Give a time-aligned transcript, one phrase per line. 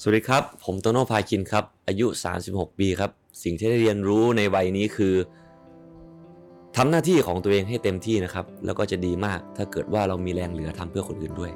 [0.00, 2.06] สวัสดีครับ ผมโตโน่พาคินครับ อายุ
[2.42, 3.10] 36 ปีครับ
[3.42, 5.14] สิ่งที่ได้เรียนรู้ในวัยนี้คือ
[6.76, 11.52] ทำหน้าที่ของตัวเองให้เต็มที่นะครับ แล้วก็จะดีมากถ้าเกิดว่าเรามีแรงเหลือทำเพื่อคนอื่นด้วย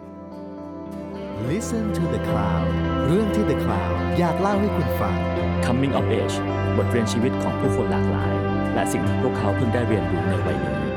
[1.51, 2.69] Listen to the Cloud
[3.07, 5.17] เรื่องที่ The Cloud อยากเล่าให้คุณฟัง
[5.65, 6.37] Coming of Age
[6.77, 8.35] บทเรียนชีวิตของผู้คนหลากหลาย
[8.75, 10.90] และสิ่งที่พวกเขาเพิ่งได้เรียนรู้ในวัยนี้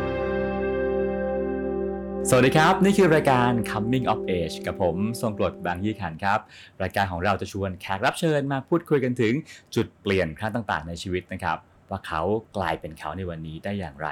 [2.30, 6.39] สวัสดีครับ นี่คือรายการ Coming of Age กับผม ทรงกรดบางยี่ขันครับ
[6.84, 9.34] รายการของเราจะชวนแขกรับเชิญมาพูดคุยกันถึง
[9.75, 11.57] จุดเปลี่ยนครั้งต่างๆ ในชีวิตนะครับ
[11.89, 12.21] ว่าเขา
[12.57, 14.10] กลายเป็นเขาในวันนี้ได้อย่างไร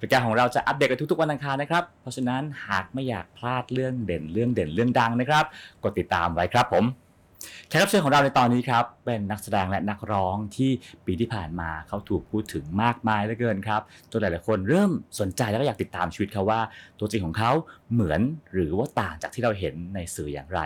[0.00, 5.44] รายการของเราจะอัปเดตกันทุกๆวันอังคารนะครับ เพราะฉะนั้นหากไม่อยากพลาดเรื่องเด่นเรื่องเด่นเรื่องดังนะครับ
[5.84, 6.84] กดติดตามไว้ครับผม
[7.68, 10.70] แขกรับเชิญของเราในตอนนี้ครับ เป็นนักแสดงและนักร้องที่
[11.06, 16.60] ปีที่ผ่านมาเขาถูกพูดถึงมากมายเหลือเกินครับจนหลายๆคนเริ่มสนใจแล้วก็อยากติดตามชีวิตเขาว่า
[16.98, 17.50] ตัวจริงของเขา
[17.92, 18.20] เหมือน
[18.52, 20.60] หรือว่าต่างจากที่เราเห็นในสื่ออย่างไร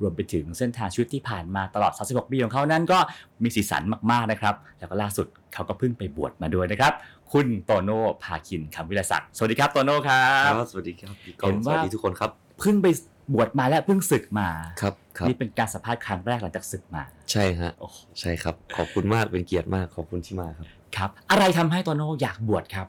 [0.00, 2.98] รวมไปถึงเส้นทางชีวิตที่ผ่านมาตลอด 36 ปีของเขานั้นก็
[3.42, 6.92] มีสีสันมากๆนะครับ แล้วก็ล่าสุดเขาก็เพิ่งไปบวชมาด้วยนะครับ
[7.32, 12.86] คุณโตโน่ภาคินคำวิรศักดิ์สวัสดีครับโตโน่ครัครับบสวัสดีครับพี่กองเห็นสว่าวัสดีทุกคนครับเพิ่งไป
[13.34, 14.48] บวชมาและเพิ่งศึกมา
[14.82, 22.86] ครับครับ นี่เป็นการสัมภาษณ์ครั้งแรกหลังจากศึกมา ใช่ฮะโอ้โหใช่ครับ ขอบคุณมากเป็นเกียรติมากขอบคุณที่มาครับ ครับ อะไรทำให้โตโน่อยากบวชครับ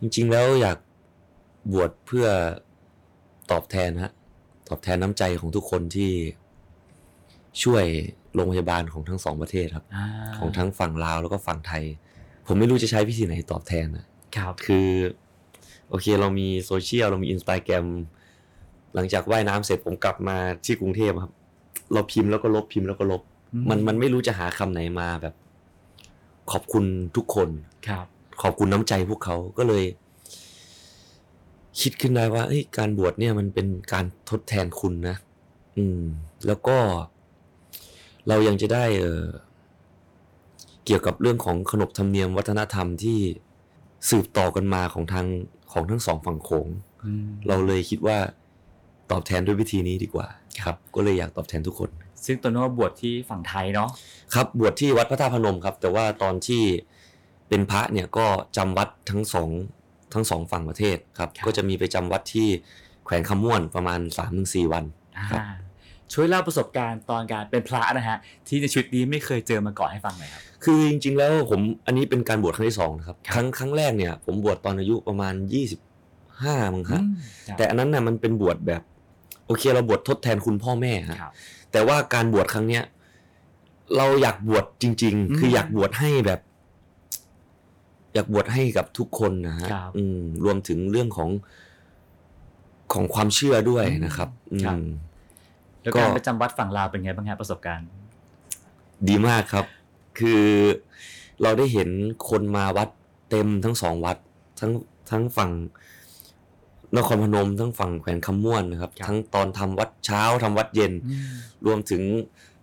[0.00, 0.78] จริงๆแล้วอยาก
[1.72, 2.26] บวชเพื่อ
[3.50, 4.12] ตอบแทนฮะ
[4.68, 6.10] ตอบแทนน้ำใจของทุกคนที่
[7.62, 7.84] ช่วย
[8.34, 9.84] โรงพยาบาลของทั้งสองประเทศครับ
[10.38, 11.84] ของทั้งฝั่งลาวแล้วก็ฝั่งไทย
[12.46, 14.04] ผมไม่รู้จะใช้วิธีไหนตอบแทนนะ
[14.36, 14.88] ครับคือ
[15.88, 17.86] โอเคเรามีโซเชียลเรามีอินสตาแกรม
[18.94, 21.32] หลังจากว่ายน้ำเสร็จผมกลับมาที่กรุงเทพครับ
[21.92, 23.22] เราพิมพ์แล้วก็ลบพิมพ์แล้วก็ลบ
[23.54, 25.34] อืมมันมันไม่รู้จะหาคำไหนมาแบบ
[26.52, 26.84] ขอบคุณ
[27.16, 27.48] ทุกคน
[27.88, 28.06] ครับ
[28.42, 29.84] ขอบคุณน้ำใจพวกเขาก็เลย
[31.80, 35.16] คิดขึ้นได้ว่าเอ้ยการบวชเนี่ยมันเป็นการทดแทนคุณนะ
[35.78, 36.02] อืม
[36.46, 36.76] แล้วก็
[38.28, 39.24] เรายังจะได้เออ
[40.84, 43.18] เกี่ยวกับเรื่องของขนบธรรมเนียมวัฒนธรรมที่
[44.10, 45.26] สืบต่อกันมาของทาง
[45.72, 46.68] ของทั้งสองฝั่งโขง
[47.04, 48.18] อืมเราเลยคิดว่า
[49.10, 50.26] ตอบแทนด้วยวิธีนี้ดีกว่า
[50.62, 51.90] ครับก็เลยอยากตอบแทนทุกคน
[52.24, 53.88] ซึ่งโตโน่บวชที่ฝั่งไทยเนาะ
[54.34, 56.62] ครับบวชที่วัดพระธาตุพนมครับ แต่ว่าตอนที่
[57.48, 58.26] เป็นพระเนี่ยก็
[58.56, 59.48] จำวัดทั้งสอง
[60.14, 62.48] ทั้งสองฝั่งประเทศครับ ก็จะมีไปจำวัดที่
[63.04, 64.84] แขวงคำม่วนประมาณ3าถึงสวัน
[65.30, 65.46] ครับอ่า
[66.12, 75.34] ช่วยเล่าประสบการณ์ตอนการเป็นพระนะฮะที่ในชีวิตนี้ไม่เคยเจอมาก่อนให้ฟังหน่อยครับคือจริงๆแล้วผมอันนี้เป็นการบวชครั้งที่สองนะครับครับครั้งครั้งแรกเนี่ยผมบวชตอนอายุประมาณ
[76.04, 77.14] 25มั้งครับอืม
[77.48, 78.82] ครับแต่อันนั้นน่ะมันเป็นบวชแบบ
[79.46, 81.32] โอเคเราบวชทดแทนคุณพ่อแม่ฮะครับ
[81.72, 82.84] แต่ว่าการบวชครั้งเนี้ย
[83.96, 86.40] เราอยากบวชจริงอืมๆคืออยากบวชให้แบบ
[88.14, 91.30] อยากบวชให้กับทุกคนนะฮะครับอืม รวมถึงเรื่องของ
[92.92, 94.86] ของความเชื่อด้วยอืมนะครับอืครับม
[95.82, 97.88] แล้วก็การไปจำวัดฝั่งลาวเป็นไงบ้างฮะประสบการณ์
[99.08, 99.66] ดีมากครับ
[100.18, 100.42] คือ
[101.42, 101.88] เราได้เห็น
[102.30, 102.88] คนมาวัด
[103.30, 104.16] เต็มทั้งสองวัด
[104.60, 104.70] ทั้ง
[105.10, 105.50] ทั้งฝั่ง
[106.96, 110.92] นครพนมทั้งฝั่งแขวนคำม่วนนะครับครับทั้งตอนทำวัดเช้าทำวัดเย็น
[111.66, 112.02] รวมถึง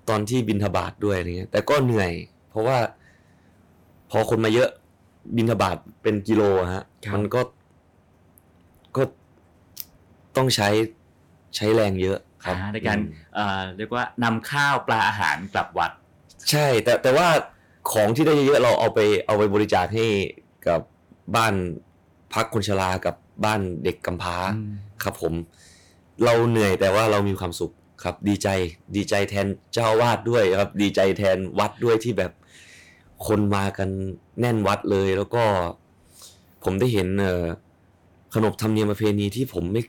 [0.09, 2.11] ตอนที่บินทบาทด้วยอะไรเงี้ยแต่ก็เหนื่อย
[2.49, 2.77] เพราะว่า
[4.11, 4.69] พอคนมาเยอะ
[5.35, 7.41] บินทบาทเป็นกิโลอะฮะครับมันก็
[8.97, 9.03] ก็
[10.35, 10.69] ต้องใช้
[11.55, 15.91] ใช้แรงเยอะครับอ่าในการอืมเอ่อเรียกว่านำข้าวปลาอาหารกลับวัด
[16.49, 17.27] ใช่ แต่แต่ว่า
[17.91, 20.05] ของที่ได้เยอะๆเราเอาไปเอาไปบริจาคให้
[20.67, 20.81] กับ
[21.35, 21.53] บ้าน
[22.33, 23.15] พักคนชรากับ
[23.45, 25.33] บ้านเด็กกำพร้าอืมครับผม
[26.23, 27.71] เราเหนื่อยแต่ว่าเรามีความสุข
[28.03, 28.47] ครับ ดีใจ
[28.95, 32.31] ดีใจแทนเจ้าอาวาดด้วยครับ ดีใจแทนวัดด้วยที่แบบ
[33.27, 33.89] คนมากัน
[34.39, 35.43] แน่นวัดเลย แล้วก็
[36.63, 37.43] ผมได้เห็นเอ่อ
[38.33, 39.81] ขนบธรรมเนียมประเพณีที่ผมไม่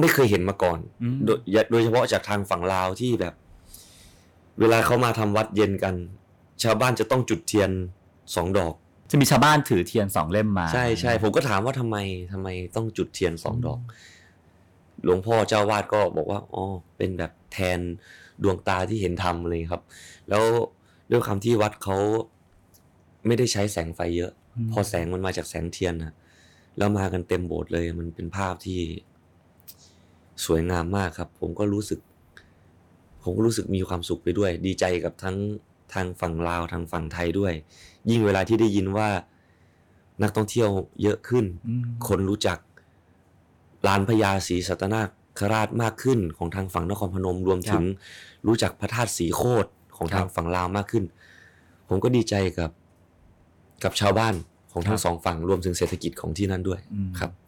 [0.00, 1.38] ไม่เคยเห็นมาก่อนอืมโดย
[1.70, 3.34] โดยเฉพาะจากทางฝั่งลาวที่แบบ
[4.60, 5.94] เวลาเขามาทำวัดเย็นกัน
[6.62, 7.70] ชาวบ้านจะต้องจุดเทียน
[8.34, 8.74] สองดอก
[9.10, 11.96] จะมีชาวบ้านถือเทียนสองเล่มมาใช่ใช่ผมก็ถามว่าทำไม
[12.32, 13.80] ทำไมต้องจุดเทียนสองดอก
[15.04, 16.64] หลวงพ่อเจ้าวาดก็บอกว่าอ๋อ
[16.96, 17.78] เป็นแบบแทน
[18.42, 19.82] ดวงตาที่เห็นธรรมเลยครับ
[20.28, 20.44] แล้ว
[21.10, 21.96] ด้วยคำที่วัดเขา
[23.26, 24.32] ไม่ได้ใช้แสงไฟเยอะ
[24.66, 26.14] มพอแสงมันมาจากแสงเทียนนะ
[26.78, 28.80] แล้วมากันเต็มโบสถ์เลย มันเป็นภาพที่
[30.44, 32.00] สวยงามมากครับ ผมก็รู้สึก
[33.22, 35.36] ผมก็รู้สึกมีความสุขไปด้วย ดีใจกับทั้ง
[35.94, 37.52] ทางฝั่งลาวทางฝั่งไทยด้วย
[38.10, 39.08] ยิ่งเวลาที่ได้ยินว่า
[40.22, 40.68] นักท่องเที่ยว
[41.02, 42.58] เยอะขึ้นอืมคนรู้จัก
[43.86, 45.02] ลานพญาศรีสัตนา
[45.38, 47.84] คราชมากขึ้นของทางฝั่งนครพนมรวมถึง
[48.46, 51.04] รู้จักพระธาตุสีโคตรของทางฝั่งลาวมากขึ้น
[51.88, 52.70] ผมก็ดีใจกับ
[53.84, 54.34] กับชาวบ้าน
[54.72, 57.45] ของทั้งสองฝั่งรวมถึงเศรษฐกิจของที่นั่นด้วยอืมครับห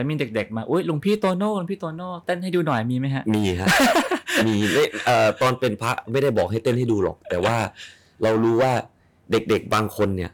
[0.00, 3.68] แล้วมีเด็กๆมาอุ้ยลุงพี่โตโน่ลุงพี่โตโน่เต้นให้ดูหน่อยมีไหมฮะ มีฮะ
[4.46, 7.56] มีไม่เอ่อตอนเป็นพระไม่ได้บอกให้เต้นให้ดูหรอก แต่ว่า
[8.22, 8.72] เรารู้ว่า
[9.30, 10.30] เด็กๆบางคนเนี่ย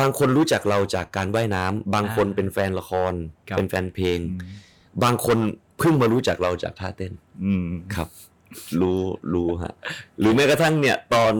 [0.00, 3.12] บางคนรู้จักเราจากการว่ายน้ำบางคนอ่าเป็นแฟนละคร
[3.48, 4.18] ครับเป็นแฟนเพลง
[5.02, 5.38] บางคน
[5.78, 7.12] เพิ่งมารู้จักเราจากท่าเต้น
[7.44, 8.08] อืมครับ
[8.80, 9.00] รู้
[9.32, 9.74] รู้ฮะ
[10.20, 11.32] หรือแม้กระทั่งเนี่ย ตอน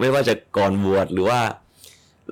[0.00, 1.40] ไม่ว่าจะก่อนบวชหรือว่า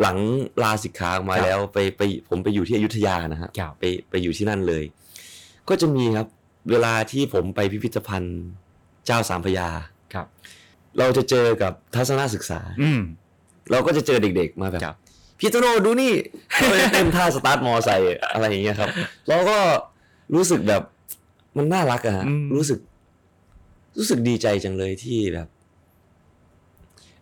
[0.01, 0.17] หลัง
[0.63, 4.85] ลาสิกขาออกมาแล้วไปไปผมไปอยู่ที่อยุธยานะฮะครับไปไปอยู่ที่นั่นเลย
[5.69, 6.27] ก็จะมีครับ
[6.71, 8.43] เวลาที่ผมไปพิพิธภัณฑ์
[9.07, 9.69] เจ้าสามพระยา
[10.15, 10.27] ครับ
[10.99, 13.01] เราจะเจอกับทัศนศึกษา อืม
[13.71, 14.97] เราก็จะเจอเด็กๆมาแบบครับ
[15.39, 16.13] พี่โตโน่ดูนี่
[16.71, 18.89] ก็จะเต้นท่าสตาร์ทมอไซค์อะไรอย่างเงี้ยครับ
[19.29, 19.59] เราก็
[20.35, 20.83] รู้สึกแบบ
[21.57, 22.79] มันน่ารักอะฮะอืมรู้สึก
[23.99, 25.49] รู้สึกดีใจจังเลยที่แบบ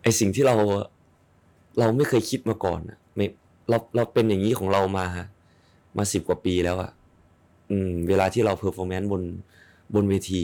[0.03, 0.55] ไอสิ่งที่เรา
[1.79, 3.25] เราไม่เคยคิดมาก่อนอะไม่
[3.69, 5.05] เราเราเป็นอย่างนี้ของเรามา
[5.97, 6.91] มาสิบกว่าปีแล้วอะ
[7.71, 9.21] อืม เวลาที่เรา performance บน
[9.95, 10.43] บนเวที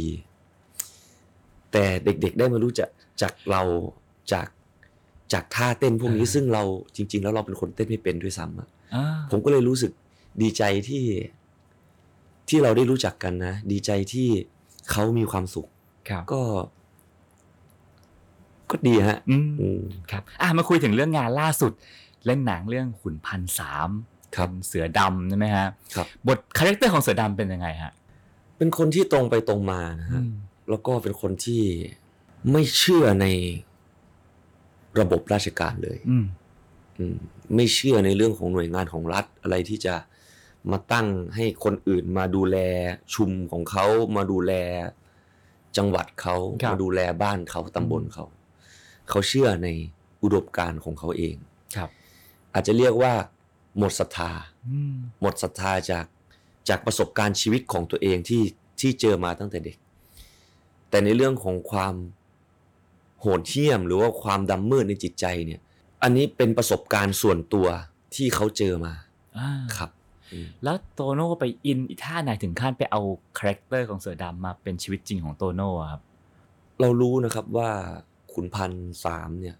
[1.72, 2.90] แต่เด็กๆได้มารู้จัก
[3.22, 3.62] จากเรา
[4.34, 4.48] จาก
[5.34, 6.64] จากท่าเต้นพวกนี้อ่าซึ่งเรา
[6.96, 9.92] จริง ๆ แล้วเราเป็นคนเต้นไม่เป็นด้วยซ้ำอะอ่าผมก็เลยรู้สึก
[10.42, 11.06] ดีใจที่
[12.50, 14.28] ที่เราได้รู้จักกันนะ ดีใจที่
[14.92, 15.68] เขามีความสุข
[16.10, 16.42] ครับก็
[18.72, 19.82] ก็ดีฮะอืมอืม
[20.12, 21.72] ครับอะมาคุยถึงเรื่องงานล่าสุด
[22.26, 23.90] เล่นหนังเรื่องขุนพันสาม
[24.36, 27.92] ครับเป็นเสือดำใช่ไหมฮะครับบท character ของเสือดำเป็นยังไงฮะ
[28.58, 30.34] เป็นคนที่ตรงไปตรงมานะฮะอืม
[30.70, 31.64] แล้วก็เป็นคนที่
[32.52, 33.26] ไม่เชื่อใน
[35.00, 36.26] ระบบราชการเลยอืม
[37.00, 37.18] อืม
[37.56, 39.96] ไม่เชื่อในเรื่องของหน่วยงานของรัฐอะไรที่จะ
[40.72, 42.58] มาตั้งให้คนอื่นมาดูแล
[43.14, 43.86] ชุมของเขา
[44.16, 44.54] มาดูแล
[45.78, 48.26] จังหวัดเขาครับมาดูแลบ้านเขาตำบลเขา
[49.10, 49.68] เขาเชื่อใน
[50.24, 51.36] อุดมการณ์ของเขาเอง
[51.76, 51.90] ครับ
[52.54, 53.14] อาจจะเรียกว่า
[53.78, 54.32] หมดศรัทธา
[54.70, 56.06] อืมหมดศรัทธาจาก
[56.70, 58.44] จากประสบการณ์ชีวิตของตัวเองที่
[58.80, 59.78] ที่เจอมาตั้งแต่เด็ก
[60.90, 61.96] แต่ในเรื่องของความ
[63.20, 65.60] โหดเหี้ยม หรือว่าความดำมืดในจิตใจเนี่ย
[66.04, 67.68] อันนี้เป็นประสบการณ์ส่วนตัว
[68.16, 68.94] ที่เขาเจอมา
[69.38, 69.90] อ่าครับ
[70.34, 73.02] อืมแล้วโตโน่ไป in อีท่าไหนถึงขั้นไปเอา
[73.38, 76.02] character ของเสือดำมาเป็นชีวิตจริงของโตโน่อะครับ
[76.82, 77.72] เรารู้นะครับว่า
[78.34, 78.72] ขุนพัน
[79.06, 79.56] สามเนี่ย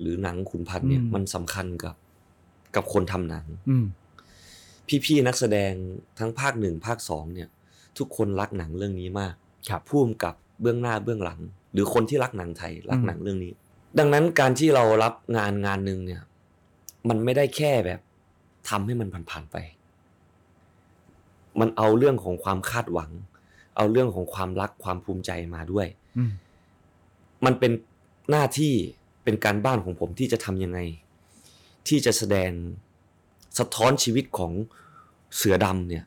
[0.00, 1.94] หรือหนังขุนพันเนี่ยอืมมันสำคัญกับ
[2.76, 3.84] กับคนทำหนัง อืม
[5.04, 5.72] พี่ๆนักแสดง
[6.18, 7.48] ทั้งภาคหนึ่งภาคสองเนี่ย
[7.98, 9.34] ทุกคนรักหนังเรื่องนี้มาก
[9.68, 11.40] ครับพุ่มกับเบื้องหน้าเบื้องหลัง
[11.72, 13.52] หรือคนที่รักหนังไทยรักอืมหนังเรื่องนี้
[13.98, 16.22] ดังนั้นการที่เรารับงานงานหนึ่งเนี่ย
[17.08, 18.00] มันไม่ได้แค่แบบ
[18.68, 19.56] ทำให้มันผ่านๆไป
[21.60, 23.10] มันเอาเรื่องของความคาดหวัง
[23.76, 25.86] เอาเรื่องของความรักความภูมิใจมาด้วย
[26.18, 26.32] อืม
[27.44, 27.72] มันเป็น
[28.30, 28.74] หน้าที่
[29.24, 30.78] เป็นการบ้านของผมที่จะทำยังไง
[31.88, 32.50] ที่จะแสดง
[33.58, 34.52] สะท้อนชีวิตของ
[35.36, 36.04] เสือดำเนี่ย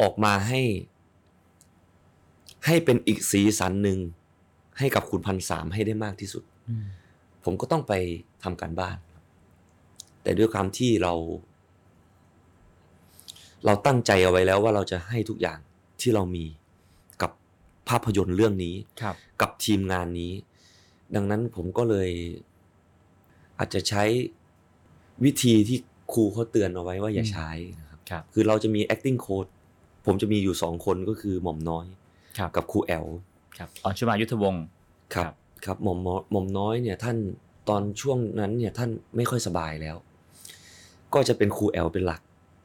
[0.00, 0.60] ออกมาให้
[2.66, 3.98] ให้เป็นอีกสีสันหนึ่ง
[4.78, 6.86] ให้กับคุณพันสามให้ได้มากที่สุดอืม
[7.44, 7.92] ผมก็ต้องไป
[8.42, 8.96] ทำการบ้าน
[10.22, 11.14] แต่ด้วยความที่เรา
[13.64, 15.58] เราตั้งใจเอาไว้แล้วว่าเราจะให้ทุกอย่าง
[16.00, 16.44] ที่เรามี
[17.22, 17.30] กับ
[17.88, 20.32] ภาพยนตร์เรื่องนี้ครับกับทีมงานนี้
[21.16, 22.10] ดังนั้นผมก็เลย
[23.58, 24.04] อาจจะใช้
[25.24, 25.78] วิธีที่
[26.12, 27.50] ครูเขาเตือนเอาไว้ว่าอย่าอืมใช้
[27.80, 29.50] นะครับครับ คือเราจะมี acting coach
[30.06, 31.86] ผมจะมีอยู่สองคนก็คือหม่อมน้อย
[32.38, 33.06] ครับกับครูแอ๋ว
[33.58, 34.64] ครับอรชุมายุทธวงศ์
[35.14, 35.34] ครับ ครับ
[35.64, 37.16] ครับหม่อมน้อยหม่อมน้อยเนี่ยท่าน
[37.68, 39.96] ตอนช่วงนั้นเนี่ยท่านไม่ค่อยสบายแล้ว
[41.14, 42.20] ก็จะเป็นครูแอ๋วเป็นหลัก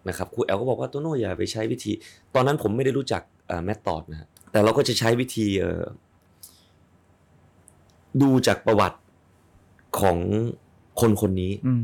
[0.09, 1.91] นะครับครูแอ๋วก็บอกว่าโตโน่อย่าไปใช้วิธี
[2.35, 3.21] ตอนนั้นผมไม่ได้รู้จัก
[3.65, 5.83] แมตตอดนะฮะแต่เราก็จะใช้วิธีเอ่อ
[8.22, 8.98] ดูจากประวัติ
[10.00, 10.17] ของ
[11.01, 11.84] คนคนนี้อืม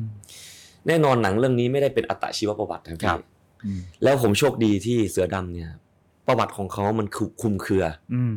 [0.87, 3.25] แน่นอนหนังเรื่องนี้ไม่ได้เป็นอัตชีวประวัตินะครับครับพี่
[3.65, 5.69] อืมแล้วผมโชคดีที่เสือดำเนี่ย
[6.27, 7.83] ประวัติของเขามันคือคลุมเครือ
[8.13, 8.33] อืม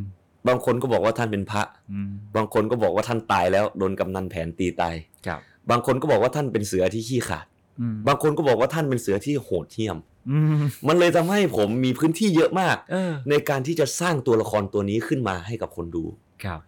[0.49, 4.95] บางคนก็บอกว่าท่านเป็นพระอืมบางคนก็บอกว่าท่านตายแล้วโดนกำนันแผนตีตาย
[5.27, 7.47] ครับบางคนก็บอกว่าท่านเป็นเสือที่ขี้ขลาด
[7.81, 9.99] อืมบางคนก็บอกว่าท่านเป็นเสือที่โหดเหี้ยม
[10.31, 16.05] อืมมันเลยทำให้ผมมีพื้นที่เยอะมากเออในการที่จะสร้างตัวละครตัวนี้ขึ้นมาให้กับคนดู
[16.45, 16.61] ครับ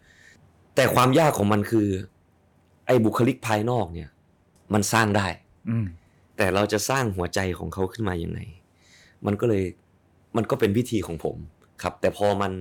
[0.74, 1.88] แต่ความยากของมันคือ
[2.86, 4.10] ไอ้บุคลิกภายนอกเนี่ย
[4.72, 5.26] มันสร้างได้
[5.68, 5.86] อืม
[6.36, 8.40] แต่เราจะสร้างหัวใจของเขาขึ้นมาอย่างไง
[9.26, 9.64] มันก็เลย
[10.36, 11.36] มันก็เป็นวิธีของผม
[11.82, 12.52] ครับ แต่พอมัน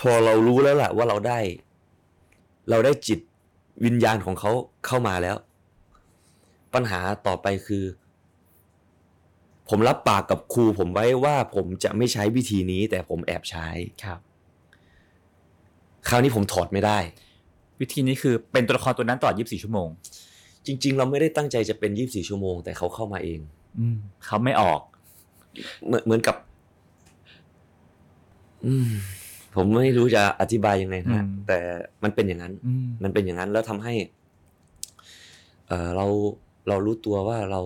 [0.00, 1.38] พอเรารู้แล้วแหละว่าเราได้
[2.70, 3.20] เราได้จิต
[3.84, 4.50] วิญญาณของเขา
[4.86, 5.36] เข้ามาแล้ว
[6.74, 7.84] ปัญหาต่อไปคือ
[9.68, 13.68] ผมรับปากกับครูผมไว้ว่าผมจะไม่ใช้วิธีนี้ แต่ผมแอบใช้
[14.04, 14.20] ครับ
[16.08, 16.98] คราวนี้ผมถอดไม่ได้
[17.80, 19.88] วิธีนี้คือเป็นตัวละครตัวนั้นตลอด 24 ชั่วโมง
[20.66, 23.40] จริง ๆ เราไม่ได้ตั้งใจจะเป็น 24 ชั่วโมง แต่เขาเข้ามาเอง
[23.78, 24.80] อืมเขาไม่ออก
[25.86, 26.36] เหมือนเหมือนกับ
[28.66, 28.88] อืม
[29.54, 31.58] ผมไม่รู้จะอธิบายยังไงนะอืมแต่
[32.02, 33.94] มันเป็นอย่างนั้นอืมมันเป็นอย่างนั้นแล้วทำให้
[35.68, 36.06] เออเรา
[36.68, 37.60] เรารู้ตัวว่าเรา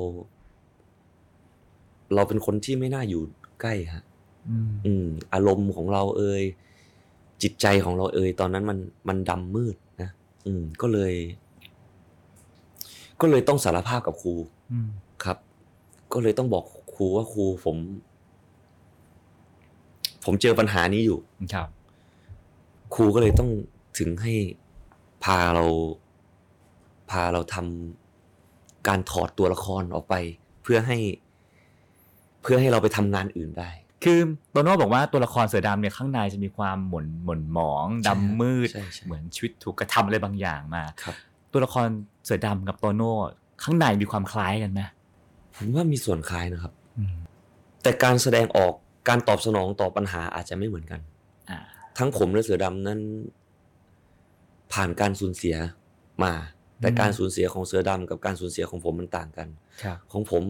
[2.15, 3.23] เราเป็นคนที่ไม่น่าอยู่
[3.61, 4.05] ใกล้ฮะ
[4.51, 6.43] อืมอืมอารมณ์ของเราเอ่ย
[7.45, 10.11] จิตใจของเราเอ่ยตอนนั้นมันมันดำมืดนะ
[10.47, 11.15] อืม ก็เลย
[13.21, 14.35] ก็เลยต้องสารภาพกับครู
[14.73, 14.89] อืม
[15.25, 15.39] ครับ
[16.13, 17.77] ก็เลยต้องบอกครูว่าครูผม
[20.25, 21.19] ผมเจอปัญหานี้อยู่
[21.55, 21.69] ครับ
[22.95, 23.51] ครูก็เลยต้อง
[23.99, 24.33] ถึงให้
[25.25, 25.65] พาเรา
[27.11, 30.15] พาเราทำการถอดตัวละครออกไป
[30.63, 30.99] เพื่อให้
[32.43, 33.71] เพื่อให้เราไปทำงานอื่นได้
[34.03, 34.19] คือ
[34.51, 41.15] โตโน่บอกว่าตัวละครเสือดำเนี่ยข้างในจะมีความหม่นหม่นหมองดำมืดใช่ใช่เหมือนชีวิตถูกกระทำอะไรบางอย่างมาครับ
[41.53, 41.87] ตัวละคร
[42.25, 43.13] เสือดำกับโตโน่
[43.63, 44.81] ข้างในมีความคล้ายกันไหม
[45.57, 47.17] ผมว่ามีส่วนคล้ายนะครับอืม
[47.83, 48.73] แต่การแสดงออก
[49.09, 51.01] การตอบสนองต่อปัญหาอาจจะไม่เหมือนกัน
[51.51, 51.59] อ่า
[51.99, 53.01] ทั้งผมและเสือดำนั้น
[54.73, 55.57] ผ่านการสูญเสีย
[56.25, 56.33] มา
[56.81, 59.49] แต่การสูญเสียของเสือดำกับการสูญเสียของผมมันต่างกัน
[59.83, 60.45] ครับของผม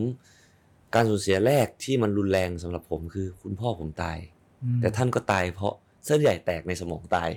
[0.94, 4.18] การสูญเสียแรกที่มันรุนแรงสำหรับผมคือคุณพ่อผมตาย
[4.64, 5.74] อืมแต่ท่านก็ตายเพราะ
[6.04, 7.30] เส้นใหญ่แตกในสมองตาย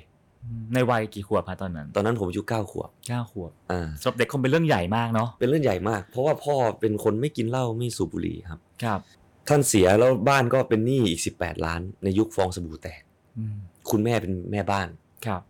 [0.43, 8.99] อืมในวัยกี่ขวบคะตอนนั้น ตอนนั้นผมอายุเก้าขวบเก้าขวบอ่าสำหรับเด็กคงเป็นเรื่องใหญ่มากเนาะเป็นเรื่องใหญ่มาก เพราะว่าพ่อเป็นคนไม่กินเหล้าไม่สูบบุหรี่ครับ ครับ
[9.47, 13.01] ท่านเสียแล้วบ้านก็เป็นหนี้อีกสิบแปดล้าน ในยุคฟองสบู่แตก
[13.37, 13.55] อืม
[13.89, 14.87] คุณแม่เป็นแม่บ้าน
[15.25, 15.41] ครับ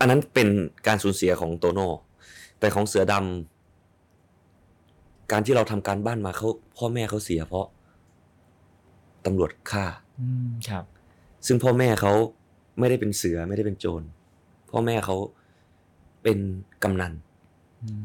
[0.00, 0.48] อันนั้นเป็น
[0.86, 1.88] การสูญเสียของโตโน่
[2.60, 3.57] แต่ของเสือดำ
[5.30, 7.66] การที่เราทำการบ้านมาเขาพ่อแม่เขาเสียเพราะ
[9.26, 9.84] ตำรวจฆ่า
[10.20, 10.84] อืมครับ
[11.46, 12.12] ซึ่งพ่อแม่เขา
[12.78, 14.02] ไม่ได้เป็นเสือไม่ได้เป็นโจร
[14.70, 15.16] พ่อแม่เขา
[16.22, 16.38] เป็น
[16.82, 17.12] กำนัน
[17.82, 18.04] อืม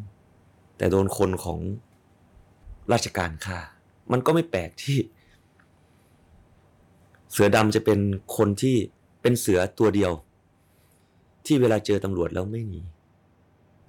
[0.77, 1.59] แต่โดนคนของ
[2.93, 3.59] ราชการฆ่า
[4.11, 4.97] มันก็ไม่แปลกที่
[7.31, 7.99] เสือดำจะเป็น
[8.37, 8.75] คนที่
[9.21, 10.11] เป็นเสือตัวเดียว
[11.45, 12.81] ที่เวลาเจอตำรวจแล้วไม่หนี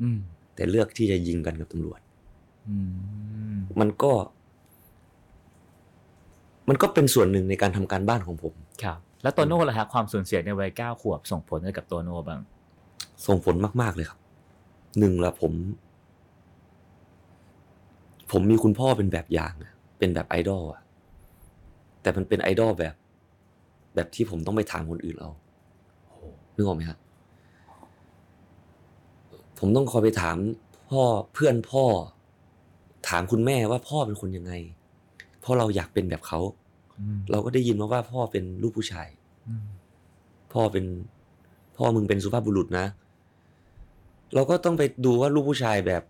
[0.02, 0.18] อืม
[0.54, 2.03] แต่เลือกที่จะยิงกันกับตำรวจอื
[3.54, 4.12] มมันก็
[6.68, 12.40] มันก็เป็นส่วนหนึ่งในการทำการบ้านของผม ครับ แล้วโตโน่ล่ะฮะความสูญเสียในวัยเก้าขวบส่งผลอะไรกับโตโน่บ้าง
[13.26, 14.18] ส่งผลมาก ๆ เลยครับ
[14.98, 15.52] หนึ่งละผม
[18.30, 20.80] ผมมีคุณพ่อเป็นแบบอย่างอะเป็นแบบไอดอลอะ
[22.02, 22.94] แต่มันเป็นไอดอลแบบ
[23.94, 25.30] แบบที่ผมต้องไปถามคนอื่นเอา
[26.54, 26.98] นึกออกไหมครับ
[29.58, 30.36] ผมต้องคอยไปถาม
[30.90, 31.02] พ่อ
[31.32, 31.84] เพื่อนพ่อ
[33.08, 34.52] ถามคุณแม่ว่าพ่อเป็นคนยังไง
[35.40, 36.40] เพราะเราอยากเป็นแบบเขา
[37.00, 39.08] อืมเราก็ได้ยินมาว่าพ่อเป็นลูกผู้ชาย
[39.48, 39.64] อืม
[40.52, 40.84] พ่อเป็น
[41.76, 42.86] พ่อมึงเป็นสุภาพบุรุษนะ
[44.34, 46.02] เราก็ต้องไปดูว่าลูกผู้ชายแบบ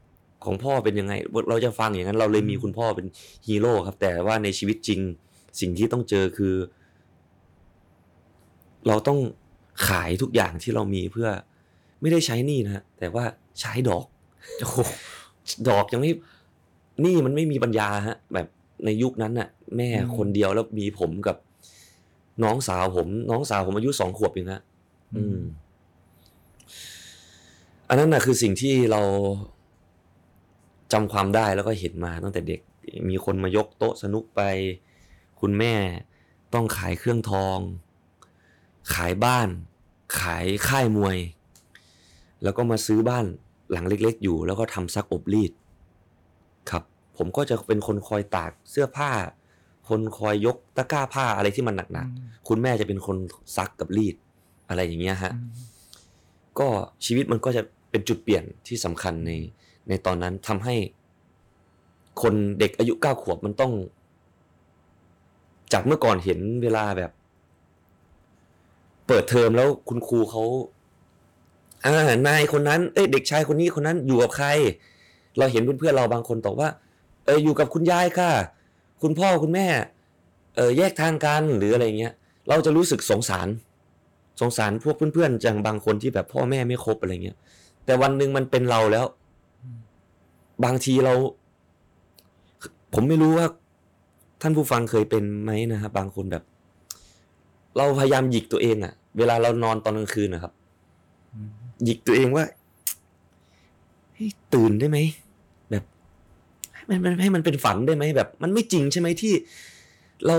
[0.45, 1.13] ของพ่อเป็นยังไง
[1.51, 3.07] เราจะฟังอย่างนั้น เราเลยมีคุณพ่อเป็น
[3.47, 5.01] ฮีโร่ครับ แต่ว่าในชีวิตจริง
[5.61, 6.55] สิ่งที่ต้องเจอคือ
[8.89, 9.19] เราต้อง
[9.89, 11.29] ขายทุกอย่างที่เรามีเพื่อ
[12.01, 13.25] ไม่ได้ใช้หนี้นะฮะแต่ว่า
[13.61, 14.05] ใช้ดอก
[14.59, 14.79] โอ้โห
[15.69, 16.15] ดอกยังไม่ห
[17.03, 18.47] นี้มันไม่มีปัญญาฮะ แบบ
[18.85, 21.37] ในยุคนั้นน่ะ แม่คนเดียวแล้วมีผมกับ
[22.45, 24.63] น้องสาวผม น้องสาวผมอายุสองขวบเองฮะ
[25.17, 25.39] อืม
[27.89, 29.01] อันนั้นนะคือสิ่งที่เรา
[30.93, 32.61] จำความได้แล้วก็เห็นมาตั้งแต่เด็ก
[33.09, 34.41] มีคนมายกโต๊ะสนุกไป
[35.41, 35.75] คุณแม่
[36.55, 37.59] ต้องขายเครื่องทอง
[38.95, 39.49] ขายบ้าน
[40.21, 41.17] ขายค่ายมวย
[42.43, 43.25] แล้วก็มาซื้อบ้าน
[43.73, 45.53] หลังเล็ก ๆ อยู่ แล้วก็ทำซักอบรีด
[46.71, 46.83] ครับ
[47.17, 49.11] ผมก็จะเป็นคนคอยตากเสื้อผ้า
[49.89, 53.17] คนคอยยกตะกร้าผ้าอะไรที่มันหนักๆคุณแม่จะเป็นคน
[53.57, 54.17] ซักกับรีด
[54.69, 55.51] อะไรอย่างเงี้ยฮะอืม
[56.59, 56.69] ก็
[57.05, 59.33] ชีวิตมันก็จะเป็นจุดเปลี่ยนที่สำคัญใน
[59.89, 60.75] ในตอนนั้นทำให้
[62.23, 63.73] คนเด็กอายุเก้าขวบมันต้อง
[65.73, 67.11] จากเมื่อก่อนเห็นเวลาแบบ
[69.07, 70.45] เปิดเทอมแล้วคุณครูเขา
[71.85, 74.49] อ่านายคนนั้น เอ้ยเด็กชายคนนี้คนนั้นอยู่กับใคร
[75.39, 76.69] เราเห็นเพื่อนๆเราบางคนตอบว่า
[77.27, 78.31] เอออยู่กับคุณยายค่ะ
[79.03, 79.67] คุณพ่อคุณแม่
[80.57, 82.13] เออแยกทางกันหรืออะไรเงี้ย
[82.49, 83.49] เราจะรู้สึกสงสาร
[84.41, 87.37] สงสารพวกเพื่อนๆจังบางคนที่แบบพ่อแม่ไม่ครบอะไรเงี้ย
[87.85, 89.07] แต่วันหนึ่งมันเป็นเราแล้ว
[90.65, 91.15] บางทีเรา
[92.95, 93.47] ผมไม่รู้ว่า
[94.43, 96.45] ท่านผู้ฟังเคยเป็นไหมนะครับบางคนแบบ
[97.77, 100.53] เราพยายามหยิกตัวเองอะเวลาเรานอนตอนกลางคืนนะครับ
[101.85, 102.45] หยิกตัวเองว่า
[104.55, 104.99] ตื่นได้ไหม
[106.89, 109.35] มันมันให้มันเป็นฝันได้ไหมแบบ มันไม่จริงใช่ไหมที่
[110.27, 110.37] เรา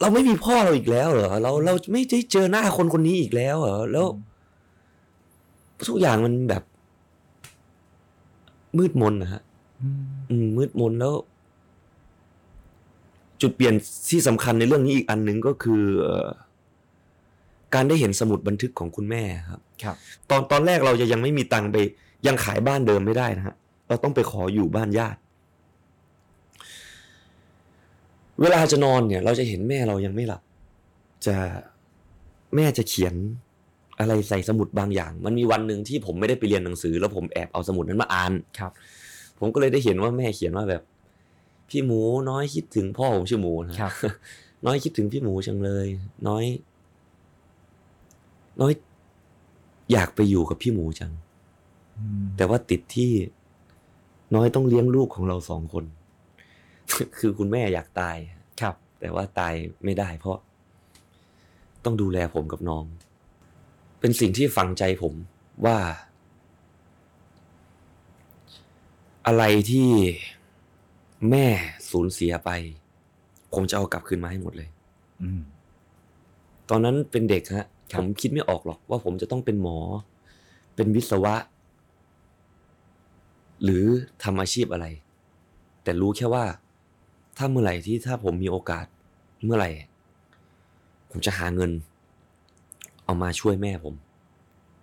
[0.00, 4.06] เราไม่มีพ่อเราอีกแล้วเหรอเราเราไม่ได้เจอหน้าคนคนนี้อีกแล้วเหรอแล้ว
[5.88, 6.62] ทุกอย่างมันแบบ
[8.78, 9.42] มืดมนนะฮะ
[9.82, 11.14] อืมอืมมืดมนแล้ว
[13.40, 13.74] จุดเปลี่ยน
[14.10, 16.28] ที่สำคัญในเรื่องนี้อีกอันหนึ่งก็คือเอ่อ
[17.74, 19.96] การได้เห็นสมุดบันทึกของคุณแม่ครับ ครับ
[20.30, 21.76] ตอนตอนแรกเราจะยังไม่มีตังค์ไป
[22.26, 23.54] ยังขายบ้านเดิมไม่ได้นะฮะ
[23.88, 25.20] เราต้องไปขออยู่บ้านญาติ
[28.40, 30.42] เวลาจะนอนเนี่ย เราจะเห็นแม่เรายังไม่หลับ
[31.26, 31.36] จะ
[32.54, 33.14] แม่จะเขียน
[33.98, 38.72] อะไรใส่สมุดบางอย่าง มันมีวันหนึ่งที่ผมไม่ได้ไปเรียนหนังสือ แล้วผมแอบเอาสมุดนั้นมาอ่านครับ
[39.38, 40.82] ผมก็เลยได้เห็นว่าแม่เขียนว่าแบบ
[41.68, 42.00] พี่หมู
[42.30, 43.92] น้อยคิดถึงพ่อผมชื่อหมูนะครับ
[44.66, 45.86] น้อยคิดถึงพี่หมูจังเลย
[46.28, 46.44] น้อย
[48.60, 48.72] น้อย
[49.92, 51.12] อยากไปอยู่กับพี่หมูจัง
[51.98, 53.10] อืมแต่ว่าติดที่
[54.34, 55.84] น้อยต้องเลี้ยงลูกของเราสองคน
[57.18, 58.16] คือคุณแม่อยากตาย
[58.60, 59.54] ครับ แต่ว่าตาย
[59.84, 60.38] ไม่ได้ เพราะ
[61.84, 62.84] ต้องดูแลผมกับน้อง
[64.00, 65.14] เป็นสิ่งที่ฝังใจผม
[65.64, 65.78] ว่า
[69.26, 69.90] อะไรที่
[71.30, 71.46] แม่
[71.90, 72.50] สูญเสียไป
[73.54, 74.68] ผมจะเอากลับคืนมาให้หมดเลย
[75.22, 75.40] อืม
[76.70, 79.78] ตอนนั้นเป็นเด็กฮะครัผบมคิดไม่ออกหรอกว่าผมจะต้องเป็นหมอ
[80.76, 81.34] เป็นวิศวะ
[83.62, 83.84] หรือ
[84.22, 84.86] ทำอาชีพอะไร
[85.82, 86.44] แต่รู้แค่ว่า
[87.36, 88.86] ถ้าเมื่อไหร่ที่ถ้าผมมีโอกาส
[89.44, 89.70] เมื่อไหร่
[91.10, 91.70] ผมจะหาเงิน
[93.04, 93.94] เอามาช่วยแม่ผม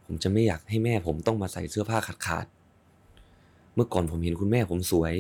[0.06, 5.14] ผมจะไม่อยากให้แม่ผมต้องมาใส่เสื้อผ้าขาดขาดๆเมื่อก่อนผมเห็นคุณแม่ผมสวย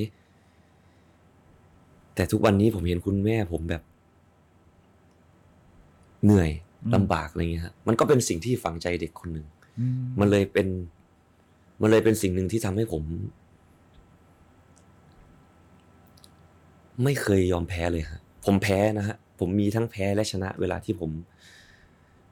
[2.15, 3.83] แต่ทุกวันนี้ผมเห็นคุณแม่ผมแบบ
[6.23, 6.51] เหนื่อย
[6.83, 9.47] อืมลำบากอะไรเงี้ยฮะมันก็เป็นสิ่งที่ฝังใจเด็กคนหนึ่ง
[9.79, 10.67] อืมมันเลยเป็น
[11.81, 13.03] มันเลยเป็นสิ่งหนึ่งที่ทำให้ผม
[17.03, 21.11] ไม่เคยยอมแพ้เลยฮะผมแพ้นะฮะผมมีทั้งแพ้และชนะ เวลาที่ผม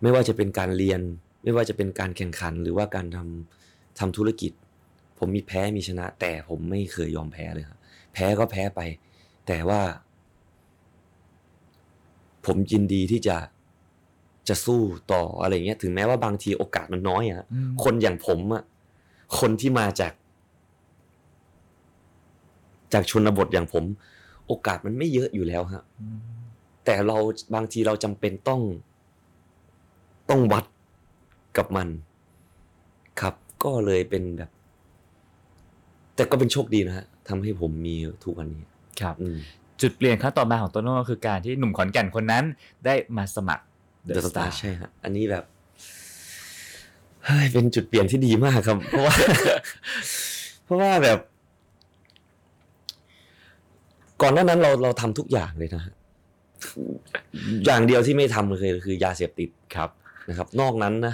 [0.01, 1.01] ไม่ว่าจะเป็นการเรียน
[1.44, 4.51] ไม่ว่าจะเป็นการแข่งขัน หรือว่าการทำทำธุรกิจ
[5.20, 7.80] ผมมีแพ้มีชนะ แต่ผมไม่เคยยอมแพ้เลยครับ
[8.13, 8.82] แพ้ก็แพ้ไป
[9.48, 9.82] แต่ว่า
[12.46, 13.38] ผมยินดีที่จะ
[14.48, 18.64] จะสู้ต่ออะไรเงี้ย ถึงแม้ว่าบางทีโอกาสมันน้อยอะอืมคนอย่างผมอะ
[19.40, 20.14] คนที่มาจาก
[22.94, 23.83] จากชนบทอย่างผม
[24.51, 26.20] โอกาสมันไม่เยอะอยู่แล้วฮะอืม
[26.85, 27.18] แต่เรา
[27.55, 28.61] บางทีเราจำเป็นต้อง
[30.29, 30.66] ต้องวัด
[31.57, 31.87] กับมัน
[33.22, 33.33] ครับ
[33.64, 34.51] ก็เลยเป็นแบบ
[36.16, 38.64] แต่ก็เป็นโชคดีนะฮะทำให้ผมมีทุกวันนี้
[39.01, 39.37] ครับอืม
[39.81, 42.44] จุดเปลี่ยนครั้งต่อมาของโตโน่ก็คือการที่หนุ่มขอนแก่นคนนั้น
[42.85, 43.64] ได้มาสมัคร
[44.07, 45.44] The The Star Star ใช่ฮะอันนี้แบบ
[47.25, 49.16] เฮ้ยเป็นจุดเปลี่ยนที่ดีมากครับ เพราะว่า
[50.66, 51.20] เพราะว่าแบบ
[54.22, 55.94] ก่อนหน้านั้นเราเราทำทุกอย่างเลยนะฮะ
[57.66, 59.90] อย่างเดียวที่ไม่ทำเลยคือยาเสพติดครับ
[60.29, 61.14] นะครับ นอกนั้นนะ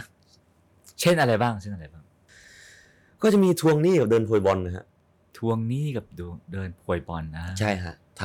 [1.01, 2.03] เช่นอะไรบ้าง เช่นอะไรบ้าง
[3.21, 4.85] ก็จะมีทวงหนี้กับเดินโพยบอลนะฮะ
[5.37, 8.23] ทวงหนี้กับดูเดินโพยบอลนะใช่ฮะท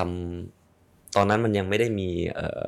[0.57, 2.66] ำตอนนั้นมันยังไม่ได้มีเอ่อ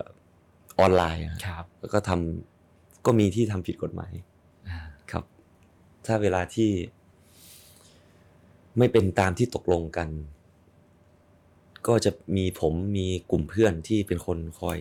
[0.79, 4.12] ออนไลน์อะครับ แล้วก็ทำก็มีที่ทำผิดกฎหมาย
[4.68, 4.79] อ่า
[5.11, 5.24] ครับ
[6.07, 6.70] ถ้าเวลาที่
[8.79, 10.09] ไม่เป็นตามที่ตกลงกัน
[11.87, 14.79] ก็จะมีผมมีกลุ่มเพื่อนที่เป็นคนคอย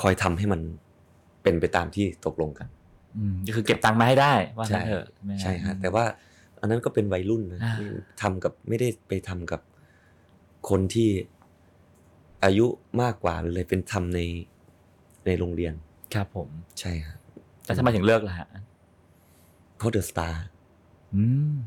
[0.00, 0.60] คอยทำให้มัน
[1.42, 2.68] เป็นไปตามที่ตกลงกัน
[3.16, 6.04] อืมก็คือเก็บตังค์มาให้ได้ว่างั้นใช่เถอะไหมใช่ฮะแต่ว่า
[6.60, 7.74] อันนั้นก็เป็นวัยรุ่นนะอ่า
[8.22, 9.60] ทำกับไม่ได้ไปทำกับ
[10.68, 11.08] คนที่
[12.44, 12.66] อายุ
[13.02, 14.20] มากกว่าเลยเป็นทำใน
[15.26, 15.74] ในโรงเรียน
[16.14, 16.48] ครับผม
[16.80, 17.16] ใช่ฮะ
[17.64, 18.48] แต่ทำไมถึงเลิกล่ะฮะ
[19.76, 20.49] เพราะเดอะสตาร์อืม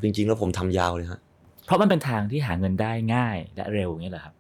[0.03, 1.19] จริง ๆ แล้วผมทำยาวเลยฮะ
[1.65, 4.33] เพราะมันเป็นทางที่หาเงินได้ง่ายและเร็วอย่างนี้เหรอครับ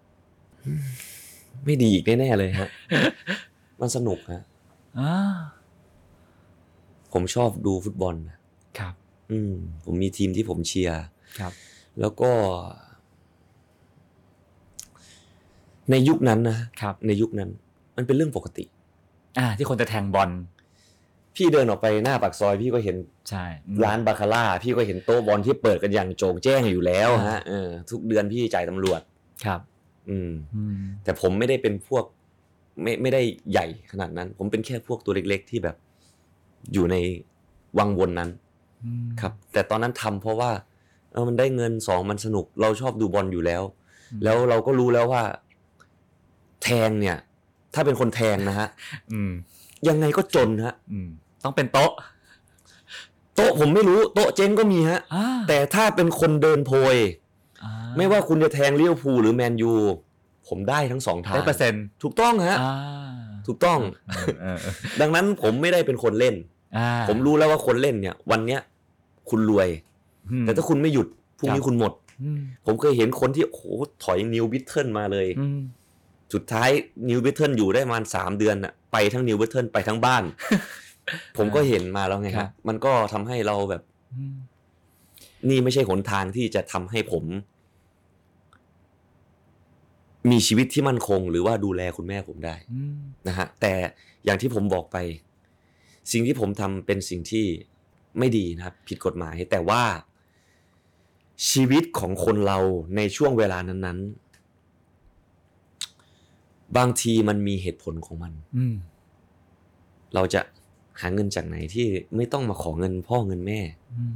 [1.65, 2.69] ไม่ดีอีกแน่ๆเลยฮะ
[3.81, 4.43] มันสนุกฮะ
[4.99, 5.13] อ่า
[7.13, 8.37] ผมชอบดูฟุตบอลนะ
[8.79, 8.93] ครับ
[9.31, 9.53] อืม
[9.85, 11.01] ผมมีทีมที่ผมเชียร์
[11.39, 11.51] ครับ
[11.99, 12.31] แล้วก็
[15.91, 17.49] ในยุคนั้นนะครับ ในยุคนั้น
[17.95, 18.65] มันเป็นเรื่องปกติ
[19.37, 20.29] อ่า ที่คนจะแทงบอล
[21.35, 22.95] พี่เดินออกไปหน้าปากซอยพี่ก็เห็น
[23.29, 29.01] ใช่อืมร้านบาคาร่าพี่ก็เห็นโต๊ะบอลที่เปิดกันอย่างโจงแจ้งอยู่แล้วอ่าฮะเออทุกเดือนพี่จ่ายตำรวจ
[29.45, 29.61] ครับ
[30.09, 32.05] อืมอืมแต่ผมไม่ได้เป็นพวก
[32.81, 35.75] ไม่ไม่ได้ใหญ่ขนาดนั้น ผมเป็นแค่พวกตัวเล็ก ๆ ที่แบบ
[36.73, 36.95] อยู่ใน
[37.77, 38.29] วังวนนั้น
[38.83, 40.51] อืมครับ แต่ตอนนั้นทำเพราะว่า
[41.13, 43.63] เออมันได้เงินสองมันสนุก เราชอบดูบอลอยู่แล้ว
[44.23, 45.23] แล้วเราก็รู้แล้วว่า
[46.63, 47.17] แทงเนี่ย
[47.73, 48.67] ถ้าเป็นคนแทงนะฮะ
[49.13, 49.31] อืม
[49.87, 51.09] ยังไงก็จนฮะอืม
[51.43, 51.91] ต้องเป็นโต๊ะ
[53.35, 56.95] โต๊ะผมไม่รู้โต๊ะเจ๊งก็มีฮะอ่าแต่ถ้าเป็นคนเดินโพย
[57.63, 59.73] อ่ไม่ว่าคุณจะแทงเลี้ยวภูลหรือแมนยู
[60.47, 62.75] ผมได้ทั้งสองทางได้เปอร์เซ็นต์ถูกต้องฮะอ่า
[63.47, 63.79] ถูกต้อง
[64.09, 66.35] เออเออเออดังนั้นผมไม่ได้เป็นคนเล่น
[66.77, 68.61] อ่าผมรู้แล้วว่าคนเล่นเนี่ย วันเนี้ย
[69.29, 69.69] คุณรวย
[70.31, 71.07] อืมแต่ถ้าคุณไม่หยุด
[71.39, 73.63] พรุ่งนี้ครับคุณหมดอืมผมเคยเห็นคนที่โอ้โห
[74.03, 75.59] ถอย New Beetle มาเลยอืม
[76.33, 76.69] สุดท้าย
[77.09, 80.23] New Beetle อยู่ได้ประมาณสามเดือนอะไปทั้ง New Beetle ไปทั้งบ้าน
[81.37, 83.81] ผมก็เห็นมาแล้วไงคครัรับบมันก็ทำให้เราแบบ
[84.15, 84.35] อืม
[85.49, 87.25] นี่ไม่ใช่หนทางที่จะทำให้ผม
[90.31, 92.95] มีชีวิตที่มั่นคง หรือว่าดูแลคุณแม่ผมได้อืม
[93.27, 93.73] นะฮะแต่
[94.25, 94.97] อย่างที่ผมบอกไป
[96.11, 97.45] สิ่งที่ผมทำเป็นสิ่งที่
[98.19, 99.83] ไม่ดีนะครับ ผิดกฎหมาย แต่ว่า
[101.49, 102.57] ชีวิตของคนเรา
[102.95, 103.99] ในช่วงเวลานั้น
[105.17, 108.75] ๆ บางทีมันมีเหตุผลของมันอืม
[110.13, 110.41] เราจะ
[111.01, 113.59] หาเงินจากไหนที่ไม่ต้องมาขอเงินพ่อเงินแม่
[113.93, 114.13] อืม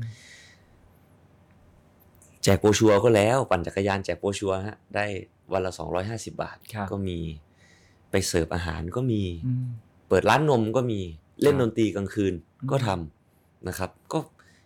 [2.44, 5.06] แจกโบรชัวร์ก็แล้ว ปั่นจักรยานแจกโบรชัวร์ฮะได้
[5.54, 7.20] วันละสองร้อยห้าสิบบาทครับก็มี
[8.12, 9.66] ไปเสิร์ฟอาหารก็มีอืม
[10.10, 11.00] เปิดร้านนมก็มี
[11.42, 14.20] เล่นครับดนตรีกลางคืนอืมก็ทำนะครับ ก็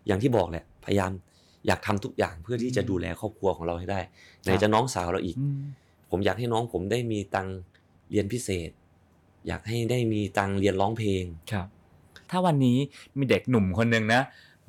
[0.08, 1.12] อย่างที่บอกแหละ พยายาม
[1.68, 4.00] อยากทำทุกอย่างเพื่อที่จะดูแลครอบครัวของเราให้ได้
[4.44, 5.60] ไหนจะน้องสาวเราอีกอืม
[6.10, 7.58] ผมอยากให้น้องผมได้มีตังค์
[8.12, 8.70] เรียนพิเศษ
[9.48, 11.68] อยากให้ได้มีตังค์เรียนร้องเพลงครับ
[12.32, 12.78] ถ้าวันนี้
[13.18, 14.22] มีเด็กหนุ่มคนหนึ่งนะ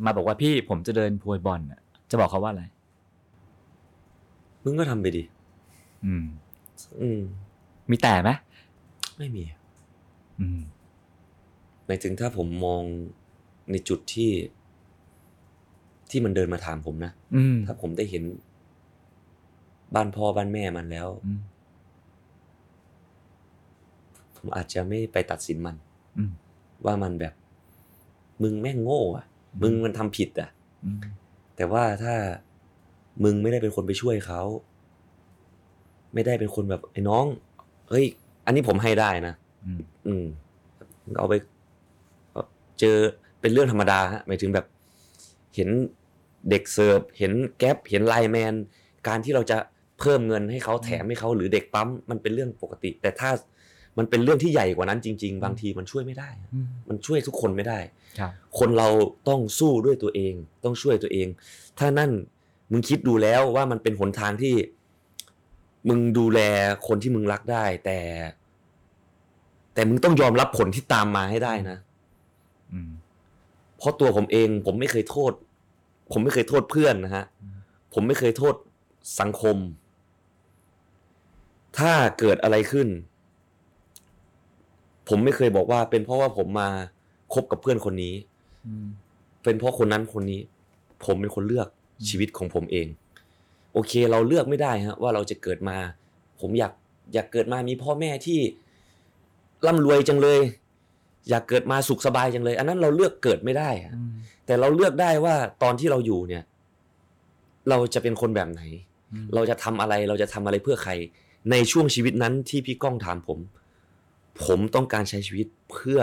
[0.05, 2.65] มาบอกว่าพี่ผมจะเดินพวยบอลน่ะจะบอกเขาว่าอะไร
[4.65, 5.23] มึงก็ทำไปดิ
[6.05, 6.25] อืม
[7.01, 7.21] อืม
[7.91, 8.31] มีแต่ไหม
[9.19, 9.45] ไม่มี
[10.41, 10.61] อืม
[11.87, 12.83] หมายถึงถ้าผมมอง
[13.71, 14.31] ในจุดที่
[16.11, 18.23] ที่มันเดินมาถามผมนะ อืม ถ้าผมได้เห็น
[19.95, 21.41] บ้านพ่อบ้านแม่มันแล้ว อืม
[24.37, 25.77] ผมอาจจะไม่ไปตัดสินมัน
[26.19, 26.33] อืม
[26.87, 27.35] ว่ามันแบบ
[28.43, 29.25] มึงแม่งโง่อะ
[29.63, 30.49] มึงมันทำผิดอะ
[30.85, 30.99] อืม
[31.57, 32.15] แต่ว่าถ้า
[33.25, 34.43] มึงไม่ได้เป็นคนไปช่วยเขา
[36.15, 37.25] ไม่ได้เป็นคนแบบไอ้น้อง
[37.89, 38.07] เฮ้ย
[38.47, 40.25] อันนี้ผมให้ได้นะอืมอืม
[41.19, 41.35] เอาไป
[42.81, 42.97] เจอ
[43.41, 44.67] เป็นเรื่องธรรมดาฮะหมายถึงแบบ
[45.55, 45.69] เห็น
[46.51, 48.55] เด็กเสิร์ฟเห็นแก๊ปเห็นไลน์แมน
[49.09, 49.59] การที่เราจะ
[49.99, 53.31] เพิ่มเงินให้เขาแถมให้เขาหรือเด็กปั๊มมันเป็นเรื่องปกติ แต่ถ้า
[53.99, 57.79] มันเป็นเรื่องที่ใหญ่กว่านั้นจริง ๆ บางทีมันช่วยไม่ได้อืมมันช่วยทุกคนไม่ได้
[58.19, 58.89] ครับคนเรา
[59.29, 61.29] ต้องสู้ด้วยตัวเอง ต้องช่วยตัวเอง
[61.79, 62.11] ถ้านั่น
[62.71, 64.55] มึงคิดดูแล้วว่ามันเป็นหนทางที่
[65.89, 66.41] มึงดูแล
[66.89, 67.99] คนที่มึงรักได้ แต่
[69.75, 71.79] แต่มึงต้องยอมรับผลที่ตามมาให้ได้นะ
[72.73, 72.91] อืม
[73.77, 75.33] เพราะตัวผมเอง ผมไม่เคยโทษ
[76.13, 77.57] ผมไม่เคยโทษเพื่อนนะฮะอืม
[77.95, 78.55] ผมไม่เคยโทษ
[79.21, 79.57] สังคม
[81.79, 82.89] ถ้าเกิดอะไรขึ้น
[85.15, 86.69] ผมไม่เคยบอกว่า เป็นเพราะว่าผมมา
[87.35, 88.15] คบกับเพื่อนคนนี้
[88.67, 88.87] อืม
[89.45, 90.41] เป็นเพราะคนนั้นคนนี้
[91.05, 91.69] ผมเป็นคนเลือก
[92.09, 92.87] ชีวิตของผมเอง
[93.73, 95.77] โอเค เราเลือกไม่ได้ฮะ ว่าเราจะเกิดมา
[96.41, 96.73] ผมอยาก
[97.15, 98.41] อยากเกิดมามีพ่อแม่ที่
[99.67, 100.41] ร่ำรวยจังเลย
[101.29, 104.13] อยากเกิดมาสุขสบายจังเลย อันนั้นเราเลือกเกิดไม่ได้อะอืม
[104.47, 106.45] แต่เราเลือกได้ว่าตอนที่เราอยู่เนี่ย
[107.69, 108.63] เราจะเป็นคนแบบไหน
[109.13, 110.93] อืมเราจะทำอะไรเราจะทำอะไรเพื่อใคร
[111.51, 113.39] ในช่วงชีวิตนั้นที่พี่ก้องถามผม
[114.45, 116.01] ผมต้องการใช้ชีวิตเพื่อ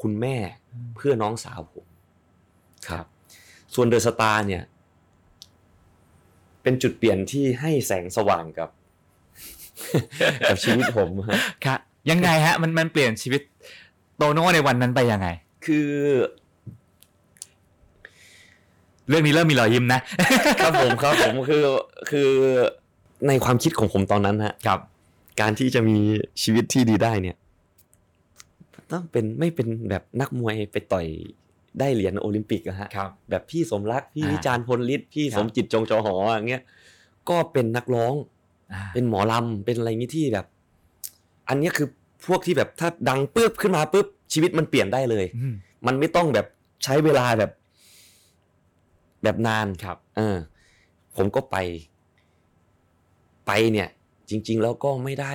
[0.00, 0.36] คุณแม่
[0.96, 1.86] เพื่อน้องสาวผม
[2.88, 3.04] ครับ
[3.74, 4.62] ส่วนเดอะสตาร์เนี่ย
[6.62, 8.70] เป็นจุดเปลี่ยนที่ให้แสงสว่างกับ
[10.48, 11.78] กับชีวิตผมฮะครับ
[12.10, 13.42] ยังไงฮะ มันมันเปลี่ยนชีวิต
[14.16, 15.28] โตโน่ในวันนั้นไปยังไง
[15.66, 15.88] คือ
[19.08, 20.00] เรื่องนี้เริ่มมีรอยยิ้มนะ
[20.62, 21.64] ครับผมครับผมคือ
[22.10, 22.30] คือ
[23.28, 24.80] ในความคิดของผมตอนนั้นฮะครับ
[25.40, 25.96] การที่จะมี
[26.42, 27.36] ชีวิตที่ดีได้เนี่ย
[28.92, 31.06] ต้องเป็นไม่เป็นแบบนักมวยไปต่อย
[31.80, 36.62] ได้เหรียญโอลิมปิกอะฮะครับแบบพี่สมรักพี่อ่าวิจารณ์พลฤทธิ์พี่ครับสมจิตจงจอหออย่างเงี้ย
[37.28, 38.14] ก็เป็นนักร้อง
[38.72, 40.46] อ่าเป็นหมอลำเป็นอะไรงี้ที่แบบ
[41.48, 41.88] อันเนี้ยคือ
[42.26, 45.54] พวกที่แบบถ้าดังปุ๊บขึ้นมาปุ๊บชีวิตมันเปลี่ยนได้เลยอืม
[45.86, 46.46] มันไม่ต้องแบบ
[46.84, 47.50] ใช้เวลาแบบ
[49.22, 50.36] แบบนานครับ เออ
[51.16, 51.56] ผมก็ไป
[53.46, 53.88] ไปเนี่ย
[54.28, 55.34] จริง ๆ แล้วก็ไม่ได้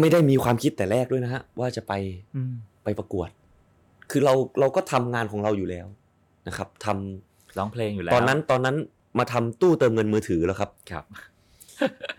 [0.00, 1.92] ไม่ได้มีความคิดแต่แรกด้วยนะฮะ ว่าจะไป
[2.36, 2.52] อืม
[2.84, 3.28] ไปประกวด
[4.10, 5.86] คือเราเราก็ทำงานของเราอยู่แล้ว
[6.48, 8.76] นะครับทำร้องเพลงอยู่แล้ว ตอนนั้นตอนนั้น
[9.18, 11.04] มาทำตู้เติมเงินมือถือแล้วครับครับ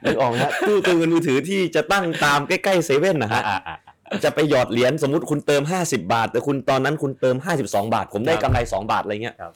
[0.04, 9.52] นึกออกไหมฮะตู้เติมเงินมือถือที่จะตั้งตามใกล้ๆเซเว่นนะฮะอ่าอ่าอ่าจะไปหยอดเหรียญสมมติคุณเติม 50 บาท แต่คุณตอนนั้นคุณเติม 52 บาท ผมได้ครับกำไร 2 บาทอะไรเงี้ยครับ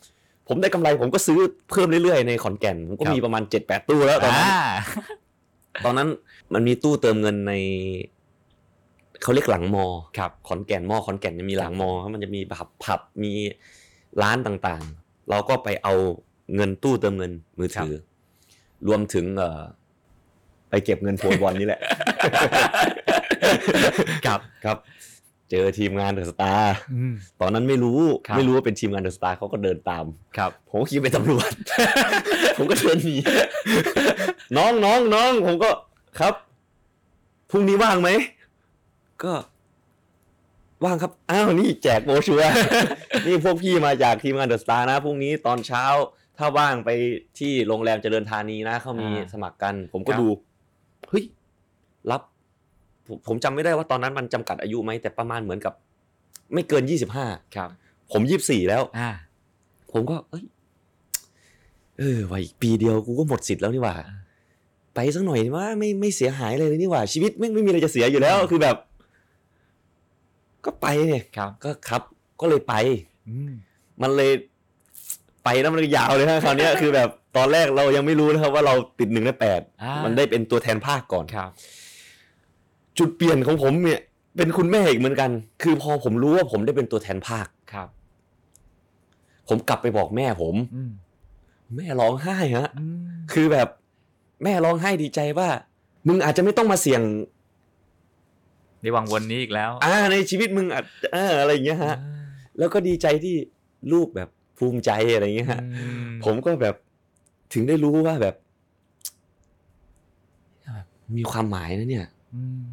[0.47, 1.39] ผมได้กำไรผมก็ซื้อ
[1.71, 4.61] เพิ่มเรื่อยๆในขอนแก่นผมก็ครับมีประมาณ 7-8 ตู้แล้วตอนนั้นอ่า
[5.85, 6.09] ตอนนั้น
[6.53, 7.53] มันมีตู้เติมเงินใน
[9.21, 9.85] เขาเรียกหลังมอ
[10.17, 13.31] ครับขอนแก่นมอขอนแก่นจะมีหลังมอมันจะมีผับผับมี
[14.21, 15.93] ร้านต่างๆ เราก็ไปเอา
[16.55, 17.93] เงินตู้เติมเงินมือถือ
[18.87, 19.61] รวมถึงเอ่อ
[20.69, 21.79] ไปเก็บเงินโพยบอลนี่แหละ
[24.25, 24.77] ครับครับ
[25.51, 30.05] เจอทีมงาน The Star อืมตอนนั้นไม่รู้ครับไม่รู้ว่าเป็นทีมงาน The Star เขาก็เดินตาม
[30.37, 31.51] ครับ ผมก็คิดเป็นตำรวจ
[32.57, 33.15] ผมก็เดินหนี
[34.57, 35.69] น้องน้องน้องผมก็
[36.19, 36.33] ครับ
[37.51, 38.09] พรุ่งนี้ว่างไหม
[39.23, 39.33] ก็
[40.85, 42.53] ว่างครับอ้าวนี่แจกโบรชัวร์
[43.25, 45.85] นี่พวกพี่มาจากทีมงานเดอะสตาร์นะพรุ่งนี้ตอนเช้า
[46.37, 46.89] ถ้าว่างไป
[47.39, 50.27] ที่โรงแรมเจริญธานีนะเขามีอ่าสมัครกัน ผมก็ครับ ดู
[51.09, 51.23] เฮ้ย
[52.11, 52.21] รับ
[53.07, 55.73] ผมผมจำไม่ได้ว่าตอนนั้นมันจำกัดอายุไหมแต่ประมาณเหมือนกับ
[56.53, 57.69] ไม่เกินยี่สิบห้าครับ
[58.11, 59.09] ผมยี่สิบสี่แล้ว อ่า
[59.91, 60.43] ผมก็ เอ้ย
[61.99, 64.17] เออว่าอีกปีเดียวกูก็หมดสิทธิ์แล้วนี่หว่า อ่า
[64.95, 68.75] ไปสักหน่อยว่าไม่ไม่เสียหายอะไรเลยนี่หว่า ชีวิตไม่ไม่มีอะไรจะเสียอยู่แล้วคือแบบ
[70.65, 72.01] ก็ไปเนี่ยครับก็ครับ
[72.39, 72.73] ก็เลยไป
[73.29, 73.51] อืม
[74.01, 74.31] มันเลย
[75.43, 81.49] ไปแล้วมันก็ยาวเลยนะคราวเนี้ย คือแบบตอนแรกเรายังไม่รู้นะครับว่าเราติดหนึ่งในแปดอ่ามันได้เป็นตัวแทนภาคก่อน ครับ
[82.99, 83.99] จุดเปลี่ยนของผมเนี่ย
[84.37, 85.31] เป็นคุณแม่อีกเหมือนกัน
[85.63, 87.87] คือพอผมรู้ว่าผมได้เป็นตัวแทนภาค ครับ
[89.49, 90.91] ผมกลับไปบอกแม่ผม อืม
[91.77, 93.67] แม่ร้องไห้ฮะ อืมคือแบบ
[94.43, 95.49] แม่ร้องไห้ดีใจว่า
[96.07, 97.01] มึงอาจจะไม่ต้องมาเสี่ยง
[98.81, 101.95] ในวังวนนี้อีกแล้วอ่าในชีวิตมึงอาจเอออะไรอย่างเงี้ยฮะ
[102.57, 103.35] แล้วก็ดีใจที่
[103.93, 105.89] ลูกแบบภูมิใจอะไรอย่างเงี้ยฮะ อื
[106.25, 106.75] ผมก็แบบ
[107.53, 108.35] ถึงได้รู้ว่าแบบ
[111.17, 112.63] มีความหมายนะเนี่ย อืม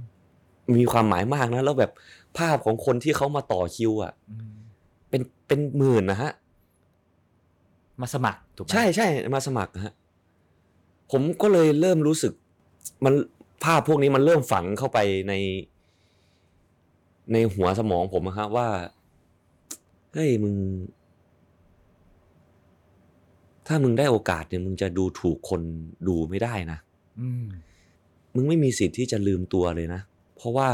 [0.76, 1.92] มีความหมายมากนะ แล้วแบบ
[2.38, 4.52] ภาพของคนที่เขามาต่อคิว อะอืม
[5.10, 6.32] เป็นเป็นหมื่นนะฮะ
[8.00, 9.94] มาสมัครถูกไหมใช่ใช่มาสมัครนะฮะ
[11.10, 12.32] ผมก็เลยเริ่มรู้สึก
[13.04, 13.14] มัน
[13.64, 15.34] ภาพพวกนี้มันเริ่มฝังเข้าไปใน
[17.32, 18.68] ในหัวสมองผมอะครับว่า
[20.12, 20.54] เฮ้ยมึง
[23.66, 25.62] ถ้ามึงได้โอกาสเนี่ยมึงจะดูถูกคน
[26.08, 26.78] ดูไม่ได้นะ
[27.20, 27.44] อืม
[28.34, 30.00] มึงไม่มีสิทธิ์ที่จะลืมตัวเลยนะ
[30.40, 30.70] เพราะว่า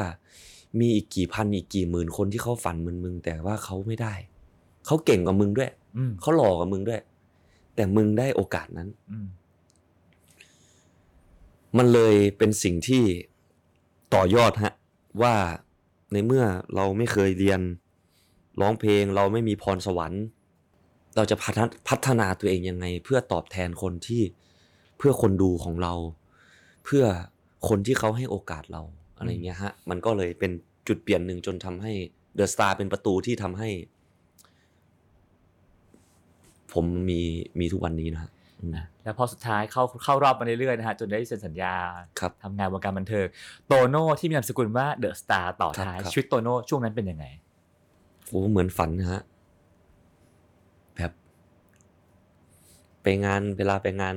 [0.81, 4.15] มีอีกกี่พันอีกกี่หมื่นคนที่เขาฝันเหมือนมึง แต่ว่าเขาไม่ได้
[4.87, 7.01] เขาเก่งกว่ามึงด้วยอืมเขาหล่อกว่ามึงด้วย
[7.75, 9.27] แต่มึงได้โอกาสนั้นอืม
[11.77, 13.05] มันเลยเป็นสิ่งที่
[14.15, 14.73] ต่อยอดฮะ
[15.23, 15.35] ว่า
[16.13, 17.61] ในเมื่อเราไม่เคยเรียน
[18.61, 20.25] ร้องเพลง เราไม่มีพรสวรรค์
[21.17, 24.23] เราจะพัฒนพัฒนาตัวเองยังไง เพื่อตอบแทนคนที่
[24.99, 25.95] เพื่อคนดูของเรา
[26.85, 27.05] เพื่อ
[27.69, 28.83] คนที่เขาให้โอกาสเรา
[29.17, 30.53] อะไรเงี้ยฮะ มันก็เลยเป็น
[30.89, 31.93] จุดเปลี่ยนหนึ่งจนทำให้
[32.35, 33.69] The Star เป็นประตูที่ทำให้
[36.73, 37.21] ผมมี
[37.61, 41.75] มีทุกวันนี้นะฮะอืมนะแล้วพอสุดท้ายเข้าเข้ารอบมาเรื่อยๆนะฮะจนได้เซ็นสัญญา
[42.21, 43.27] ครับทำงานวงการบันเทิง
[43.67, 47.25] โตโน่ที่มีนามสกุลว่า The Star ต่อท้ายครับครับชีวิตโตโน่ช่วงนั้นเป็นยังไง
[48.29, 49.23] โอ้เหมือนฝันนะฮะ
[50.97, 51.13] แบบ
[53.03, 54.15] ไปงานเวลาไปงาน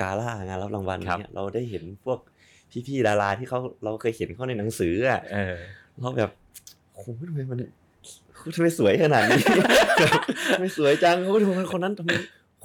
[0.00, 2.18] กาล่างานรับรางวัลครับเนี่ยเราได้เห็นพวก
[2.86, 5.56] พี่ๆดาราที่เขาเราเคยเห็นเขาในหนังสืออะเออ
[6.00, 6.30] เราแบบ
[6.92, 7.58] โอ้โหทำไมมัน
[8.54, 9.42] ทำไมสวยขนาดนี้
[9.98, 10.12] แบบ
[10.52, 12.10] ทำไมสวยจังโอ้โหทำไมคนนั้นทำไม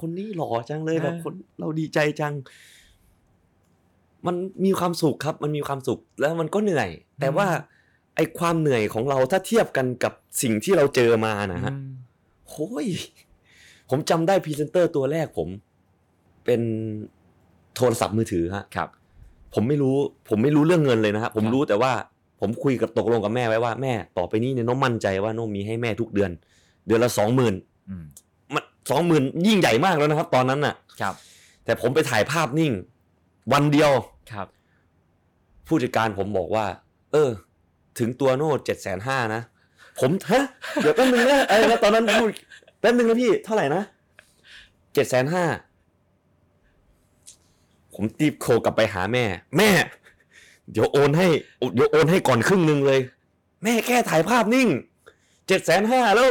[0.00, 2.34] คนนี้หล่อจังเลยแบบเออคนเราดีใจจัง
[4.26, 6.88] มันมีความสุขครับ มันมีความสุขแล้วมันก็เหนื่อย
[7.20, 7.46] แต่ว่า
[8.16, 11.90] ไอความเหนื่อยของเราถ้าเทียบกันกับสิ่งที่เราเจอมานะฮะอืม
[12.48, 12.86] โอ้ย
[13.90, 15.48] ผมจำได้พรีเซนเตอร์ตัวแรกผม
[16.44, 16.60] เป็น
[17.76, 18.88] โทรศัพท์มือถือฮะครับ
[19.54, 19.96] ผมไม่รู้
[20.28, 21.92] ผมไม่รู้เรื่องเงินเลยนะฮะผมครับรู้แต่ว่า
[22.40, 26.30] ผมคุยกับตกลงกับแม่ไว้ว่าแม่ต่อไปนี้เนี่ยน้องมั่นใจว่าน้องมีให้แม่ทุกเดือน
[26.86, 27.54] เดือนละสองหมื่น
[27.88, 28.04] อืม
[28.54, 31.14] มันสองหมื่นยิ่งใหญ่มากแล้วนะครับ ตอนนั้นน่ะ ครับ
[31.64, 32.72] แต่ผมไปถ่ายภาพนิ่ง
[33.52, 33.90] วันเดียว
[34.32, 34.46] ครับ
[35.66, 36.66] ผู้จัดการผมบอกว่า
[37.12, 37.30] เออ
[37.98, 39.42] ถึงตัวโน่เจ็ดแสนห้านะ
[40.00, 40.44] ผมฮะ
[40.82, 42.30] เดี๋ยวแป๊บนึงนะไอ้แล้วตอนนั้นพูด
[42.80, 43.82] แป๊บนึงนะพี่เท่าไหร่นะ
[44.94, 45.44] เจ็ดแสนห้า
[48.00, 49.24] ผมตีบโครกลับไปหาแม่
[49.58, 49.70] แม่
[50.72, 51.26] เดี๋ยวโอนให้
[51.74, 53.00] เดี๋ยวโอนให้ก่อนครึ่งหนึ่งเลย
[53.64, 54.68] แม่แค่ถ่ายภาพนิ่ง
[55.48, 56.28] เจ็ดแสนห้าแล้ว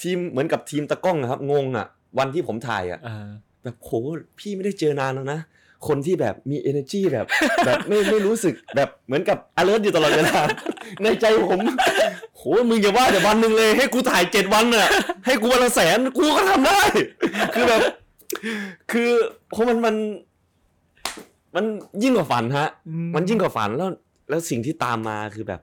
[0.00, 1.86] ทีมเหมือนกับทีมตะกล้องอะครับ งงอะ
[2.18, 3.28] วันที่ผมถ่ายอะเออ
[3.62, 3.90] แบบโห
[4.38, 5.40] พี่ไม่ได้เจอนานแล้วนะ
[5.88, 7.26] คนที่แบบมี energy แบบ
[7.66, 10.38] แบบไม่ไม่รู้สึกแบบเหมือนกับ alert อยู่ตลอดเวลา
[11.02, 11.60] ในใจผม
[12.36, 14.88] โหมึงอย่าว่าแต่วันหนึ่งเลย ให้กูถ่ายเจ็ดวันน่ะ
[15.26, 16.80] ให้กูวันละแสนกูก็ทำได้
[17.54, 17.80] คือแบบ
[18.92, 19.10] คือ
[19.50, 19.96] เพราะมันมัน
[21.54, 21.64] มัน
[22.02, 23.90] ยิ่งกว่าฝันฮะอืมมันยิ่งกว่าฝันแล้ว
[24.28, 25.60] แล้วสิ่งที่ตามมาคือแบบ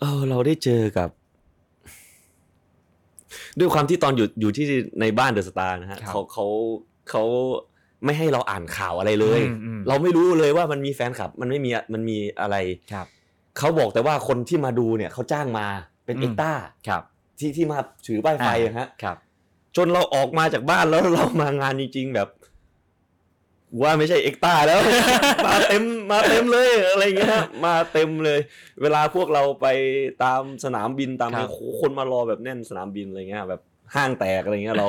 [0.00, 1.08] เออ เราได้เจอกับ
[3.58, 4.66] ด้วยความที่ตอนอยู่อยู่ที่
[5.00, 6.46] ในบ้าน The Star นะฮะครับเขาเขา
[7.10, 7.24] เขา
[8.04, 12.56] ไม่ให้เราอ่านข่าวอะไรเลยอืมอืมเราไม่รู้เลยว่ามันมีแฟนคลับ มันไม่มีมันมีอะไร
[12.92, 13.06] ครับ
[13.58, 15.66] เขาบอกแต่ว่าคนที่มาดูเนี่ยเขาจ้างมา
[16.04, 16.52] เป็นอืมเอ็กต้า
[16.88, 17.02] ครับ
[17.38, 19.16] ที่ที่มาถือป้ายไฟอะฮะครับ
[19.76, 22.43] จนเราออกมาจากบ้านแล้วเรามางานจริง ๆ แบบโห
[23.82, 24.80] ว่าไม่ใช่เอ็กตาแล้ว
[25.46, 25.82] มาเต็ม
[26.12, 28.40] มาเต็มเลยอะไรเงี้ยมาเต็มเลย
[28.82, 29.66] เวลาพวกเราไป
[30.24, 33.60] ตามสนามบินตามครับโอ้โหคนมารอแบบแน่นสนามบินอะไรเงี้ยแบบ
[33.94, 34.88] ห้างแตกอะไรเงี้ยเรา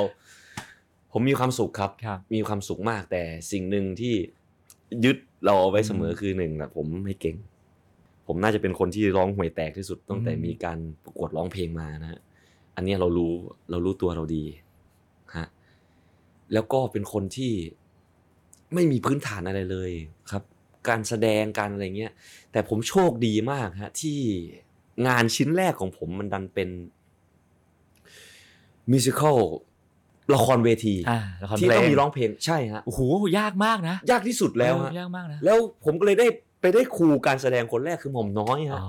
[1.12, 3.22] ผมมีความสุขครับครับ มีความสุขมากแต่
[3.52, 4.14] สิ่งหนึ่งที่
[5.04, 7.36] ยึดเราเอาไว้เสมอคือหนึ่งนะผมไม่เก่ง
[8.26, 12.20] ผมน่าจะเป็นคนที่ร้องห่วยแตกที่สุดตั้งแต่อืมมีการประกวดร้องเพลงมานะฮะ
[12.76, 13.32] อันเนี้ยเรารู้
[13.70, 14.44] เรารู้ตัวเราดี
[15.36, 15.46] ฮะ
[16.52, 17.52] แล้วก็เป็นคนที่
[18.74, 19.90] ไม่มีพื้นฐานอะไรเลย
[20.30, 20.42] ครับ
[20.88, 22.12] การแสดงการอะไรเงี้ย
[22.52, 24.18] แต่ผมโชคดีมากฮะที่
[25.06, 26.68] งานชิ้นแรกของผมมันดันเป็น
[28.90, 29.38] มิวสิควล
[30.34, 33.00] ละครเวทีอ่าละครที่เพลต้องงมีร้องเพลงใช่ฮะโอ้โห
[33.38, 36.26] ยากมากนะ ยากที่สุดแล้วฮะเออยากมากนะแล้วผมก็เลยได้
[36.60, 38.88] ไปได้ครูการแสดงคนแรกคือหม่อมน้อยฮะอ๋อ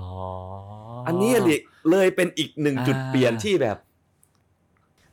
[1.06, 1.58] อันนี้เลย
[1.90, 3.76] เลยเป็นอีกหนึ่งจุดอ่าเปลี่ยนที่แบบ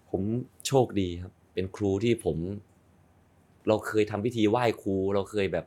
[0.09, 0.21] ผม
[0.67, 2.37] โชคดีครับ เป็นครูที่ผม
[3.67, 5.65] เราเคยทำพิธีไหว้ครู เราเคยแบบ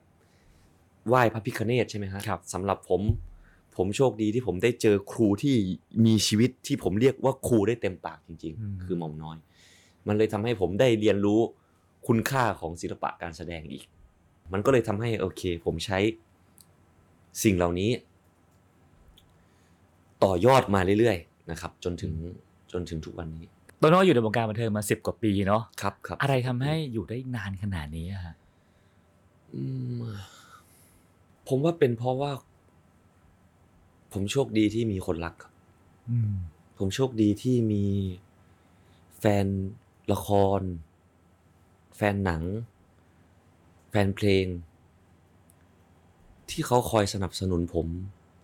[1.08, 3.02] ไหว้พระพิคเนตใช่ไหมฮะครับ สำหรับผม
[3.76, 5.56] ผมโชคดีที่ผมได้เจอครูที่
[6.06, 9.36] มีชีวิตที่ผมเรียกว่าครูได้เต็มปากจริง ๆ คือหม่อมน้อย
[10.06, 11.40] มันเลยทำให้ผมได้เรียนรู้
[12.06, 13.84] คุณค่าของศิลปะการแสดงอีก
[14.52, 15.98] มันก็เลยทำให้โอเค ผมใช้
[17.42, 17.90] สิ่งเหล่านี้
[20.24, 22.12] ต่อยอดมาเรื่อยๆนะครับ จนถึง
[22.72, 23.44] จนถึงทุกวันนี้
[23.78, 28.34] โตโน่อยู่ในวงการบันเทิงมาสิบกว่าปีเนาะครับครับอะไรทำให้อยู่ได้นานขนาดนี้อะฮะ
[29.54, 29.62] อื
[30.00, 30.02] ม
[31.48, 32.32] ผมว่าเป็นเพราะว่า
[34.12, 35.52] ผมโชคดีที่มีคนรักครับ
[36.10, 36.34] อืม
[36.78, 37.84] ผมโชคดีที่มี
[39.18, 39.46] แฟน
[40.12, 40.60] ละคร
[41.96, 42.42] แฟนหนัง
[43.90, 44.46] แฟนเพลง
[46.50, 47.86] ที่เขาคอยสนับสนุนผม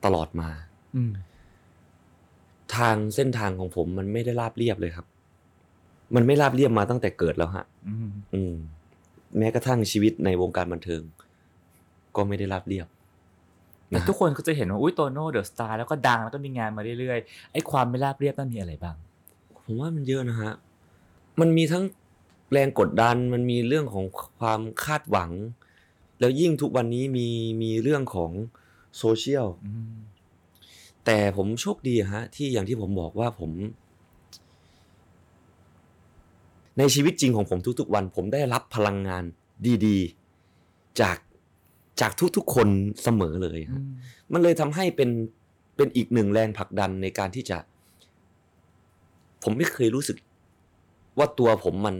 [0.04, 0.48] ตลอดมา
[0.96, 1.12] อืม
[2.76, 5.06] ทางเส้นทางของผมมันไม่ได้ราบเรียบเลยครับ
[6.14, 8.54] มันไม่ราบเรียบมาตั้งแต่เกิดแล้วฮะอืมอืม
[9.38, 11.02] แม้กระทั่งชีวิตในวงการบันเทิง
[12.16, 12.86] ก็ไม่ได้ราบเรียบ
[13.88, 18.96] แต่นะฮะทุกคนก็จะเห็นว่าอุ้ยโตโน่เดอะสตาร์แล้วก็ดังแล้วก็มีงานมาเรื่อยๆไอ้ความไม่ราบเรียบนั่นมีอะไรบ้าง
[19.64, 20.52] ผมว่ามันเยอะนะฮะ
[21.40, 21.84] มันมีทั้ง
[22.52, 24.04] แรงกดดันมันมีเรื่องของ
[24.40, 25.30] ความคาดหวัง
[26.20, 27.28] แล้วยิ่งทุกวันนี้มี
[27.62, 28.30] มีเรื่องของ
[28.98, 29.94] โซเชียลอืม
[31.06, 33.50] แต่ผมโชคดีอะฮะ ที่อย่างที่ผมบอกว่าผม
[36.78, 39.24] ในชีวิตจริงของผมทุกๆวัน ผมได้รับพลังงาน
[39.86, 41.18] ดีๆ จาก
[42.00, 42.68] จากทุกๆคน
[43.02, 43.90] เสมอเลยอืฮะม
[44.32, 45.10] มันเลยทำให้เป็น
[45.76, 47.58] เป็นอีกหนึ่งแรงผลักดันในการที่จะ
[49.42, 50.16] ผมไม่เคยรู้สึก
[51.18, 51.96] ว่าตัวผมมัน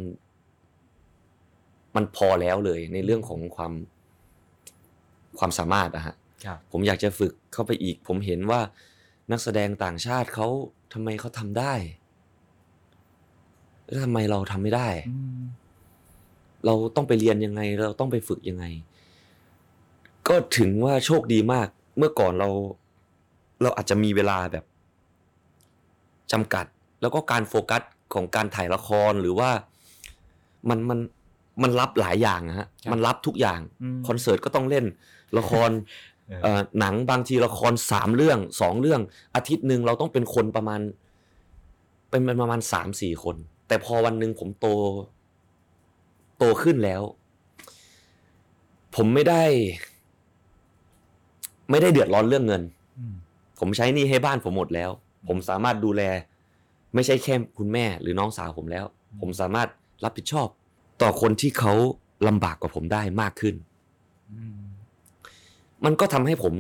[1.96, 3.72] มันพอแล้วเลย ในเรื่องของความ
[5.38, 8.60] ความสามารถอะฮะครับผมอยากจะฝึกเข้าไปอีก ผมเห็นว่า
[9.30, 10.48] นักแสดงต่างชาติเขา
[10.92, 11.74] ทำไมเขาทำได้
[13.84, 15.42] แล้วทำไมเราทำไม่ได้อืม
[16.66, 18.64] เราต้องไปเรียนยังไง เราต้องไปฝึกยังไง
[20.28, 21.68] ก็ถึงว่าโชคดีมาก
[21.98, 22.48] เมื่อก่อนเรา
[23.62, 24.64] เราอาจจะมีเวลาแบบ
[26.32, 26.66] จำกัด
[27.00, 27.82] แล้วก็การโฟกัส
[28.14, 29.50] ของการถ่ายละครหรือว่า
[30.68, 30.98] มันมัน
[31.62, 34.84] มันรับหลายอย่างอะฮะครับมันรับทุกอย่างอืมคอนเสิร์ตก็ต้องเล่น
[35.38, 35.70] ละคร
[36.28, 39.00] เออเอ่อหนังบางทีละครสามเรื่องสองเรื่อง
[39.34, 40.80] อาทิตย์หนึ่งเราต้องเป็นคนประมาณ
[42.10, 44.66] เป็นประมาณสามสี่คน แต่พอวันหนึ่งผมโต
[46.38, 47.02] โตขึ้นแล้ว
[48.94, 49.42] ผมไม่ได้
[51.70, 52.62] ไม่ได้เดือดร้อนเรื่องเงิน
[52.98, 53.14] อืม
[53.60, 54.90] ผมใช้หนี่ให้บ้านผมหมดแล้ว
[55.28, 56.02] ผมสามารถดูแล
[56.94, 58.84] ไม่ใช่แค่คุณแม่หรือน้องสาวผมแล้ว
[59.20, 59.68] ผมสามารถ
[60.04, 60.48] รับผิดชอบ
[61.02, 61.72] ต่อคนที่เขา
[62.28, 63.54] ลำบากกว่าผมได้มากขึ้น
[64.32, 64.64] อืม
[65.84, 66.54] มันก็ทำให้ผม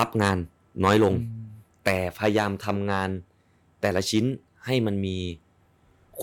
[0.00, 0.36] รับงาน
[0.84, 1.46] น้อยลงอืม
[1.84, 3.08] แต่พยายามทำงาน
[3.80, 4.24] แต่ละชิ้น
[4.66, 5.16] ให้มันมี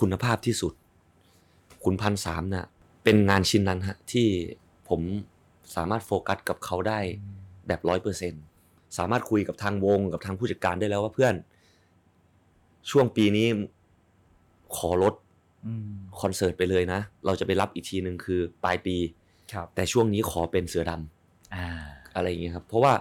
[0.00, 0.72] คุณภาพที่สุด
[1.84, 2.66] คุณพันสามน่ะ
[3.04, 4.28] เป็นงานชิ้นนั้นฮะที่
[4.88, 5.00] ผม
[5.76, 6.98] สามารถโฟกัสกับเขาได้
[7.66, 8.32] แบบร้อยเปอร์เซ็น
[8.98, 11.34] สามารถคุยกับทางวงกับทางผู้จัดการได้แล้วว่าเพื่อน
[12.90, 13.46] ช่วงปีนี้
[14.76, 15.14] ขอลด
[15.66, 15.88] อืม
[16.20, 18.96] คอนเสิร์ตไปเลยนะ เราจะไปรับอีกทีหนึ่งคือปลายปี
[19.52, 21.66] ครับแต่ช่วงนี้ขอเป็นเสือดำอ่า
[22.14, 22.92] อะไรอย่างเงี้ยครับ เพราะว่า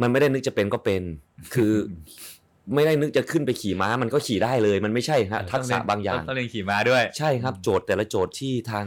[0.00, 1.02] มันไม่ได้นึกจะเป็นก็เป็น
[1.54, 1.72] คือ
[2.74, 8.86] ไม่ได้นึกจะขึ้นไปขี่ม้ามันก็ขี่ได้เลย มันไม่ใช่ฮะทักษะบางอย่างต้องเรียนขี่ม้าด้วย ใช่ครับ โจทย์แต่ละโจทย์ที่ทาง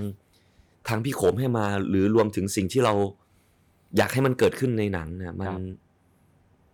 [0.87, 2.93] ทางพี่โขมให้มา หรือรวมถึงสิ่งที่เรา
[3.97, 5.59] อยากให้มันเกิดขึ้นในหนังเนี่ยมันครับ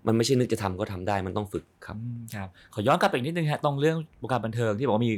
[0.07, 5.13] มันไม่ใช่นึกจะทำก็ทำได้มันต้องฝึกครับอืมครับ ขอย้อนกลับไปอีกนิดนึงฮะตรงเรื่องวงการบันเทิงที่บอกว่ามี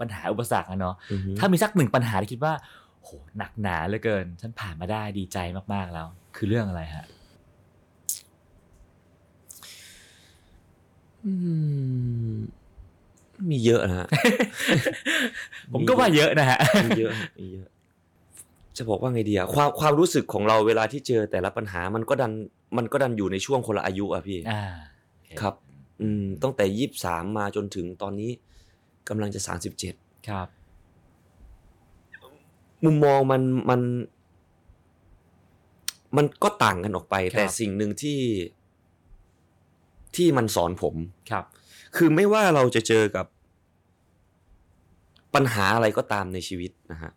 [0.00, 2.54] ปัญหาอุปสรรคอะเนาะอือฮึถ้ามีสักหนึ่งปัญหาที่คิดว่า
[3.02, 3.08] โห
[3.38, 5.38] หนักหนาเหลือเกิน ฉันผ่านมาได้ดีใจ
[5.72, 7.04] มากๆแล้ว คือเรื่องอะไรฮะ
[12.32, 12.36] ม
[13.50, 14.08] มีเยอะนะฮะ
[15.72, 17.68] ผมก็ว่าเยอะนะฮะ มีเยอะฮะมีเยอะ
[18.76, 22.32] จะบอกว่าไงดีอะความความรู้สึกของเราเวลาที่เจอแต่ละปัญหามันก็ดัน
[22.76, 24.62] มันก็ดันอยู่ในช่วงคนละอายุอะพี่อ่า
[25.40, 25.54] ครับ
[26.02, 28.30] อืมตั้งแต่ยี่สามมาจนถึงตอนนี้
[29.08, 29.94] กำลังจะสามสิบเจ็ด
[30.28, 30.48] ครับ
[32.84, 33.80] มุมมองมันมัน
[36.16, 38.18] มันก็ต่างกันออกไปครับแต่สิ่งหนึ่งที่
[40.16, 40.94] ที่มันสอนผม
[41.30, 41.44] ครับ
[41.96, 43.26] คือไม่ว่าเราจะเจอกับ
[45.34, 47.12] ปัญหาอะไรก็ตามในชีวิตนะฮะ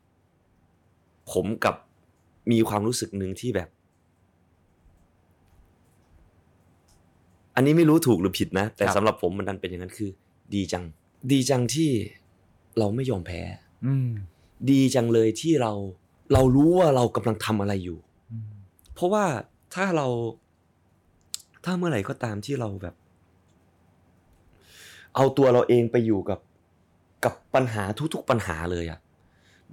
[1.32, 1.76] ผมกับ
[2.52, 3.70] มีความรู้สึกหนึ่งที่แบบ
[7.56, 10.10] อันนี้ไม่รู้ถูกหรือผิดนะ แต่ครับสำหรับผมมันดันเป็นอย่างนั้นคือ
[10.54, 10.84] ดีจัง
[11.32, 11.90] ดีจังที่
[12.78, 13.42] เราไม่ยอมแพ้
[13.86, 14.10] อืม
[14.72, 15.74] ดีจังเลยที่เรา
[16.34, 18.00] เรารู้ว่าเรากำลังทำอะไรอยู่
[18.32, 18.48] อืม
[18.94, 19.26] เพราะว่า
[19.74, 20.08] ถ้าเรา
[21.64, 22.96] ถ้าเมื่อไหร่ก็ตามที่เราแบบ
[25.16, 26.40] เอาตัวเราเองไปอยู่กับ
[27.24, 27.84] กับปัญหา
[28.14, 29.00] ทุกๆปัญหาเลยอะ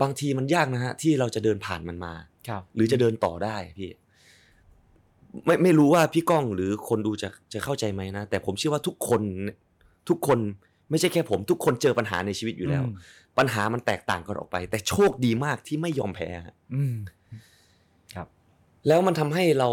[0.03, 2.15] บางทีมันยากนะฮะ ที่เราจะเดินผ่านมันมา
[2.49, 3.91] ครับ หรือจะเดินต่อได้พี่
[5.45, 9.23] ไม่ไม่รู้ว่าพี่ก้องหรือคนดูจะจะเข้าใจไหมนะ แต่ผมเชื่อว่าทุกคน
[10.09, 10.39] ทุกคน
[10.91, 12.95] ไม่ใช่แค่ผม ทุกคนเจอปัญหาในชีวิตอยู่แล้วอืม
[13.39, 16.97] ปัญหามันแตกต่างกันออกไป แต่โชคดีมากที่ไม่ยอมแพ้ฮะอืม
[18.15, 18.29] ครับ
[18.87, 19.71] แล้วมันทำให้เรา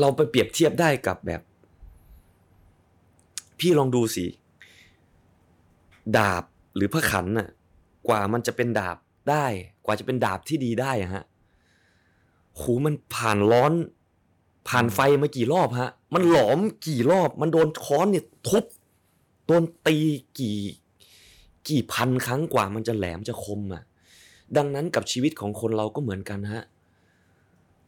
[0.00, 1.42] เราไปเปรียบเทียบได้กับแบบ
[3.58, 4.26] พี่ลองดูสิ
[6.16, 6.44] ดาบ
[6.74, 7.48] หรือพระขันน่ะ
[8.08, 8.96] กว่ามันจะเป็นดาบ
[9.30, 9.46] ได้
[9.84, 11.24] กว่าจะเป็นดาบที่ดีได้อะฮะ
[12.56, 13.72] โหมันผ่านร้อน
[14.68, 18.64] ผ่านไฟมากี่รอบฮะ มันหลอมกี่รอบ มันโดนค้อนเนี่ยทุบ
[19.46, 19.96] โดนตี
[20.38, 20.58] กี่
[21.68, 23.82] กี่พันครั้งกว่ามันจะแหลมจะคมอะ
[24.56, 26.62] ดังนั้นกับชีวิตของคนเราก็เหมือนกันฮะ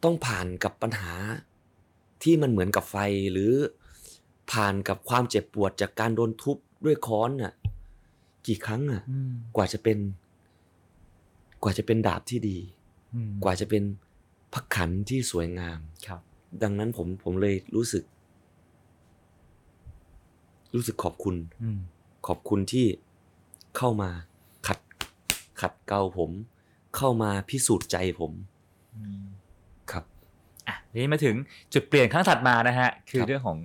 [0.02, 1.12] ต้องผ่านกับปัญหา
[2.22, 2.96] ที่มันเหมือนกับไฟ
[3.32, 3.52] หรือ
[4.52, 7.52] ผ่านกับความเจ็บปวดจากการโดนทุบด้วยค้อนน่ะ
[8.46, 9.98] กี่ครั้งอะอืมกว่าจะเป็น
[11.62, 12.58] กว่าจะเป็นดาบที่ดี
[13.14, 13.82] อืมกว่าจะเป็น
[14.52, 16.20] พักขันที่สวยงามครับ
[16.62, 18.04] ดังนั้นผมผมเลยรู้สึก
[20.74, 21.80] รู้สึกขอบคุณอืม
[22.26, 22.86] ขอบคุณที่
[23.76, 24.10] เข้ามา
[24.66, 24.78] ขัด
[25.60, 26.30] ขัดเกลาผม
[26.96, 28.32] เข้ามาพิสูจน์ใจผม
[28.96, 29.39] อืมครับ
[30.68, 31.34] อะทีนี้มาถึง
[31.74, 33.58] จุดเปลี่ยนครั้งถัดมานะฮะ คือครับเรื่องของ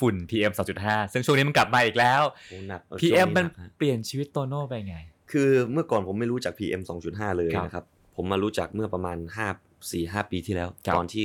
[0.00, 0.52] ฝุ่น PM
[0.82, 4.96] 2.5 ซึ่งช่วงนี้มันกลับมาอีกแล้วโอ้หนักเออ PM ช่วงมันหกฮะเปลี่ยนชีวิตโตโน่ไปไง
[5.30, 7.84] คือเมื่อก่อนผมไม่รู้จัก PM 2.5 เลยครับนะครับ
[8.16, 11.24] ผมมารู้จักเมื่อประมาณ 5 4 5 ปีที่แล้วครับตอนที่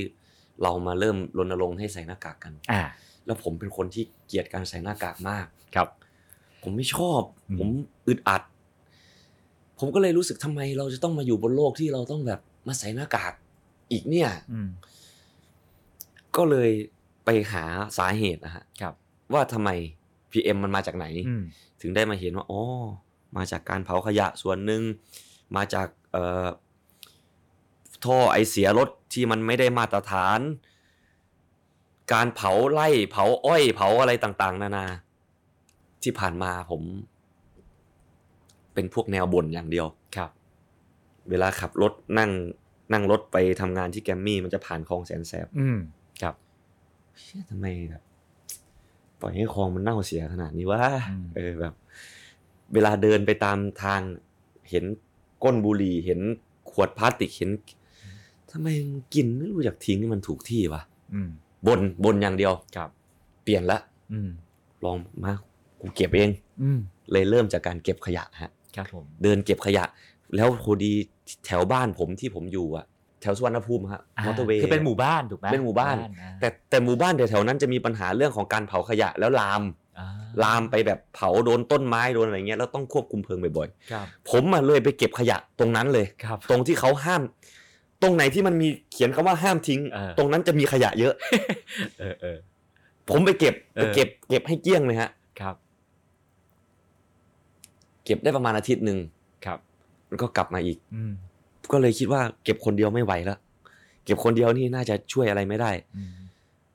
[0.63, 2.81] เรามาเริ่มรณรงค์ให้ใส่หน้ากากกันอ่า
[3.25, 5.87] แล้วผมเป็นคนที่เกลียดการใส่หน้ากากมากครับ
[6.63, 7.69] ผมไม่ชอบอืมผม
[8.07, 8.41] อึดอัด
[9.79, 13.33] ผมก็เลยรู้สึกทำไมเราจะต้องมาอยู่บนโลกที่เราต้องแบบมาใส่หน้ากาก
[13.91, 14.69] อีกเนี่ยอืม
[16.35, 16.69] ก็เลย
[17.25, 17.63] ไปหา
[17.97, 18.93] สาเหตุนะฮะครับ
[19.33, 19.69] ว่าทำไม
[20.31, 21.43] PM มันมาจากไหนอืม
[21.81, 22.61] ถึงได้มาเห็นว่าอ๋อ
[23.37, 24.81] มาจากการเผาขยะส่วนหนึ่ง
[25.55, 26.47] มาจากเอ่อ
[28.05, 30.39] ท่อไอเสียรถที่มันไม่ได้มาตรฐาน
[32.13, 34.85] การเผาไร่เผาอ้อยเผาอะไรต่างๆ นานา
[36.03, 36.81] ที่ผ่านมาผม
[38.73, 40.29] เป็นพวกแนวบ่นอย่างเดียวครับ
[41.29, 42.31] เวลาขับรถนั่ง
[42.93, 45.77] นั่งรถไปทำงานที่แกรมมี่มันจะผ่านคลองแสนแสบอืม
[46.21, 46.35] ครับ
[47.21, 48.03] เชื่อทำไมแบบ
[49.19, 51.73] ปล่อยให้คลองมันเน่าเสียขนาดนี้วะอืมเออแบบ
[52.73, 54.01] เวลาเดินไปตามทาง
[54.69, 54.83] เห็น
[55.43, 56.19] ก้นบุหรี่เห็น
[56.71, 57.49] ขวดพลาสติกเห็น
[58.51, 60.81] ทำไมมึงกินไม่รู้จักทิ้งให้มันถูกที่วะ
[61.13, 61.29] อืม
[61.67, 62.89] บนบนอย่างเดียวครับ
[63.43, 63.77] เปลี่ยนละ
[64.13, 64.29] อืม
[64.85, 65.33] ลองมา
[65.81, 66.29] กูเก็บเอง
[66.61, 66.79] อืม
[67.11, 69.83] เลยเริ่มจากการเก็บขยะฮะ ครับผมเดินเก็บขยะ
[70.35, 70.93] แล้วพอดี
[71.45, 72.85] แถวบ้านผมที่ผมอยู่อะ
[73.21, 79.63] แถวสุวรรณภูมิฮะมอเตอร์เวย์คือเป็นหมู่บ้านถูกไหมเป็นหมู่บ้านอ่แต่แต่หมู่บ้านแถวๆนั้นจะมีปัญหาเรื่องของการเผาขยะแล้วลาม
[79.99, 80.07] อ่า
[80.43, 87.21] ลามไปแบบเผาโดนต้นไม้โดนอะไรเงี้ยแล้วต้องควบคุมเพลิงบ่อยครับๆผมมาเลยไปเก็บขยะตรงนั้นเลยครับตรงที่เขาห้าม
[88.01, 91.13] ตรงไหนที่มันมีเขียนคำว่าห้ามทิ้งเออตรงนั้นจะมีขยะเยอะ
[91.99, 92.37] เออเออ
[93.09, 95.09] ผมไปเก็บเอไปอเก็บ เก็บให้เกลี้ยงเลยฮะ
[95.39, 95.55] ครับ
[98.05, 98.99] เก็บได้ประมาณอาทิตย์หนึ่ง
[99.45, 99.59] ครับ
[100.13, 101.13] มันก็กลับมาอีกอืม
[101.71, 103.39] ก็เลยคิดว่าเก็บคนเดียวไม่ไหวแล้ว
[104.05, 106.11] เก็บคนเดียวนี่น่าจะช่วยอะไรไม่ได้อืม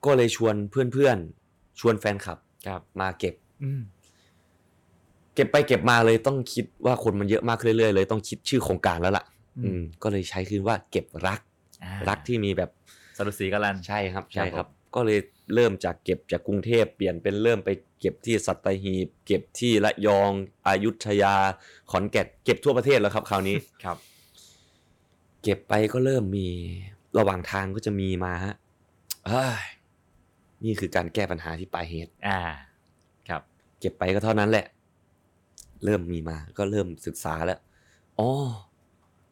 [0.05, 2.37] ก็เลยชวนเพื่อนๆชวนแฟนคลับ
[2.67, 3.33] ครับมาเก็บ
[3.63, 3.81] อืม
[5.35, 9.25] เก็บไปเก็บมาเลยต้องคิดว่าคนมันเยอะมากขึ้นเรื่อยๆเลย ต้องคิดชื่อโครงการแล้วล่ะ
[9.63, 11.39] อืม ก็เลยใช้คือว่าเก็บรัก
[11.83, 12.69] อ่ารักที่มีแบบ
[13.17, 15.19] สรุปสีกันลันใช่ครับ ใช่ครับครับ ก็เลย
[15.55, 17.69] เริ่มจากเก็บจากกรุงเทพเปลี่ยนเป็นเริ่มไป
[17.99, 20.31] เก็บที่สัตหีบ เก็บที่ระยอง
[20.67, 21.35] อายุทยา
[21.91, 23.97] ขอนแก่นเก็บทั่วประเทศแล้วครับ คราวนี้ครับ
[25.43, 26.47] เก็บไปก็เริ่มมี
[27.17, 28.55] ระหว่างทางก็จะมีมาฮะ
[29.25, 29.63] เอ้ย
[30.63, 32.39] นี่คือการแก้ปัญหาที่ปลายเหตุ อ่า
[33.29, 33.41] ครับ
[33.79, 34.65] เก็บไปก็เท่านั้นแหละ
[35.83, 37.59] เริ่มมีมา ก็เริ่มศึกษาแล้ว
[38.19, 38.29] อ๋อ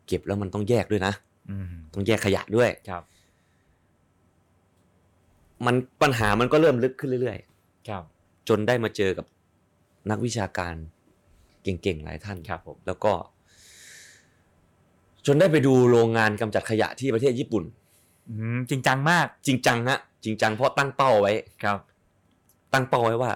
[0.07, 1.13] เก็บแล้วมันต้องแยกด้วยนะ
[1.49, 3.03] อืมต้องแยกขยะด้วยครับ
[5.65, 7.37] มันปัญหามันก็เริ่มลึกขึ้นเรื่อย
[7.89, 8.16] ครับๆ
[8.49, 9.25] จนได้มาเจอกับ
[10.11, 10.75] นักวิชาการ
[11.63, 13.13] เก่งๆหลายท่านครับผมแล้วก็
[15.25, 17.63] จนได้ไปดูโรงงานกำจัดขยะที่ประเทศญี่ปุ่น
[18.29, 21.33] อืมจริงจังมาก จริงจังฮะจริงจังเพราะตั้งเป้าไว้
[21.63, 21.77] ครับ
[22.73, 23.31] ตั้งเป้าไว้ว่า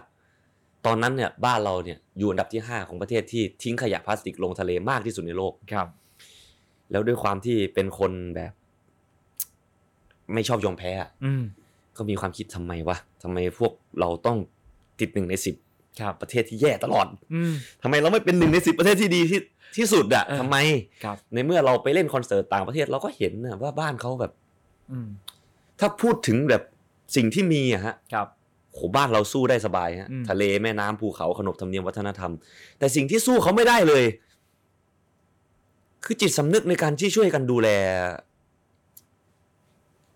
[0.85, 5.87] ตอนนั้นเนี่ยบ้านเราเนี่ยอยู่อันดับที่5ของประเทศที่ทิ้งขยะพลาสติกลงทะเลมากที่สุดในโลกครับ
[6.91, 8.51] แล้วด้วยความที่เป็นคนแบบ
[10.33, 11.43] ไม่ชอบยอมแพ้อะอืม
[11.97, 14.37] ก็มีความคิดทำไมวะทำไมพวกเราต้อง
[15.01, 15.55] ติดหนึ่งในสิบ
[15.99, 19.39] ครับประเทศที่แย่ตลอดอืมทำไมเราไม่เป็นหนึ่งในสิบประเทศที่ดีที่
[19.77, 20.57] ที่สุดอะเออทำไม
[21.03, 24.31] ครับในเมื่อเราไปเล่นคอนเสิร์ตต่างประเทศเราก็เห็นนะว่าบ้านเขาแบบ
[24.91, 25.07] อืม
[25.79, 26.63] ถ้าพูดถึงแบบ
[27.15, 28.27] สิ่งที่มีอะฮะครับ
[28.73, 32.31] โหบ้านเราสู้ได้สบายฮะอืมทะเลแม่น้ำภูเขาขนบธรรมเนียมวัฒนธรรม
[32.79, 34.03] แต่สิ่งที่สู้เขาไม่ได้เลย
[36.05, 37.69] คือจิตสำนึกในการที่ช่วยกันดูแล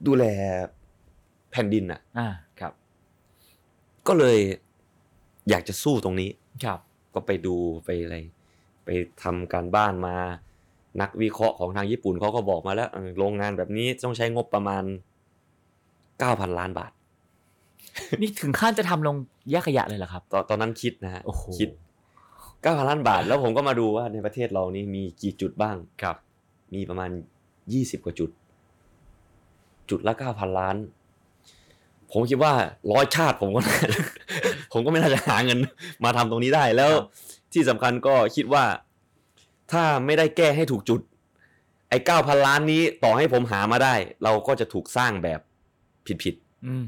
[0.07, 0.25] ดูแล
[1.51, 2.27] แผ่นดินอะอ่า
[2.59, 2.73] ครับ
[4.07, 4.38] ก็เลย
[5.49, 6.29] อยากจะสู้ตรงนี้
[6.65, 6.79] ครับ
[7.13, 8.17] ก็ไปดูไปอะไร
[8.85, 8.89] ไป
[9.23, 10.15] ทำการบ้านมา
[11.01, 14.83] นักวิเคราะห์ของทางญี่ปุ่นเขาก็บอกมาแล้วเออโรงงานแบบนี้ต้องใช้งบประมาณ
[16.19, 16.91] เก้าพันล้านบาท
[18.21, 19.15] นี่ถึงขั้นจะทำลง
[19.51, 21.69] แยกขยะเลยเหรอครับ ตอนตอนนั้นคิดนะฮะโอ้โหคิด
[22.61, 26.15] เก้าพันล้านบาท แล้วผมก็มาดูว่าในประเทศเรานี่มีกี่จุดบ้างครับ
[26.73, 27.09] มีประมาณ
[27.73, 28.29] ยี่สิบกว่าจุด
[29.89, 30.75] จุดละเก้าพันล้าน
[32.11, 32.53] ผมคิดว่า
[32.91, 33.79] ร้อยชาติผมก็น่า
[34.76, 35.59] ผมก็ไม่น่าจะหาเงิน
[36.03, 37.05] มาทำตรงนี้ได้แล้วครับ
[37.53, 38.65] ที่สำคัญก็คิดว่า
[39.71, 41.01] ถ้าไม่ได้แก้ให้ถูกจุด
[41.89, 45.39] ไอ้เก้าพันล้านนี้ต่อให้ผมหามาได้ เราก็จะถูกสร้างแบบ
[46.23, 46.86] ผิดๆอืม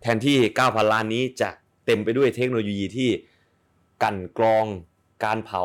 [0.00, 1.50] แทนที่9,000ล้านนี้จะ
[1.86, 3.10] เต็มไปด้วยเทคโนโลยีที่
[4.02, 4.64] กลั่นกรอง
[5.24, 5.62] การเผา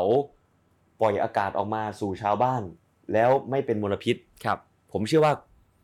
[1.00, 2.62] ปล่อยอากาศออกมาสู่ชาวบ้าน
[3.12, 4.58] แล้วไม่เป็นมลพิษครับ
[4.92, 5.34] ผมเชื่อว่า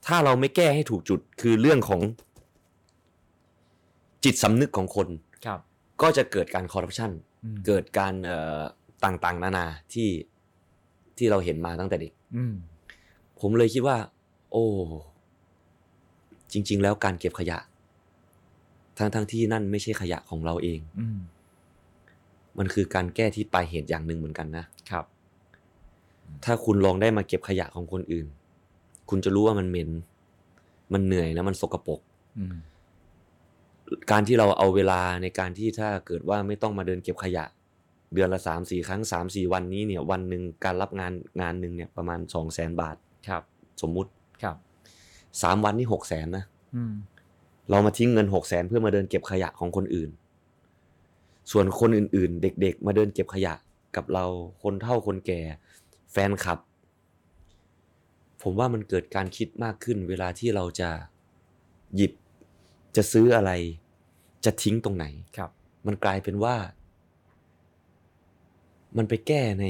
[0.07, 2.01] ถ้าเราไม่แก้ให้ถูกจุดคือเรื่องของ
[4.25, 5.09] จิตสำนึกของคน
[5.47, 5.61] ครับ
[6.03, 7.11] ก็จะเกิดการคอร์รัปชัน
[7.45, 8.61] อืมเกิดการเอ่อ
[9.05, 10.09] ต่างๆ นานาที่
[11.19, 12.55] ที่เราเห็นมาตั้งแต่เด็กอืม
[13.41, 13.97] ผมเลยคิดว่า
[14.53, 14.65] โอ้
[16.53, 17.59] จริง ๆ แล้วการเก็บขยะ
[18.99, 21.19] ทั้งทั้งที่นั่นไม่ใช่ขยะของเราเองอืม
[22.59, 25.05] มันคือการแก้ที่ปลายเหตุอย่างหนึ่งเหมือนกันนะครับ
[26.45, 28.27] ถ้าคุณลองได้มาเก็บขยะของคนอื่น
[29.11, 29.91] คุณจะรู้ว่ามันเหม็น
[30.93, 32.01] มันเหนื่อยแล้วมันสกปรก
[32.39, 32.57] อืม
[34.11, 37.45] การที่เราเอาเวลาในการที่ถ้าเกิดว่าไม่ต้องมาเดินเก็บขยะ
[38.15, 42.97] เดือนละสามสี่ครั้งสามสี่วันนี้เนี่ยวันหนึ่งการรับงานงานหนึ่งเนี่ยประมาณสองแสนบาท
[43.29, 43.43] ครับ
[43.83, 44.11] สมมุติ
[44.43, 44.57] ครับ
[45.43, 46.45] สามวันนี่หกแสนนะ
[46.77, 46.93] อืม
[47.71, 50.11] เรามาทิ้งเงินหกแสนเพื่อมาเดินเก็บขยะของคนอื่น
[51.53, 53.55] ส่วนคนอื่น ๆ เด็ก ๆ มาเดินเก็บขยะ
[53.97, 54.25] กับเรา
[54.63, 55.41] คนเฒ่าคนแก่
[56.13, 56.59] แฟนคลับ
[58.43, 60.91] ผมว่ามันเกิดการคิดมากขึ้น เวลาที่เราจะ
[61.97, 62.13] หยิบ
[62.97, 63.51] จะซื้ออะไร
[64.45, 65.51] จะทิ้งตรงไหนครับ
[65.87, 66.57] มันกลายเป็นว่า
[68.97, 69.67] มันไปแก้ใน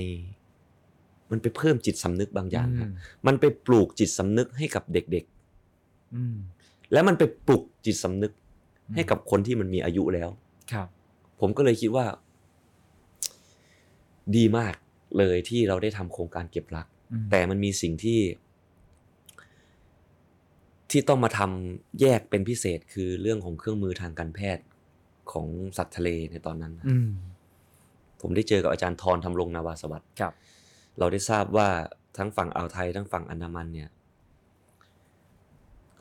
[1.30, 2.90] มันไปเพิ่มจิตสำนึกบางอย่างครับ
[3.26, 5.24] มันไปปลูกจิตสำนึกให้กับเด็ก
[6.14, 8.32] อืมๆแล้วมันไปปลุกจิตสำนึก
[8.94, 10.30] ให้กับคนที่มันมีอายุแล้ว
[10.72, 10.88] ครับ
[11.40, 12.06] ผมก็เลยคิดว่า
[14.36, 14.74] ดีมาก
[15.18, 18.18] เลยที่เราได้ทำโครงการเก็บรักอืมแต่มันมีสิ่งที่
[20.92, 24.64] ที่ต้องมาทำแยกเป็นพิเศษคือเรื่องของเครื่องมือทางการแพทย์
[25.32, 27.08] ของสัตว์ทะเลในตอนนั้นนะอืม
[28.20, 30.32] ผมได้เจอกับอาจารย์ทรทำรงนาวาสวัสดิ์ครับ
[30.98, 31.68] เราได้ทราบว่า
[32.18, 33.88] ทั้งฝั่งอ่าวไทยทั้งฝั่งอันดามันเนี่ย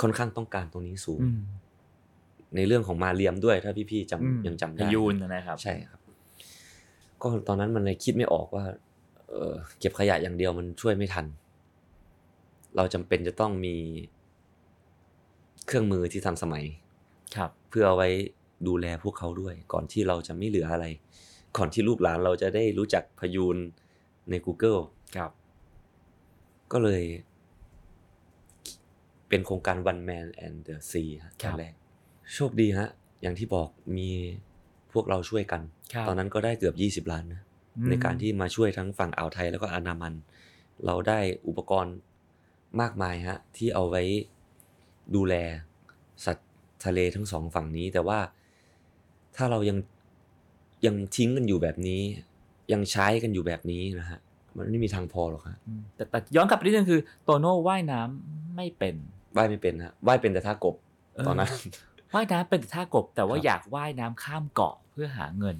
[0.01, 1.39] ค่อนข้างต้องการตรงนี้สูงอืม
[2.55, 5.99] ในเรื่องของมาเรียมด้วย ถ้าพี่ๆอืมจำยังจำพได้ยูนนะครับ ใช่ครับ
[7.21, 8.65] ก็ตอนนั้นมันเลยคิดไม่ออกว่า
[9.29, 11.25] เออเก็บขยะอย่างเดียวมันช่วยไม่ทัน
[12.75, 13.75] เราจำเป็นจะต้องมี
[15.67, 16.65] เครื่องมือที่ทันสมัย
[17.35, 18.09] ครับ เพื่อเอาไว้
[18.67, 20.85] ดูแลพวกเขาด้วย ก่อนที่เราจะไม่เหลืออะไร
[21.57, 23.57] ก่อนที่ลูกหลานเราจะได้รู้จักพยูน
[24.29, 24.81] ใน Google
[25.15, 25.31] ครับ
[26.71, 27.03] ก็เลย
[29.29, 31.73] เป็นโครงการ One Man and the Sea ฮะครับตอนแรก
[32.33, 32.89] โชคดีฮะ
[33.21, 34.09] อย่างที่บอกมี
[34.93, 35.61] พวกเราช่วยกัน
[35.93, 37.41] ครับตอนนั้นก็ได้เกือบ 20 ล้านนะ
[37.77, 40.13] อืมในการที่มาช่วยทั้งฝั่งอ่าวไทยแล้วก็อันดามัน
[40.85, 41.95] เราได้อุปกรณ์
[42.81, 44.03] มากมายฮะ ที่เอาไว้
[45.15, 45.35] ดูแล
[46.25, 46.49] สัตว์
[46.85, 48.19] ทะเลทั้งสองฝั่งนี้ แต่ว่า
[49.35, 49.77] ถ้าเรายัง
[50.85, 52.01] ยังทิ้งกันอยู่แบบนี้
[52.73, 54.19] ยังใช้กันอยู่แบบนี้นะฮะ
[54.57, 58.95] มันไม่มีทางพอหรอกฮะอืมแต่แต่ย้อนกลับไปนิดนึงคือโตโน่ว่ายน้ำไม่เป็น
[59.35, 60.75] ว่ายไม่เป็นฮะว่ายเป็นแต่ท่ากบ
[61.13, 61.49] เออตอนนั้น
[62.13, 65.57] ว่ายน้ำเป็นแต่ท่ากบ แต่ว่าครับอยากว่ายน้ำข้ามเกาะเพื่อหาเงิน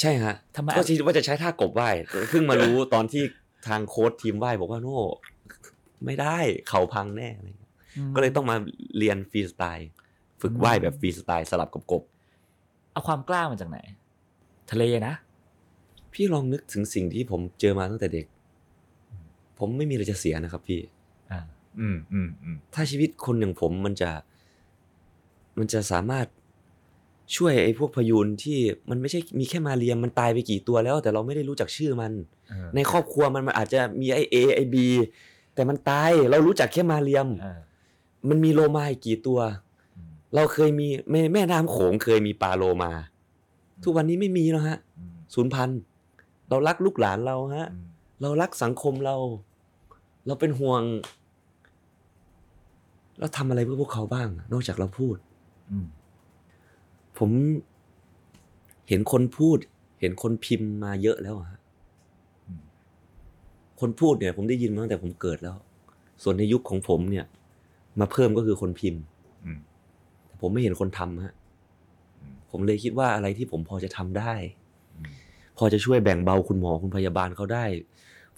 [0.00, 1.88] ใช่ฮะทำไมก็คิดว่าจะใช้ท่ากบไหว้
[2.30, 3.22] เพิ่งมารู้ตอนที่
[3.68, 4.98] ทางโค้ชทีมไหว้บอกว่าโน่
[6.04, 6.36] ไม่ได้
[6.68, 7.63] เข่าพังแน่อะไรเงี้ย
[8.14, 8.56] ก็เลยต้องมา
[8.98, 9.88] เรียนฟรีสไตล์
[10.42, 12.02] ฝึกไหว้แบบฟรีสไตล์สลับกับกบ
[12.92, 13.78] เอาความกล้ามาจากไหน
[14.70, 15.14] ทะเลนะ
[16.12, 18.26] พี่ลองนึกถึงสิ่งที่ผมเจอมาตั้งแต่เด็ก
[19.58, 20.80] ผมไม่มีอะไรจะเสียนะครับพี่
[21.30, 21.40] อ่า
[21.80, 24.10] อืมอืมอืมถ้าชีวิตคนอย่างผมมันจะ
[25.58, 26.26] มันจะสามารถ
[27.36, 28.58] ช่วยไอ้พวกพยูนที่
[28.90, 32.12] มันไม่ใช่มีแค่มาเรียมมันตายไปกี่ตัวแล้ว แต่เราไม่ได้รู้จักชื่อมัน
[32.48, 34.86] เออในครอบครัวมันมันอาจจะมีไอเอไอบี
[35.54, 37.60] แต่มันตายเรารู้จักแค่มาเรียมเออ
[38.28, 39.40] มันมีโลมาอีกกี่ตัว
[40.34, 42.92] เราเคยมีแม่แม่น้ำโขงเคยมีปลาโลมา
[43.82, 44.78] ทุกวันนี้ไม่มีแล้วฮะ
[45.34, 45.70] ศูนย์พัน
[46.48, 47.68] เรารักลูกหลานเราฮะ
[48.22, 49.16] เรารักสังคมเรา
[50.26, 50.82] เราเป็นห่วง
[53.18, 55.16] เราทำอะไรเพื่อพวกเขาบ้าง นอกจากเราพูด
[57.18, 57.30] ผม
[58.88, 59.58] เห็นคนพูด
[60.00, 61.60] เห็นคนพิมพ์มาเยอะแล้วฮะ
[63.80, 65.56] คนพูดเนี่ย ผมได้ยินมาตั้งแต่ผมเกิดแล้ว
[66.22, 67.26] ส่วนในยุคของผมเนี่ย
[68.00, 69.02] มาเพิ่มก็คือคนพิมพ์
[69.44, 69.58] อืม
[70.26, 71.34] แต่ผมไม่เห็นคนทำฮะ
[72.20, 74.34] อืมผมเลยคิดว่าอะไรที่ผมพอจะทำได้
[74.96, 75.12] อืม
[75.58, 77.64] พอจะช่วยแบ่งเบาคุณหมอคุณพยาบาลเขาได้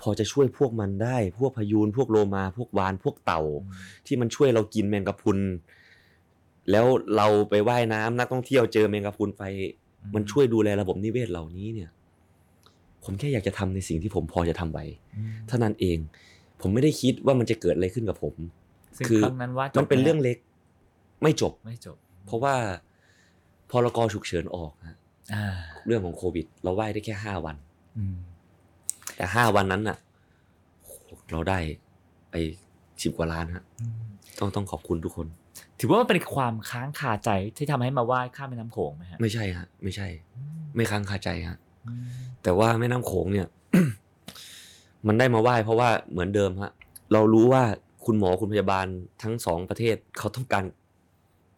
[0.03, 3.43] พอจะช่วยพวกมันได้ พวกพยูนพวกโลมา พวกวาน พวกเต่า
[4.07, 5.39] ที่มันช่วยเรากินแมงกะพรุน
[6.71, 6.87] แล้ว
[7.17, 9.43] เราไปว่ายน้ำนักท่องเที่ยวเจอแมงกะพรุนไป
[10.15, 11.91] มันช่วยดูแลระบบนิเวศเหล่านี้เนี่ย
[13.05, 14.85] ผมแค่อยากจะทำในสิ่งที่ผมพอจะทำไว้
[15.17, 15.99] อืมเท่านั้นเอง
[16.61, 18.35] ผมไม่ได้คิดว่ามันจะเกิดอะไรขึ้นกับผม
[18.99, 20.39] ซึ่งคือครั้งนั้นว่าจบมันเป็นเรื่องเล็ก
[21.23, 22.55] ไม่จบ ไม่จบ เพราะว่า
[23.71, 24.99] พรกฉุกเฉินออกฮะ
[25.35, 25.47] อ่า
[25.87, 27.57] เรื่องของโควิด เราไหว้ได้แค่ห้าวัน
[27.99, 28.17] อืม
[29.17, 29.99] แต่ห้าวันนั้นน่ะ
[30.85, 30.91] โห
[31.33, 31.59] เราได้
[32.31, 32.35] ไป
[33.03, 33.95] สิบกว่าล้านฮะ อืม
[34.39, 35.27] ต้องต้องขอบคุณทุกคน
[35.81, 42.09] ถือว่ามันเป็นความค้างคาใจที่ทำให้มาว่ายข้ามแม่น้ำโขงไหมฮะไม่ใช่ฮะ ไม่ใช่อืมไม่ค้างคาใจฮะ อืม
[42.43, 43.49] แต่ว่าแม่น้ำโขงเนี่ย
[45.07, 46.73] มันได้มาไหว้เพราะว่าเหมือนเดิมฮะ
[47.13, 47.63] เรารู้ว่า
[48.07, 48.87] คุณหมอคุณพยาบาล
[49.23, 50.65] ทั้งสองประเทศเขาต้องการ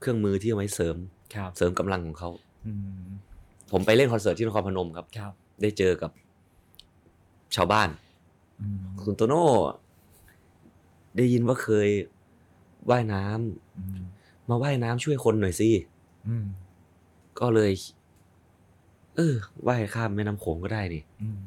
[0.00, 0.96] เครื่องมือที่เอาไว้เสริม
[1.34, 2.30] ครับเสริมกำลังของเขา
[2.66, 2.72] อื
[3.04, 3.08] ม
[3.72, 5.32] ผมไปเล่นคอนเสิร์ตที่นครพนมครับครับ
[5.62, 6.10] ได้เจอกับ
[7.56, 7.88] ชาวบ้าน
[8.60, 9.44] อืมคุณโตโน่
[11.16, 11.88] ได้ยินว่าเคย
[12.90, 14.02] ว่ายน้ำอืม
[14.48, 15.70] มาว่ายน้ำช่วยคนหน่อยสิ
[16.28, 16.46] อืม
[17.40, 17.72] ก็เลย
[19.16, 19.34] เออ
[19.66, 21.38] ว่ายข้ามแม่น้ำโขงก็ได้นี่อืม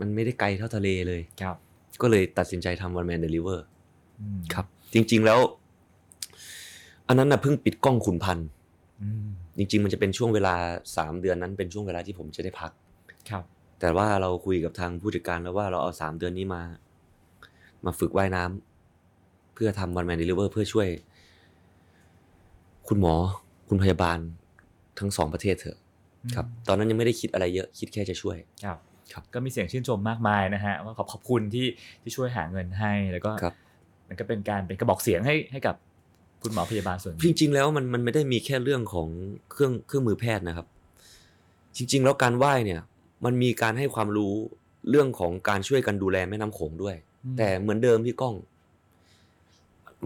[0.00, 1.56] มันไม่ได้ไกลเท่าทะเลเลยครับ
[2.02, 3.77] ก็เลยตัดสินใจทำ One Man and The River อืม
[4.54, 5.38] ครับ จริง ๆแล้ว
[7.08, 8.48] อันนั้นนะเพิ่งปิดกล้องขุนพันธ์
[9.02, 9.26] อืม
[9.58, 10.54] จริง ๆ มันจะเป็นช่วงเวลา
[10.96, 12.72] สามเดือนนั้นเป็นช่วงเวลาที่ผมจะได้พัก
[13.30, 13.44] ครับ
[13.80, 16.62] แต่ว่าเราคุยกับทางผู้จัดการแล้วว่าเราเอาสามเดือนนี้มา
[17.84, 20.88] มาฝึกว่ายน้ำเพื่อทำวันแมนเดลิเวอร์เพื่อช่วย
[22.88, 23.14] คุณหมอ
[23.68, 24.18] คุณพยาบาล
[24.98, 25.78] ทั้งสองประเทศเถอะ
[26.34, 28.78] ครับ ตอนนั้นยังไม่ได้คิดอะไรเยอะคิดแค่จะช่วย ครับ
[29.12, 31.66] ครับก็มีเสียงชื่นชมมากมายนะฮะว่าขอบขอบคุณที่
[32.02, 33.54] ที่ช่วยหาเงินให้แล้วก็ครับ
[34.08, 35.74] มันก็เป็นการเป็นกระบอกเสียงให้ให้กับ
[36.42, 39.08] คุณหมอพยาบาลส่วนหนึ่งจริง ๆ แล้วมันมันไม่ได้มีแค่เรื่องของ
[39.52, 40.66] เครื่องเครื่องมือแพทย์นะครับ
[41.76, 42.80] จริง ๆ แล้วการไหว้เนี่ย
[43.24, 44.34] มันมีการให้ความรู้
[44.90, 48.34] เรื่องของการช่วยกันดูแลแม่น้ำโขงด้วยอืมแต่เหมือนเดิมพี่ก้อง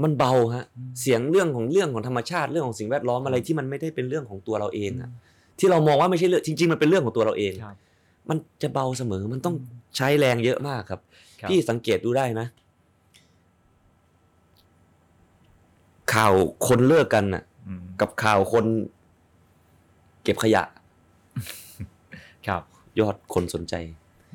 [0.03, 5.11] มันเบาฮะอืมเสียงเรื่องของเรื่องของธรรมชาติเรื่องของสิ่งแวดล้อมอะไรที่มันไม่ได้เป็นเรื่องของตัวเราเองอะ
[5.59, 7.76] ที่เรามองว่าไม่ใช่เรื่องจริง ๆ มันเป็นเรื่องของตัวเราเองครับ
[8.28, 11.00] มันจะเบาเสมอมันต้องอืมใช้แรงเยอะมากครับ
[11.40, 12.46] ครับ พี่สังเกตดูได้นะ
[16.14, 16.32] ข่าว
[16.68, 18.64] คนเลิกกันน่ะอืมกับข่าวคน
[20.22, 20.62] เก็บขยะ
[22.46, 22.62] ครับ
[23.00, 23.74] ยอดคนสนใจ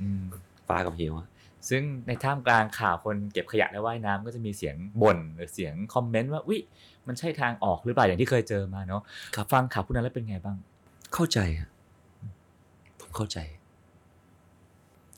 [0.01, 0.23] อืม
[0.67, 1.28] ฟ้ากับเหวอะ
[1.69, 6.57] ซึ่งในท่ามกลางข่าวคนเก็บขยะและว่ายน้ำก็จะมีเสียงบ่นหรือเสียงคอมเมนต์ว่าวิ
[7.07, 9.01] มันใช่ทางออกหรือเปล่าอย่างที่เคยเจอมาเนาะ
[9.53, 10.57] ฟังข่าวพวกนั้นแล้วเป็นไงบ้าง
[11.13, 11.69] เข้าใจฮะ
[12.99, 13.38] ผมเข้าใจ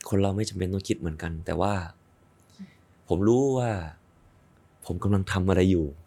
[0.08, 1.72] คนเราไม่จำเป็นต้องคิดเหมือนกัน แต่ว่า
[3.08, 3.70] ผมรู้ว่า
[4.86, 5.99] ผมกำลังทำอะไรอยู่อืม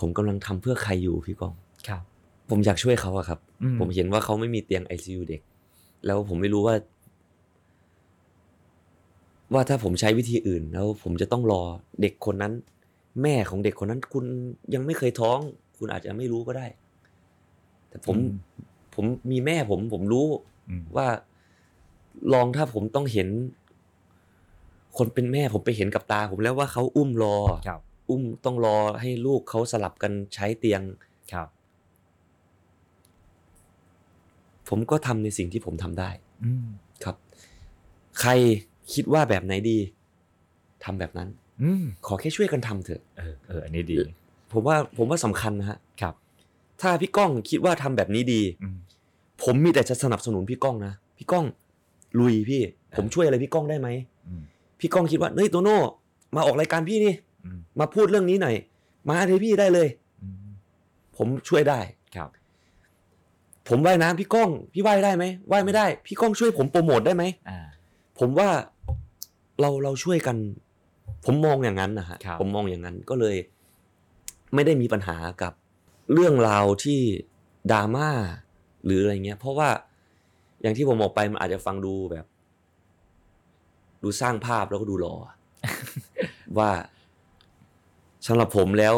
[0.00, 1.54] ผมกำลังทำเพื่อใครอยู่พี่กอง
[1.88, 2.02] ครับ
[2.50, 5.40] ผมอยากช่วยเขาอะครับอืผมเห็นว่าเขาไม่มีเตียงไอซียูเด็ก
[6.06, 6.74] แล้วผมไม่รู้ว่า
[9.54, 11.62] ว่าถ้าผมใช้วิธีอื่น แล้วผมจะต้องรอ
[12.02, 12.52] เด็กคนนั้น
[13.22, 14.24] แม่ของเด็กคนนั้น คุณ
[14.74, 15.38] ยังไม่เคยท้อง
[15.78, 16.66] คุณอาจจะไม่รู้ก็ได้
[17.88, 18.38] แต่ผมอืม
[18.94, 20.26] ผมมีแม่ผม ผมรู้
[20.70, 21.06] อืมว่า
[22.32, 23.28] ลองถ้าผมต้องเห็น
[24.98, 27.36] คนเป็นแม่ผมไปเห็นกับตาผมแล้วว่าเขาอุ้มรอ
[27.68, 30.82] ครับ อุ้มต้องรอให้ลูกเขาสลับกันใช้เตียง
[31.32, 31.48] ครับ
[34.68, 36.10] ผมก็ทำในสิ่งที่ผมทำได้
[36.44, 36.66] อืม
[37.04, 37.16] ครับ
[38.20, 38.30] ใคร
[38.92, 39.78] คิดว่าแบบไหนดี
[40.84, 41.28] ทำแบบนั้น
[41.62, 43.96] อืมขอแค่ช่วยกันทำเถอะเออเอออันนี้ดี
[44.52, 46.14] ผมว่าผมว่าสำคัญนะฮะครับ
[46.80, 48.76] ถ้าพี่ก้องคิดว่าทำแบบนี้ดีอืม
[49.44, 51.44] ผมมีแต่จะสนับสนุนพี่ก้องนะพี่ก้อง
[52.18, 52.62] ลุยพี่
[52.96, 53.88] ผมช่วยอะไรพี่ก้องได้ไหม
[54.28, 54.42] อืม
[54.80, 55.78] พี่ก้องคิดว่าเฮ้ยโตโน่
[56.36, 58.56] มาออกรายการพี่นี่อื มมาพูดเรื่องนี้หน่อย
[59.08, 59.88] มาเลยพี่ได้เลย
[60.22, 60.48] อืม
[61.16, 61.80] ผมช่วยได้
[62.16, 62.28] ครับ
[63.68, 67.58] ผมว่ายน้ำพี่ก้องพี่ว่ายได้ไหมว่ายไม่ได้ พี่ก้องช่วยผมโปรโมทได้ไหมอ่า
[68.18, 68.48] ผมว่า
[69.60, 70.36] เราเราช่วยกัน
[71.24, 73.36] ผมมองอย่างนั้นนะฮะครับผมมองอย่างนั้นก็เลย
[74.54, 75.52] ไม่ได้มีปัญหากับ
[76.12, 77.00] เรื่องราวที่
[77.72, 78.10] ดราม่า
[78.84, 79.68] หรืออะไรเงี้ย เพราะว่า
[80.62, 82.26] อย่างที่ผมบอกไปมันอาจจะฟังดูแบบ
[84.02, 85.14] ดูสร้างภาพแล้วก็ดูหล่อ
[86.58, 86.70] ว่า
[88.28, 88.96] สำหรับผมแล้ว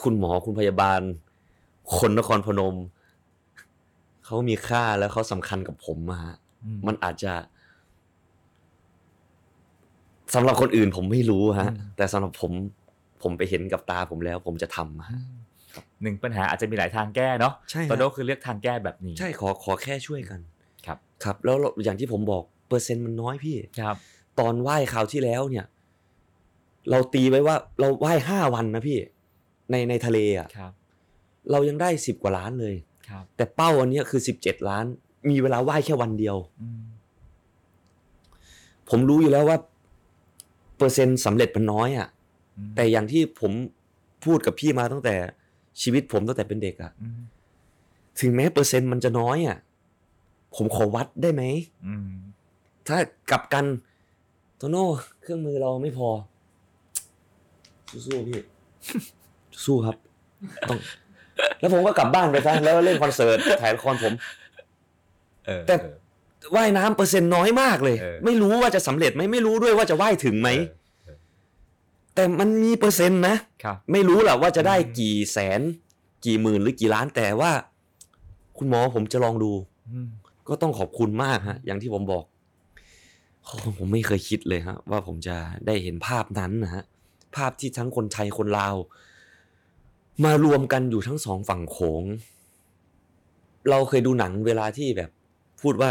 [0.00, 1.00] คุณหมอคุณพยาบาล
[1.98, 2.76] คนนครพนม
[4.24, 6.34] เขามีค่าแล้วเขาสำคัญกับผมอะฮะ
[6.64, 7.32] อืมันอาจจะ
[10.34, 12.52] สำหรับคนอื่นผมไม่รู้ฮะ อืม แต่สำหรับผม
[13.22, 15.36] ผมไปเห็นกับตาผมแล้ว ผมจะทำอะอืฮะม
[16.02, 20.40] หนึ่งปัญหาอาจจะมีหลายทางแก้เนาะใช่โตโน่คือเลือกทางแก้แบบนี้ ใช่ขอขอแค่ช่วยกัน
[20.86, 23.96] ครับ ครับ แล้วเราอย่างที่ผมบอกเปอร์เซ็นต์มันน้อยพี่ ครับ
[24.40, 25.66] ตอนไหว้คราวที่แล้วเนี่ย
[26.90, 28.98] เราตีไว้ว่าเราไหว้ห้าวันนะพี่
[29.70, 30.72] ในในทะเลอะครับ
[31.50, 32.74] เรายังได้สิบกว่าล้านเลย
[33.08, 34.84] ครับ แต่เป้าอันเนี้ยคือสิบเจ็ดล้าน
[35.30, 36.80] มีเวลาไหว้แค่วันเดียวอืม
[38.90, 39.58] ผมรู้อยู่แล้วว่า
[40.76, 42.08] เปอร์เซ็นต์สำเร็จมันน้อยอะ
[42.58, 43.52] อืมแต่อย่างที่ผม
[44.24, 45.14] พูดกับพี่มาตั้งแต่
[45.82, 47.20] ชีวิตผมตั้งแต่เป็นเด็กอะอืม
[48.20, 49.58] ถึงแม้เปอร์เซ็นต์มันจะน้อยอะ
[50.56, 51.42] ผมขอวัดได้ไหม
[51.86, 52.10] อืม
[52.88, 52.98] ถ้า
[53.30, 53.64] กลับกัน
[54.56, 54.84] โตโน่
[55.22, 56.08] เครื่องมือเราไม่พอ
[58.06, 58.40] สู้ๆพี่
[59.64, 59.96] สู้ครับ
[60.68, 60.78] ต้อง
[61.60, 64.12] แล้วผมก็กลับบ้านไปซะแล้วเล่นคอนเสิร์ตถ่ายละครผม
[65.46, 65.94] เออแต่ เออ
[66.54, 70.48] ว่ายน้ำเปอร์เซ็นต์น้อยมากเลย เออ ไม่รู้ว่าจะสำเร็จไหมไม่รู้ด้วยว่าจะว่ายถึงไหม
[71.04, 71.18] เออ
[72.14, 75.60] แต่มันมีเปอร์เซ็นต์นะ ครับ ไม่รู้แหละว่าจะได้อืมกี่แสน
[76.24, 77.50] กี่หมื่นหรือกี่ล้านแต่ว่า
[78.58, 79.52] คุณหมอผมจะลองดู
[79.88, 80.08] อืม
[80.48, 82.24] ก็ต้องขอบคุณมากฮะ อย่างที่ผมบอก
[83.42, 86.84] โอ้ผมไม่เคยคิดเลยฮะ ว่าผมจะได้เห็นภาพนั้นนะฮะ
[87.36, 88.76] ภาพที่ทั้งคนไทยคนลาว
[90.24, 92.04] มารวมกันอยู่ทั้งสองฝั่งโขง
[93.70, 95.10] เราเคยดูหนังเวลาที่แบบ
[95.62, 95.90] พูดว่า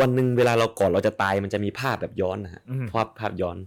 [0.00, 3.58] วันหนึ่งเวลาเราก่อนเราจะตายมันจะมีภาพแบบย้อนนะฮะอืมภาพภาพย้อน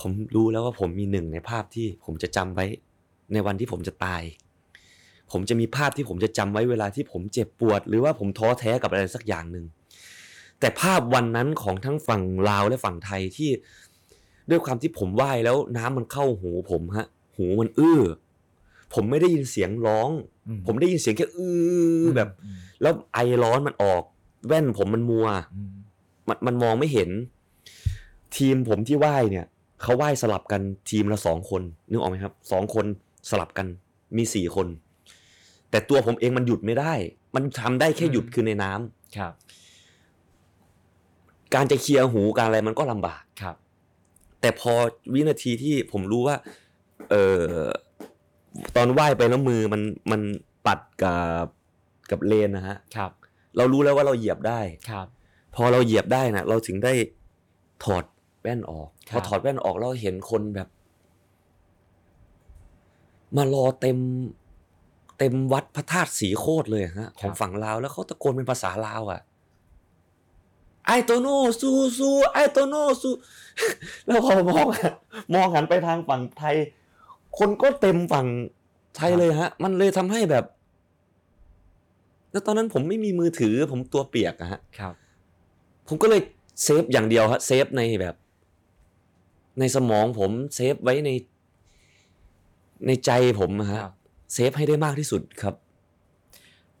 [0.00, 2.66] ผมรู้แล้วว่าผมมีหนึ่งในภาพที่ผมจะจำไว้
[3.32, 4.22] ในวันที่ผมจะตาย
[5.32, 9.64] ผมจะมีภาพที่ผมจะจำไว้เวลาที่ผมเจ็บปวด หรือว่าผมท้อแท้กับอะไรสักอย่างหนึ่ง
[10.60, 13.50] แต่ภาพวันนั้นของทั้งฝั่งลาวและฝั่งไทยที่
[14.50, 18.00] ด้วยความที่ผมว่ายแล้วน้ำมันเข้าหูผมฮะ หูมันอื้อ
[18.94, 20.10] ผมไม่ได้ยินเสียงร้อง
[20.48, 21.54] อืผมได้ยินเสียงแค่อื้
[22.02, 24.02] อแบบอืมแล้วไอร้อนมันออก
[24.46, 25.70] แว่นผมมันมัวอืม
[26.28, 27.10] มันมันมองไม่เห็น
[28.36, 29.46] ทีมผมที่ว่ายเนี่ย
[29.82, 32.86] เขาว่ายสลับกันทีมละสองคนนึกออกไหมครับสองคน
[33.30, 33.66] สลับกัน
[34.16, 34.66] มีสี่คน
[35.70, 36.92] แต่ตัวผมเองมันหยุดไม่ได้
[37.34, 39.32] มันทำได้แค่หยุดคือในน้ำครับ
[41.54, 43.56] การจะเคลียร์หูการอะไรมันก็ลำบากครับ
[44.42, 44.72] แต่พอ
[45.14, 46.36] วินาทีที่ผมรู้ว่า
[47.10, 47.42] เออ
[48.76, 50.20] ตอนว่ายไปแล้วมือมันมัน
[50.66, 51.46] ปัดกับ
[52.10, 53.10] กับเลนนะฮะครับ
[53.56, 55.06] เรารู้แล้วว่าเราเหยียบได้ครับ
[55.54, 56.92] พอเราเหยียบได้นะเราถึงได้
[57.84, 58.04] ถอด
[58.42, 60.68] แว่นออกคพรับอถอดแว่นออกเราเห็นคนแบบ
[63.36, 63.98] มารอเต็ม
[65.18, 69.20] เต็มวัดพระธาตุสีโคตรเลยฮะของฝั่งลาวแล้วเขาตะโกนเป็นภาษาลาวอะ
[70.86, 71.28] ไอโตโน
[71.60, 73.14] สู้สู้ไอโตโนสู้
[74.06, 74.92] แล้วพอมองอะ
[75.34, 76.56] มองหันไปทางฝั่งไทย
[77.38, 78.26] คนก็เต็มฝั่ง
[78.96, 80.44] ไทยเลยฮะ มันเลยทำให้แบบ
[82.32, 84.94] แล้วตอนนั้นผมไม่มีมือถือ ผมตัวเปียกอะฮะครับ
[85.88, 86.20] ผมก็เลย
[86.62, 88.14] save อย่างเดียวฮะ save ในแบบ
[89.58, 91.10] ในสมองผม save ไว้ใน
[92.86, 93.10] ในใจ
[93.40, 93.94] ผมอะฮะครับ
[94.34, 95.54] save ให้ได้มากที่สุดครับ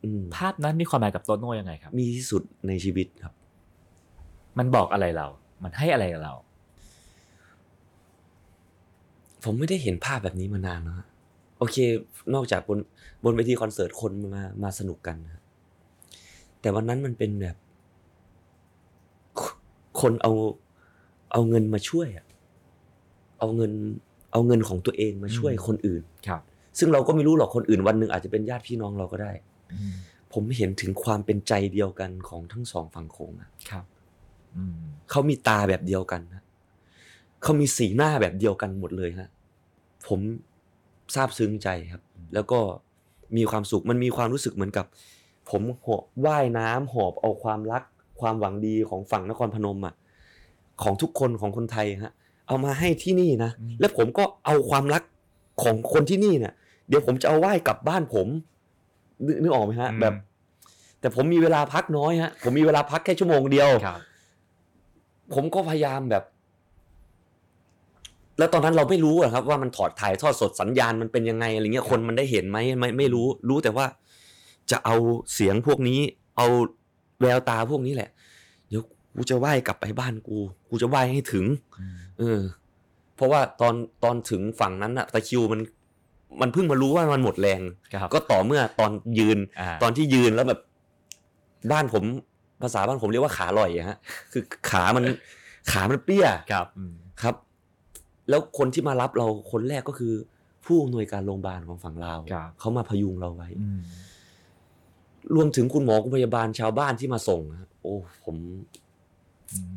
[0.04, 3.32] อืมภาพนั้นมีความหมายกับโตโน่ยังไงครับ มีที่สุดในชีวิตครับ
[4.58, 5.26] มันบอกอะไรเรา
[5.62, 6.34] มันให้อะไรกับเรา
[9.44, 11.06] ผมไม่ได้เห็นภาพแบบนี้มานานแล้วฮะ
[11.58, 11.76] โอเค
[12.34, 12.78] นอกจากบน
[13.24, 15.42] บนเวทีคอนเสิร์ตคนมามาสนุกกันนะ
[16.60, 17.56] แต่วันนั้นมันเป็นแบบ
[19.40, 19.42] ค
[20.00, 20.32] คนเอา
[21.32, 22.26] เอาเงินมาช่วยอะ
[23.38, 23.72] เอาเงิน
[24.32, 26.42] เอาเงินของตัวเองมาช่วยอืมคนอื่นครับ
[26.78, 29.32] ซึ่งเราก็ไม่รู้หรอกคนอื่นวันหนึ่งอาจจะเป็นญาติพี่น้องเราก็ได้
[29.72, 29.94] อืม
[30.32, 33.91] ผมเห็นถึงความเป็นใจเดียวกันของทั้งสองฝั่งโขงอะครับอืม
[35.10, 36.42] เขามีตาแบบเดียวกันนะ
[37.42, 39.28] เขามีสีหน้าแบบเดียวกันหมดเลยฮะ
[40.08, 40.20] ผม
[41.14, 42.02] ซาบซึ้งใจครับ
[42.34, 42.60] แล้วก็
[43.36, 44.86] มีความสุขมันมีความรู้สึกเหมือนกับ
[45.50, 47.82] ผมหอบว่ายน้ำหอบเอาความรัก
[48.20, 49.94] ความหวังดีของฝั่งนครพนมอะ
[50.82, 52.12] ของทุกคนของคนไทยฮะ
[52.46, 55.02] เอามาให้ที่นี่นะอืมแล้วผมก็เอาความรัก
[55.62, 56.52] ของคนที่นี่เนี่ย
[56.88, 58.26] เดี๋ยวผมจะเอาไหว้กลับบ้านผม
[59.26, 60.14] นึกนึกออกไหมฮะ แบบ
[61.00, 64.00] แต่ผมมีเวลาพักน้อยฮะ ผมมีเวลาพักแค่ชั่วโมงเดียวครับ
[65.34, 66.24] ผมก็พยายามแบบ
[68.38, 73.86] แล้วตอนนั้นเราไม่รู้อะครับ ว่ามันถอดถ่ายทอดสดสัญญาณมันเป็นยังไงอะไรเงี้ยคนมันได้เห็นไหมไม่ไม่รู้ รู้แต่ว่า
[74.70, 74.96] จะเอา
[75.34, 76.00] เสียงพวกนี้
[76.36, 76.46] เอา
[77.20, 78.10] แววตาพวกนี้แหละ
[78.68, 78.82] เดี๋ยว
[79.14, 80.38] กูจะไหว้กลับไปบ้านกู
[80.70, 81.44] กูจะไหว้ให้ถึง
[82.18, 82.40] เออ
[83.16, 83.74] เพราะว่าตอน
[84.04, 85.60] ตอนถึงฝั่งนั้นอะตะคริวมัน
[86.40, 87.60] มันเพิ่งมารู้ว่ามันหมดแรง
[87.94, 90.60] ครับก็ต่อเมื่อตอนยืนาตอนที่ยืนแล้วแบบ
[91.72, 92.04] บ้านผม
[92.62, 93.98] ภาษาบ้านผมเรียกว่าขาลอยอะฮะ
[94.32, 95.04] คือขามัน
[95.72, 97.34] ขามันเปี้ยครับอืมครับ
[98.28, 100.12] แล้วคนที่มารับเราคนแรกก็คือ
[100.64, 103.80] ผู้อำนวยการโรงพยาบาลของฝั่งลาวครับเขามาพยุงเราไว้อืม
[105.34, 107.94] รวมถึงคุณหมอคุณพยาบาลชาวบ้านที่มาส่งนะโอ้
[108.24, 108.36] ผม
[109.52, 109.74] อืม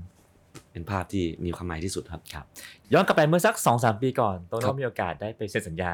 [0.72, 2.46] เป็นภาพที่มีความหมายที่สุดครับ
[2.94, 5.92] ย้อนกลับไปเมื่อสักสองสามปีก่อนโตครัโน่บมีโอกาสได้ไปเซ็นสัญญา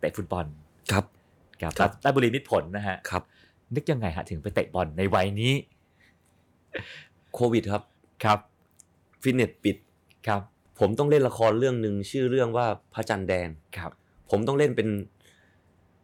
[0.00, 0.44] เตะฟุตบอล
[0.92, 1.04] ครับ
[1.62, 3.22] กับครับราชบุรีมิตรผลนะฮะครับ
[3.74, 5.52] นึกยังไงฮะถึงไปเตะบอลในวัยนี้
[7.34, 7.82] โควิดครับ
[8.24, 8.38] ครับ
[9.22, 9.76] ฟิตเนสปิด
[10.26, 10.40] ครับ
[10.80, 13.90] ผมต้องเล่นละครเรื่องหนึ่งชื่อเรื่องว่าพระจันทร์แดงครับ
[14.30, 14.88] ผมต้องเล่นเป็น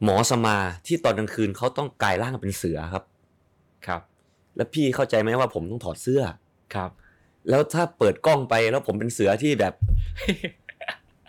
[0.05, 0.57] หมอสมา
[0.87, 3.05] ที่ตอนกลางคืนเขาต้องกลายร่างเป็นเสือครับ
[3.87, 4.03] ครับ
[4.57, 6.23] แล้วพี่เข้าใจไหมว่าผมต้องถอดเสื้อ
[6.75, 6.91] ครับ
[7.49, 9.75] แล้วถ้าเปิดกล้องไปแล้วผมเป็นเสือที่แบบ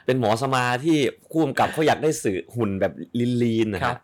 [0.05, 0.97] เป็นหมอสมาที่
[1.31, 2.93] คู่กำกับเขาอยากได้สื่อหุ่นแบบ
[3.43, 3.97] ลีนๆนะครัฮะบ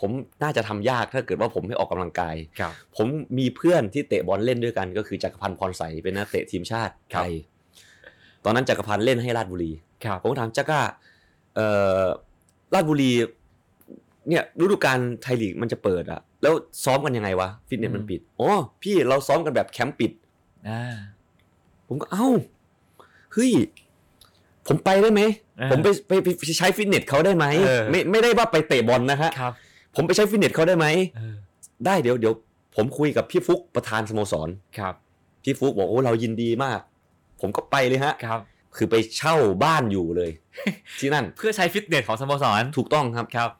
[0.00, 0.10] ผม
[0.42, 3.06] น่าจะทำยากถ้าเกิดว่าผมไม่ออกกำลังกายครับผม
[3.38, 7.32] มีเพื่อนที่เตะบอลเล่นด้วยกัน ก็คือจักรพันธ์พรใสเป็นนักเตะทีมชาติครัไทบย
[8.44, 9.72] ตอนนั้นจักรพันธ์เล่นให้ราชบุรี
[10.04, 10.80] ครับผมก็ถามจักร้า
[11.54, 11.68] เอ่
[12.02, 12.04] อ
[12.74, 13.12] ราชบุรี
[14.28, 18.50] เนี่ยฤดูกาลไทยลีกมันจะเปิดอะแล้วซ้อมกันยังไงวะฟิตเนสมันปิดอ๋อ
[18.82, 20.12] พี่เราซ้อมกันแบบแคมป์ปิด
[20.68, 20.82] อ่า
[21.88, 22.28] ผมก็เอ้า
[23.32, 23.52] เฮ้ย
[24.66, 25.22] ผมไปได้ไหม
[25.58, 29.52] เออผมไปไปไปไปใช้ฟิตเนสเขาได้ไหมเออไม่ไม่ได้ว่าไปเตะบอลนะฮะครับ
[29.96, 30.86] ผมไปใช้ฟิตเนสเขาได้ไหม
[31.16, 31.34] เออ
[31.86, 32.34] ได้เดี๋ยวเดี๋ยว
[32.76, 34.94] ผมคุยกับพี่ฟุกประธานสโมสรครับ
[35.44, 36.80] พี่ฟุกบอกโอ้เรายินดีมาก
[37.40, 38.40] ผมก็ไปเลยฮะครับ
[38.76, 40.30] คือไปเช่าบ้านอยู่เลย
[40.98, 43.50] ที่นั่นเพื่อใช้ฟิตเนสของสโมสรถูกต้องครับครับ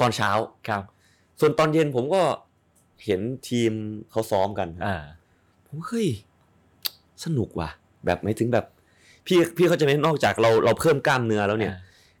[0.00, 0.30] ตอนเช้า
[0.68, 0.82] ครับ
[1.40, 2.22] ส่วนตอนเย็นผมก็
[3.04, 3.72] เห็นทีม
[4.10, 4.96] เขาซ้อมกันอ่า
[5.66, 6.08] ผมเฮ้ย
[7.24, 7.68] สนุกว่ะ
[8.06, 8.66] แบบไม่ถึงแบบ
[9.26, 11.72] พี่พี่เข้าใจไหมนอกจากเราเราเพิ่มกล้ามเนื้อแล้วเนี่ย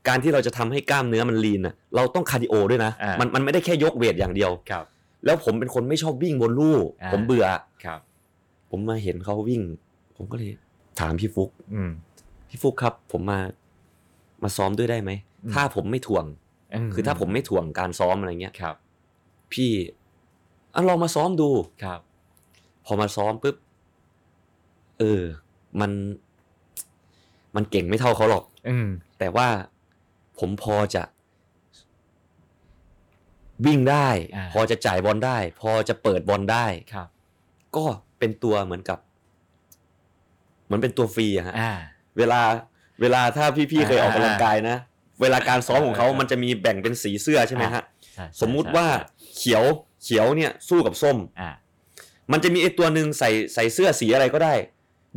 [0.08, 4.84] การที่เราจะทำให้กล้ามเนื้อมัน lean อะเราต้อง cardio ด้วยนะอ่ามัมันมันไม่ได้แค่ยก weight อย่างเดียวครับ
[5.24, 7.46] แล้วผมเป็นคนไม่ชอบวิ่งบนลู่อ่าผมเบื่อ
[7.84, 8.00] ครับ
[8.70, 9.62] ผมมาเห็นเขาวิ่ง
[10.16, 10.50] ผมก็เลย
[11.00, 11.90] ถามพี่ฟุกอืม
[12.48, 13.40] พี่ฟุกครับ ผมมา
[14.42, 15.10] มาซ้อมด้วยได้ไหม
[15.44, 16.24] อืมถ้าผมไม่ถ่วง
[16.94, 18.76] คือถ้าผมไม่ถ่วงการซ้อมอะไรเงี้ยครับ
[19.52, 19.70] พี่
[20.74, 21.50] อะลองมาซ้อมดู
[21.84, 22.00] ครับ
[22.86, 23.56] พอมาซ้อมปุ๊บ
[24.98, 25.22] เออ
[25.80, 25.90] มัน
[27.56, 28.88] มันเก่งไม่เท่าเขาหรอก อืม
[29.18, 29.46] แต่ว่า
[30.38, 31.02] ผมพอจะ
[33.66, 37.08] วิ่งได้ อ่า พอจะจ่ายบอลได้ พอจะเปิดบอลได้ ครับ
[37.76, 37.84] ก็
[38.18, 38.98] เป็นตัวเหมือนกับ
[40.64, 41.72] เหมือนเป็นตัวฟรีอะฮะ อ่า
[42.18, 42.40] เวลา
[43.00, 44.76] เวลาถ้าพี่ๆเคยออกกำลังอ่ากายนะ
[45.20, 47.82] เวลาการซ้อมของเขาเออมันจะมีแบ่งเป็นสีเสื้อใช่ไหมฮะ
[48.14, 48.86] ใช่ใช่สมมุติว่า
[49.36, 49.64] เขียว
[50.02, 51.50] เขียวเนี่ยสู้กับส้ม อ่า
[52.32, 54.54] มันจะมีไอ้ตัวหนึ่งใส่ใส่เสื้อสีอะไรก็ได้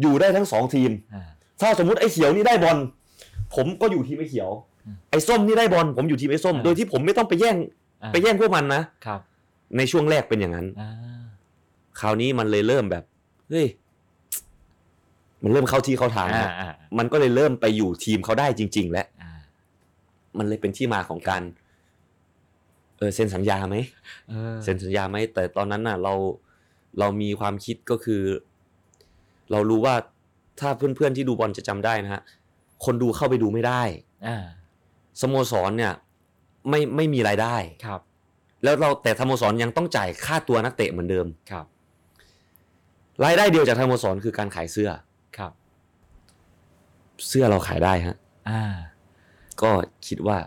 [0.02, 1.24] อยู่ได้ทั้งสองทีม อ่า
[1.62, 2.78] ถ้าสมมุติไอ้เขียวนี่ได้บอล
[3.56, 4.75] ผมก็อยู่ทีมไอ้เขียวอืม
[5.10, 7.56] ไอ้ส้มนี่ได้บอลผมอยู่ทีมไอ้ส้มอ่าโดยที่ผมไม่ต้องไปแย่ง
[8.04, 9.20] อ่าไปแย่งพวกมันนะครับ
[9.78, 10.90] ในช่วงแรกเป็นอย่างนั้นอ่า
[12.00, 13.04] คราวนี้มันเลยเริ่มแบบ
[13.50, 13.68] เฮ้ย
[15.44, 19.32] มันเริ่มเข้าที่เข้าทางอ่าแล้วอ่ามันก็เลยเริ่มไปอยู่ทีมเขาได้จริง ๆ แล้วอ่า
[20.38, 21.44] มันเลยเป็นที่มาของการ
[22.98, 23.76] เออเซ็นสัญญาไหม
[24.30, 26.14] เออเซ็นสัญญาไหมแต่ตอนนั้นน่ะ เรา
[27.00, 28.24] เรามีความคิดก็คือ
[29.52, 29.96] เรารู้ว่า
[30.60, 32.22] ถ้าเพื่อนๆที่ดูบอลจะจำได้นะฮะ
[32.86, 33.82] คนดูเข้าไปดูไม่ได้
[34.28, 34.44] อ่า
[35.22, 35.94] สโมสรเนี่ย
[36.70, 37.56] ไม่ไม่มีรายได้
[37.86, 38.02] ครับ
[38.64, 41.66] แล้วเราแต่สโมสรยังต้องจ่ายค่าตัวนักเตะเหมือนเดิมครับ
[43.24, 44.90] รายได้เดียวจากสโมสรคือการขายเสื้อ
[45.38, 45.52] ครับ
[47.28, 48.16] เสื้อเราขายได้ฮะ
[48.50, 48.64] อ่า
[49.62, 49.70] ก็
[50.08, 50.38] คิดว่า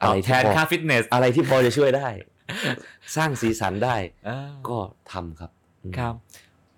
[0.00, 2.08] อะอะไรไรแทที่นพอค่าฟิตเนสอะไรที่พอจะช่วยได้
[3.16, 3.96] สร้างสีสันได้
[4.28, 4.78] อ่าก็
[5.12, 5.50] ทำครับ
[5.82, 6.14] อืมครับ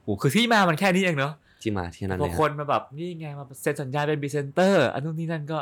[0.02, 1.32] โอ้คือที่มามันแค่นี้เองเนาะ
[1.62, 5.58] ที่มาที่นั่นพอเลยคฮะนมาแบบนี่ไงมาเซ็นสัญญาเป็นพรีเซนเตอร์อันนู้นนี่นั่นก็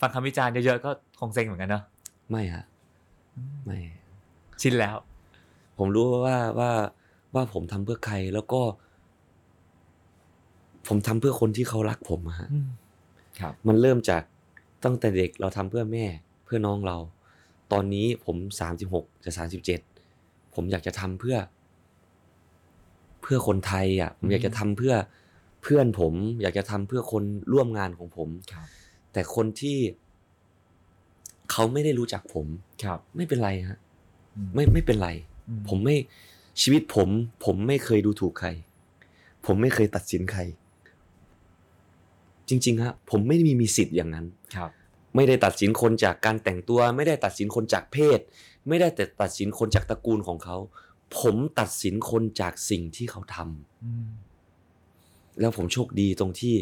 [0.00, 0.90] ฟังคำวิจารณ์เยอะๆก็
[1.20, 1.82] คงเซ็งเหมือนกันเนาะ
[2.30, 2.64] ไม่ฮะ
[3.64, 3.78] ไม่
[4.60, 4.96] ชินแล้ว
[5.78, 6.70] ผมรู้ว่าว่า
[7.34, 8.60] ว่าผมทำเพื่อใครแล้วก็
[10.88, 12.68] ผมทำเพื่อคนที่เขารักผมอะฮะอืม
[13.40, 14.22] ครับ มันเริ่มจาก
[14.84, 16.04] ตั้งแต่เด็กเราทำเพื่อแม่
[16.44, 16.96] เพื่อน้องเรา
[17.72, 19.80] ตอนนี้ผมสามสิบหกจะสามสิบเจ็ด
[20.54, 21.36] ผมอยากจะทำเพื่อ
[23.22, 24.94] เพื่อคนไทย อะ ผมอยากจะทำเพื่อ
[25.62, 28.66] เพื่อนผม อยากจะทำเพื่อคนร่วมงานของผมครับ
[29.16, 29.78] แต่คนที่
[31.50, 32.46] เขาไม่ได้รู้จักผม
[32.84, 33.78] ครับ ไม่เป็นไรฮะ
[34.36, 35.10] อืมไม่ไม่เป็นไร
[35.48, 35.96] อืมผมไม่
[36.60, 37.08] ชีวิตผม
[37.44, 38.48] ผมไม่เคยดูถูกใคร
[39.46, 40.40] ผมไม่เคยตัดสินใคร
[42.48, 44.70] จริง ๆ ฮะ ผมไม่ได้มีมีสิทธิ์อย่างนั้นครับ
[45.14, 48.18] ไม่ได้ตัดสินคนจากการแต่งตัว ไม่ได้ตัดสินคนจากเพศ
[48.68, 50.56] ไม่ได้แต่ตัดสินคนจากตระกูลของเขา
[51.18, 54.08] ผมตัดสินคนจากสิ่งที่เขาทำอืม
[55.40, 56.54] แล้วผมโชคดีตรงที่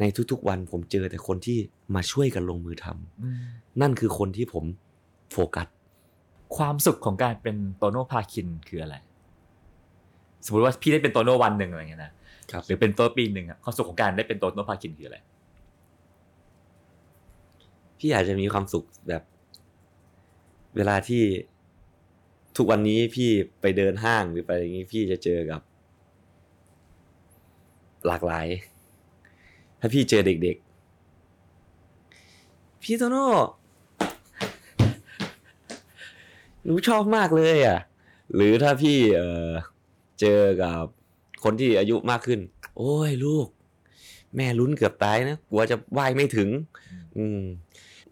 [0.00, 1.58] ในทุกๆวันผมเจอแต่คนที่
[1.94, 3.38] มาช่วยกันลงมือทำอืม
[3.80, 4.64] นั่นคือคนที่ผม
[5.32, 5.66] โฟกัส
[6.56, 8.96] ความสุขของการเป็นโตโน่พาคินคืออะไร
[10.44, 12.12] สมมติว่าพี่ได้เป็นโตโน่วันหนึ่งอะไรเงี้ยนะ
[12.50, 15.18] ครับหรือเป็นโตโน่ปีหนึ่งอะความสุขของการได้เป็นโตโน่พาคินคืออะไร
[17.98, 19.22] พี่อาจจะมีความสุขแบบ
[20.76, 21.22] เวลาที่
[22.56, 23.30] ทุกวันนี้พี่
[23.60, 25.60] ไปเดินห้างหรือไปอย่างนี้พี่จะเจอกับ
[28.06, 28.46] หลากหลาย
[29.84, 33.26] ถ้าพี่เจอเด็กๆ พี่โตโน่
[36.64, 37.78] หนูชอบมากเลยอะ
[38.34, 39.50] หรือถ้าพี่เออ
[40.20, 40.84] เจอกับ
[41.44, 42.40] คนที่อายุมากขึ้น
[42.76, 43.48] โอ้ยลูก
[44.36, 46.48] แม่ลุ้นเกือบตายนะกลัวจะว่ายไม่ถึง
[47.16, 47.40] อืม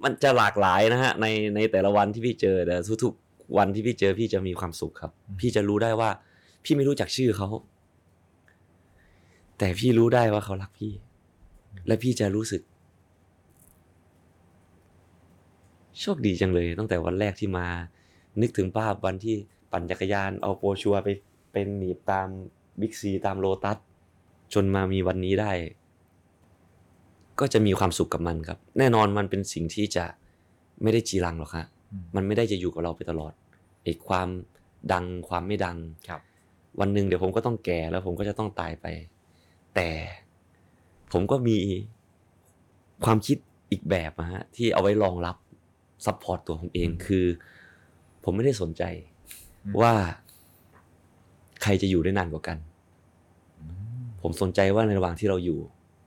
[0.03, 6.11] มันจะหลากหลายนะฮะ ในในแต่ละวันที่พี่เจอแต่ทุกๆวันที่พี่เจอพี่จะมีความสุขครับอืมพี่จะรู้ได้ว่า
[6.65, 7.49] พี่ไม่รู้จักชื่อเขา
[9.59, 10.93] แต่พี่รู้ได้ว่าเขารักพี่
[11.87, 12.63] และพี่จะรู้สึก
[16.01, 17.67] โชคดีจังเลย ตั้งแต่วันแรกที่มา
[18.41, 19.35] นึกถึงภาพวันที่
[19.73, 21.09] ปั่นจักรยานเอาโปรชัวร์ไป
[21.53, 22.29] เป็นหนีบตาม
[22.81, 23.79] บิ๊กซีตามโลตัส
[24.55, 25.53] จนมามีวันนี้ได้
[27.41, 30.05] ก็จะมีความสุขกับมันครับ แน่นอนมันเป็นสิ่งที่จะ
[30.83, 33.33] ไม่ได้จีรังหรอกฮะอืมมันไม่ได้จะอยู่กับเราไปตลอด
[33.83, 34.29] ไอ้ความ
[34.93, 35.77] ดังความไม่ดัง
[36.09, 36.21] ครับ
[36.81, 38.87] วันหนึ่งเดี๋ยวผมก็ต้องแก่แล้วผมก็จะต้องตายไป
[39.75, 39.89] แต่
[41.13, 41.59] ผมก็มี
[43.05, 43.37] ความคิด
[43.71, 45.37] อีกแบบนะฮะที่เอาไว้รองรับ
[46.07, 47.27] support ตัวผมเองอืมคือ
[48.25, 48.83] ผมไม่ได้สนใจ
[49.65, 49.93] อืมว่า
[51.63, 52.59] ใครจะอยู่ได้นานกว่ากัน
[53.61, 53.67] อื
[54.01, 55.59] มผมสนใจว่าในระหว่างที่เราอยู่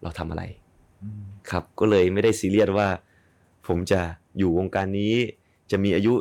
[0.04, 0.44] เราทำอะไร
[1.04, 2.88] อืมครับ ก็เลยไม่ได้ซีเรียสว่า
[3.68, 4.02] ผมจะ
[4.38, 5.14] อยู่วงการนี้
[5.72, 6.14] จะมีอายุ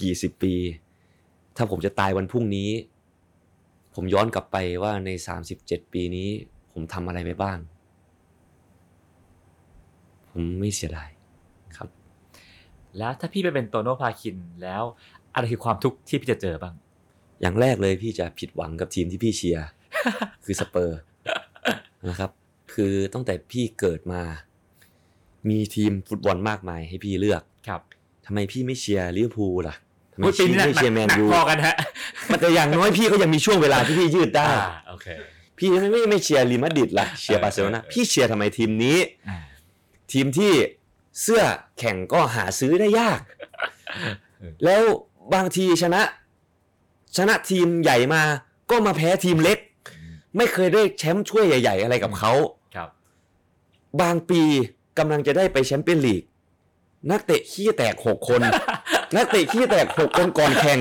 [0.00, 0.54] กี่สิบปี
[1.56, 2.70] ถ้าผมจะตายวันพรุ่งนี้
[3.94, 6.28] ผมย้อนกลับไปว่าในสามสิบเจ็ดปีนี้
[6.72, 7.58] ผมทำอะไรไปบ้าง
[10.34, 11.08] ผมไม่เสียดาย
[11.76, 11.88] ครับ
[12.98, 14.82] แล้วถ้าพี่ไปเป็นโตโน่พาคินแล้ว
[15.34, 16.74] อะไรคือความทุกข์ที่พี่จะเจอบ้าง
[17.40, 19.66] อย่างแรกเลยพี่จะผิดหวังกับทีมที่พี่เชียร์
[20.44, 20.98] คือสเปอร์
[22.08, 22.30] นะครับ
[22.74, 24.22] คือตั้งแต่พี่เกิดมา
[25.50, 27.80] มีทีมฟุตบอลมากมายให้พี่เลือกครับ
[28.26, 29.74] ทำไมพี่ไม่เชียร์ลิเวอร์พูลล่ะ
[30.12, 31.74] ทำไมอุ๊ยปีนี้หนักพี่ไม่เชียร์แมนยูหนักพอกันฮะ
[32.30, 35.06] มันแต่อย่างน้อยพี่ก็ยังมีช่วงเวลาที่พี่ยืดได้อ่าโอเค
[35.58, 39.38] พี่ไม่ไม่ไม่เชียร์เรอัลมาดริดล่ะเชียร์บาร์เซโลนาเออเออพี่เชียร์ทำไมทีมนี้อ่า
[40.12, 40.52] ทีมที่
[41.22, 41.42] เสื้อ
[41.78, 43.20] แข่งก็หาซื้อได้ยาก
[44.64, 44.82] แล้ว
[45.34, 46.02] บางทีชนะ
[47.16, 48.22] ชนะทีมใหญ่มา
[48.70, 49.58] ก็มาแพ้ทีมเล็ก
[50.36, 52.32] ไม่เคยได้แชมป์ช่วยใหญ่ ๆ อะไรกับเขา
[52.74, 52.88] ครับ
[54.00, 54.42] บางปี
[54.98, 56.22] กำลังจะได้ไปแชมเปี้ยนลีก
[57.10, 58.40] นักเตะขี้แตกหกคน
[59.16, 60.80] นักเตะขี้แตกหกคนก่อนแข่ง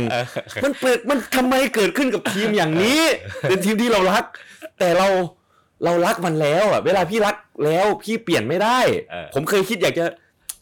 [0.64, 3.02] มันเปิดมันทำไมเกิดขึ้นกับทีมอย่างนี้
[3.50, 4.24] เป็นทีมที่เรารัก
[4.80, 5.08] แต่เรา
[5.84, 8.80] เรารักมันแล้วอะเวลาพี่รักแล้วพี่เปลี่ยนไม่ได้
[9.12, 10.06] เออ ผมเคยคิดอยากจะ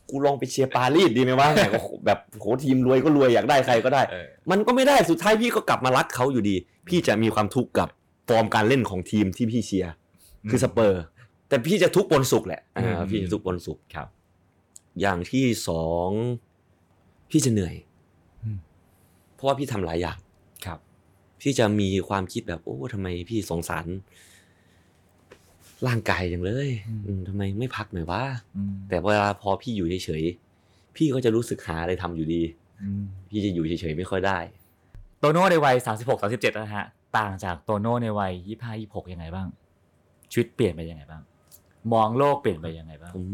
[0.09, 6.55] กูลองไปเชียร์ปารีสดีไหมวะ แบบโอ้โหแบบโหทีมรวยก็รวยอยากได้ใครก็ได้ เออ มันก็ไม่ได้สุดท้ายพี่ก็กลับมารักเขาอยู่ดี
[6.87, 7.87] พี่จะมีความทุกข์กับ
[8.27, 9.93] ฟอร์มการเล่นของทีมที่พี่เชียร์
[10.49, 11.01] คือสเปอร์
[11.47, 14.07] แต่พี่จะทุกข์บนสุขแหละอ่าอืมพี่จะทุกข์บนสุขครับ
[15.01, 16.09] อย่างที่สอง
[17.29, 17.75] พี่จะเหนื่อย
[18.43, 18.57] อืม
[19.35, 20.17] เพราะว่าพี่ทำหลายอย่าง
[20.65, 20.79] ครับ
[21.41, 23.85] พี่จะมีความคิดแบบโอ้ทำไมพี่สงสาร
[25.87, 28.23] ร่างกายอย่างเลยอืมอืมทำไมไม่พักหน่อยวะ
[28.57, 32.41] อืมแต่เวลาพอพี่อยู่เฉยๆพี่ก็จะรู้สึกหาอะไรทำอยู่ดี
[32.83, 34.39] อืมพี่จะอยู่เฉยๆไม่ค่อยได้
[35.19, 36.85] โตโน่ในวัย 36 37นะฮะ
[37.17, 39.47] ต่างจากโตโน่ในวัย 25 26ยังไงบ้าง
[40.31, 41.21] ชีวิตเปลี่ยนไปยังไงบ้าง
[41.93, 43.25] มองโลกเปลี่ยนไปยังไงบ้างผม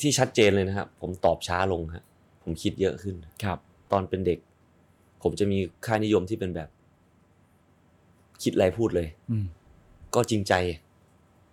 [0.00, 2.04] ที่ชัดเจนเลยนะครับ ผมตอบช้าลงฮะ
[2.42, 3.14] ผมคิดเยอะขึ้น
[3.44, 3.58] ครับ
[3.92, 4.38] ตอนเป็นเด็ก
[5.22, 6.68] ผมจะมีค่านิยมที่เป็นแบบ
[8.42, 9.46] คิดอะไรพูดเลยอืม
[10.14, 10.54] ก็จริงใจ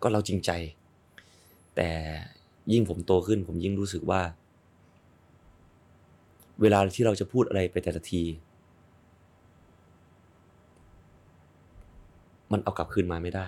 [0.02, 0.52] ก็เราจริงใจ
[1.76, 1.90] แต่
[2.72, 4.22] ยิ่งผมโตขึ้น ผมยิ่งรู้สึกว่า
[6.62, 8.24] เวลาที่เราจะพูดอะไรไปแต่ละที
[12.52, 13.48] มันเอากลับคืนมาไม่ได้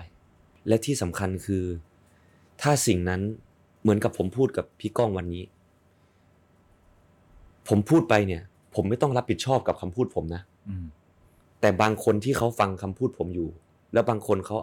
[0.68, 1.64] และที่สำคัญคือ
[2.62, 3.20] ถ้าสิ่งนั้น
[3.80, 5.44] เหมือนกับผมพูดกับพี่ก้องวันนี้
[7.68, 8.42] ผมพูดไปเนี่ย
[8.74, 10.86] ผมไม่ต้องรับผิดชอบกับคำพูดผมนะอืม
[11.60, 13.48] แต่บางคนที่เขาฟังคำพูดผมอยู่
[13.92, 14.56] แล้วบางคนเขา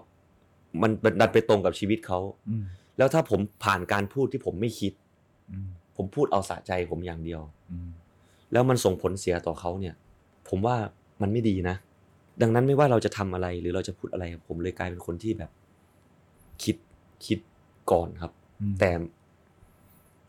[0.82, 2.20] มันดันไปตรงกับชีวิตเขา
[2.50, 2.64] อืม
[2.98, 4.94] แล้วถ้าผมผ่านการพูดที่ผมไม่คิด
[5.52, 7.42] อืมผมพูดเอาสะใจผมอย่างเดียว
[7.72, 7.90] อืม
[8.52, 9.96] แล้วมันส่งผลเสียต่อเขาเนี่ย
[10.50, 10.76] ผมว่า
[11.22, 11.76] มันไม่ดีนะ
[12.42, 15.52] ดังนั้นไม่ว่าเราจะทำอะไรหรือเราจะพูดอะไร ผมเลยกลายเป็นคนที่แบบ
[16.64, 16.76] คิด
[17.26, 17.40] คิด
[17.92, 18.92] ก่อนครับอืมแต่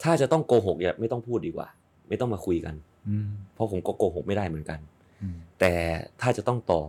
[0.02, 1.68] ถ้าจะต้องโกหกอย่าไม่ต้องพูดดีกว่า
[2.08, 2.74] ไม่ต้องมาคุยกัน
[3.08, 4.78] อืมเพราะผมก็โกหกไม่ได้เหมือนกัน
[5.22, 5.72] อืมแต่
[6.20, 6.88] ถ้าจะต้องตอบ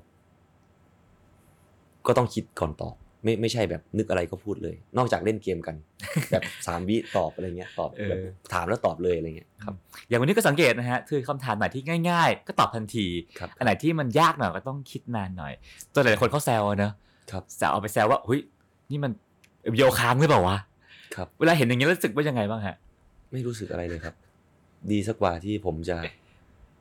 [2.08, 5.76] ก็ต้องคิดก่อนตอบ ไม่ไม่ใช่แบบนึกอะไรก็พูดเลย นอกจากเล่นเกมกัน
[6.32, 8.20] แบบสามวิตอบอะไรเงี้ยตอบแบบ
[8.54, 9.76] ถามแล้วตอบเลยอะไรเงี้ยครับ
[10.08, 13.08] อย่างวันนี้ก็สังเกตนะฮะคือคำถามไหนที่ง่าย ๆ ก็ตอบทันที
[13.40, 15.54] ครับอันไหนที่มันยากหน่อยก็ต้องคิดนานหน่อย
[15.94, 16.92] ตัวหลายๆคนเขาแซวอะเนอะ
[17.32, 18.42] ครับแซวเอาไปแซวว่าเฮ้ย
[18.92, 19.12] นี่มัน
[19.74, 20.58] วิดีโอค้างหรือเปล่าวะ
[21.16, 22.76] ครับเวลาเห็นอย่างนี้แล้วรู้สึกว่ายังไงบ้างฮะ
[23.32, 24.16] ไม่รู้สึกอะไรเลยครับ
[24.92, 25.98] ดีสักกว่าที่ผมจะ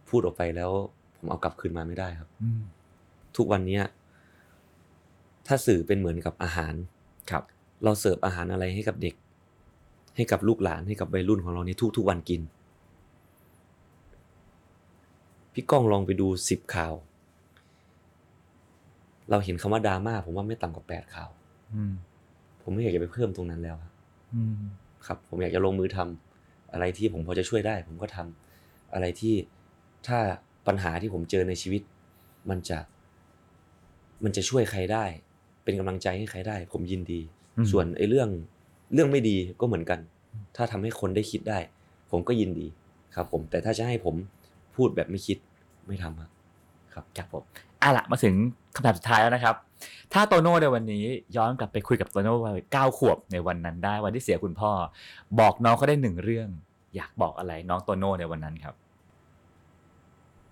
[0.08, 0.70] พูดออกไปแล้ว
[1.16, 2.60] ผมเอากลับคืนมาไม่ได้ครับอืม
[3.36, 3.82] ทุกวันเนี้ย
[5.46, 6.74] ถ้าสื่อเป็นเหมือนกับอาหาร
[7.30, 7.42] ครับ
[7.84, 9.14] เราเสิร์ฟอาหารอะไรให้กับเด็ก
[10.16, 12.42] ให้กับลูกหลานให้กับวัยรุ่นของเราในทุกๆวันกิน
[15.52, 16.94] พี่ก้องลองไปดูสิบข่าว
[19.30, 21.30] เราเห็นคำว่าดราม่าผมว่าไม่ต่ำกว่าแปดข่าว
[21.74, 21.92] อืม
[22.62, 23.92] ผมไม่อยากจะไปเพิ่มตรงนั้นแล้วครับ
[24.34, 24.54] อืม
[25.06, 29.34] ครับ ผมอยากจะลงมือทำอะไรที่ผมพอจะช่วยได้ ผมก็ทำอะไรที่
[30.06, 30.18] ถ้า
[30.66, 31.82] ปัญหาที่ผมเจอในชีวิต
[32.50, 32.78] มันจะ
[34.24, 35.04] มันจะช่วยใครได้
[35.64, 37.20] เป็นกำลังใจให้ใครได้ ผมยินดี
[37.56, 38.28] อืมส่วนไอ้เรื่อง
[38.94, 39.98] เรื่องไม่ดีก็เหมือนกัน
[40.56, 41.58] ถ้าทำให้คนได้คิดได้
[42.10, 42.66] ผมก็ยินดี
[43.14, 44.14] ครับ ผม แต่ถ้าจะให้ผม
[44.76, 45.38] พูดแบบไม่คิด
[45.86, 46.30] ไม่ทำครับ
[46.94, 47.42] ครับครับผม
[47.82, 48.34] อะละมาถึง
[48.74, 49.54] คำถามสุดท้ายแล้วนะครับ
[50.12, 51.04] ถ้าโตโน่ในวันนี้
[51.36, 54.72] ย้อนกลับไปคุยกับโตโน่วัยเก้าขวบในวันนั้นได้วันที่เสียคุณพ่อ
[55.40, 56.48] บอกน้องเขาได้หนึ่งเรื่อง
[56.96, 58.74] อยากบอกอะไรน้องโตโน่ในวันนั้นครับ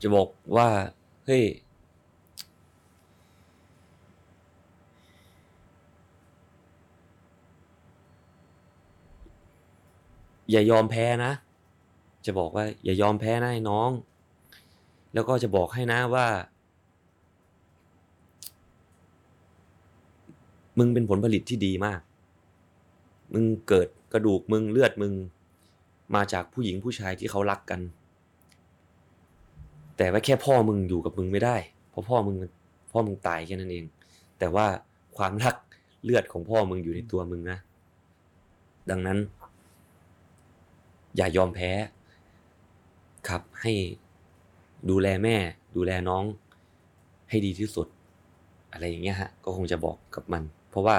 [0.02, 0.68] จะบอกว่า
[1.26, 1.42] เฮ้ย
[10.50, 11.32] อย่ายอมแพ้นะ
[12.26, 13.90] จะบอกว่า อย่ายอมแพ้นะไอ้น้อง
[15.14, 16.26] แล้วก็จะบอกให้นะว่า
[20.78, 22.00] มึงเป็นผลผลิตที่ดีมาก
[23.32, 25.12] มึงเกิดกระดูกมึงเลือดมึง
[26.14, 27.80] มาจากผู้หญิงผู้ชายที่เขารักกัน
[29.96, 31.56] แต่ว่าแค่พ่อมึงอยู่กับมึงไม่ได้
[31.90, 32.36] เพราะพ่อมึง
[32.92, 33.84] พ่อมึงตายแค่นั้นเอง
[34.38, 34.66] แต่ว่า
[35.16, 35.54] ความรัก
[36.04, 37.58] เลือดของพ่อมึงอยู่ในตัวมึงนะ
[38.90, 39.18] ดังนั้น
[41.16, 41.70] อย่ายอมแพ้
[43.28, 43.72] ครับให้
[44.90, 45.36] ดูแลแม่
[45.76, 46.24] ดูแลน้อง
[47.30, 47.86] ให้ดีที่สุด
[48.72, 50.96] อะไรอย่างเงี้ยฮะ ก็คงจะบอกกับมัน เพราะว่า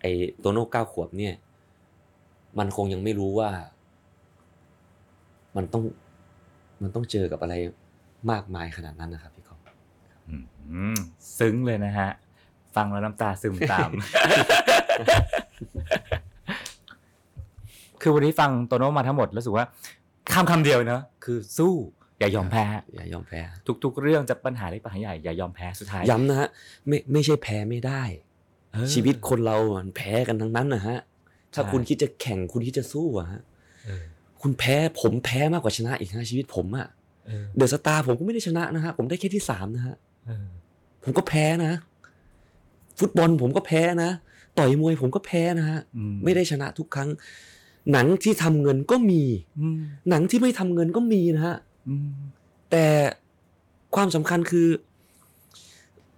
[0.00, 1.34] ไอ้โตโน่เก้าขวบเนี่ย
[2.58, 3.50] มันคงยังไม่รู้ว่า
[5.56, 5.82] มันต้อง
[6.82, 7.54] มันต้องเจอกับอะไร
[8.30, 9.58] มากมายขนาดนั้นนะครับพี่กอฟ
[10.28, 10.34] อื
[10.94, 10.96] ม
[11.38, 12.10] ซึ้งเลยนะฮะ
[12.76, 13.90] ฟังแล้วน้ำตาซึมตาม
[18.04, 19.66] คือวันนี้ฟังโตโน่มาทั้งหมดรู้สึกว่า
[20.32, 21.74] คำคำเดียวเนอะคือสู้
[22.18, 23.40] อย่ายอมแพ้อย่ายอมแพ้
[23.84, 26.48] ทุก ๆ เรื่องจะปัญหาเล็กปัญหาใหญ่อย่ายอมแพ้สุดท้ายย้ำนะฮะ
[26.88, 28.02] ไม่ไม่ใช่แพ้ไม่ได้
[28.72, 30.98] เออชีวิตคนเรามันแพ้กันทั้งนั้นนะฮะ
[31.54, 33.40] ถ้าใช่คุณคิดจะแข่งคุณคิดจะสู้อะฮะ
[33.84, 34.04] เออ
[34.42, 36.86] คุณแพ้ผมแพ้มากกว่าชนะอีกนะชีวิตผมอะ
[37.26, 39.96] เออเดอะสตาร์ผมก็ไม่ได้ชนะนะฮะผมได้แค่ที่สามนะฮะ
[40.26, 40.46] เออ
[41.04, 41.72] ผมก็แพ้นะ
[42.98, 44.10] ฟุตบอลผมก็แพ้นะ
[44.58, 47.08] ต่อยมวยผมก็แพ้นะฮะอืไม่ได้ชนะทุกครั้ง
[47.92, 49.22] หนังที่ทำเงินก็มี
[49.60, 49.78] อืม
[50.10, 51.56] หนังที่ไม่ทำเงินก็มีนะฮะ
[51.88, 52.10] อืม
[52.70, 52.86] แต่
[53.94, 54.68] ความสำคัญคือ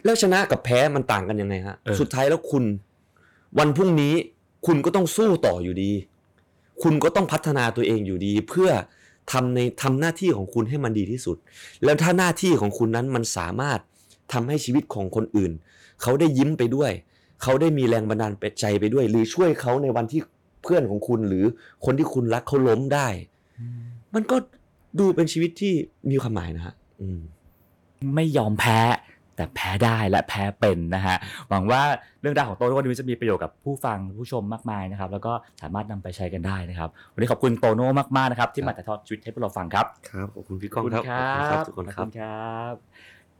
[0.04, 2.64] แล้วชนะกับแพ้มันต่างกันยังไงฮะเออสุดท้ายแล้วคุณ
[3.58, 4.14] วันพรุ่งนี้
[4.66, 5.92] คุณก็ต้องสู้ต่ออยู่ดี
[6.82, 8.70] คุณก็ต้องพัฒนาตัวเองอยู่ดี เพื่อ
[9.32, 11.36] ทำในทำหน้าที่ของคุณให้มันดีที่สุด
[11.84, 13.78] แล้วถ้าหน้าที่ของคุณนั้นมันสามารถ
[14.32, 15.52] ทำให้ชีวิตของคนอื่น
[16.02, 16.92] เขาได้ยิ้มไปด้วย
[17.42, 20.20] เขาได้มีแรงบันดาลใจไปด้วย หรือช่วยเขาในวันที่
[20.66, 21.44] เพื่อนของคุณหรือ
[21.84, 23.08] คนที่คุณรักเขาล้มได้
[24.14, 24.36] มันก็
[24.98, 25.72] ดูเป็นชีวิตที่
[26.10, 27.20] มีความหมายนะฮะอืม
[28.14, 28.80] ไม่ยอมแพ้
[29.36, 31.16] แต่แพ้ได้และแพ้เป็นนะฮะ
[31.48, 31.82] หวังว่า
[32.20, 35.32] เรื่องราวของโตโน่วันนี้จะมีประโยชน์กับผู้ฟังผู้ชมมากมายนะครับ แล้วก็
[35.62, 37.86] สามารถนำไปใช้กันได้นะครับ วันนี้ขอบคุณโตโน่
[38.16, 42.72] มากๆนะครับ ที่มาถ่ายทอดชีวิตให้พวกเราฟังครับครับขอบคุณพี่ก้องครับขอบคุณครับทุกคนคขรัอบณครับ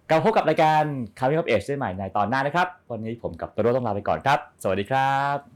[0.09, 0.82] กลับมาพบกับรายการ
[1.19, 5.56] Coming of Age ได้ใหม่ในตอนหน้านะครับ วันนี้ผมกับโตโน่ต้องลาไปก่อนครับ สวัสดีครับ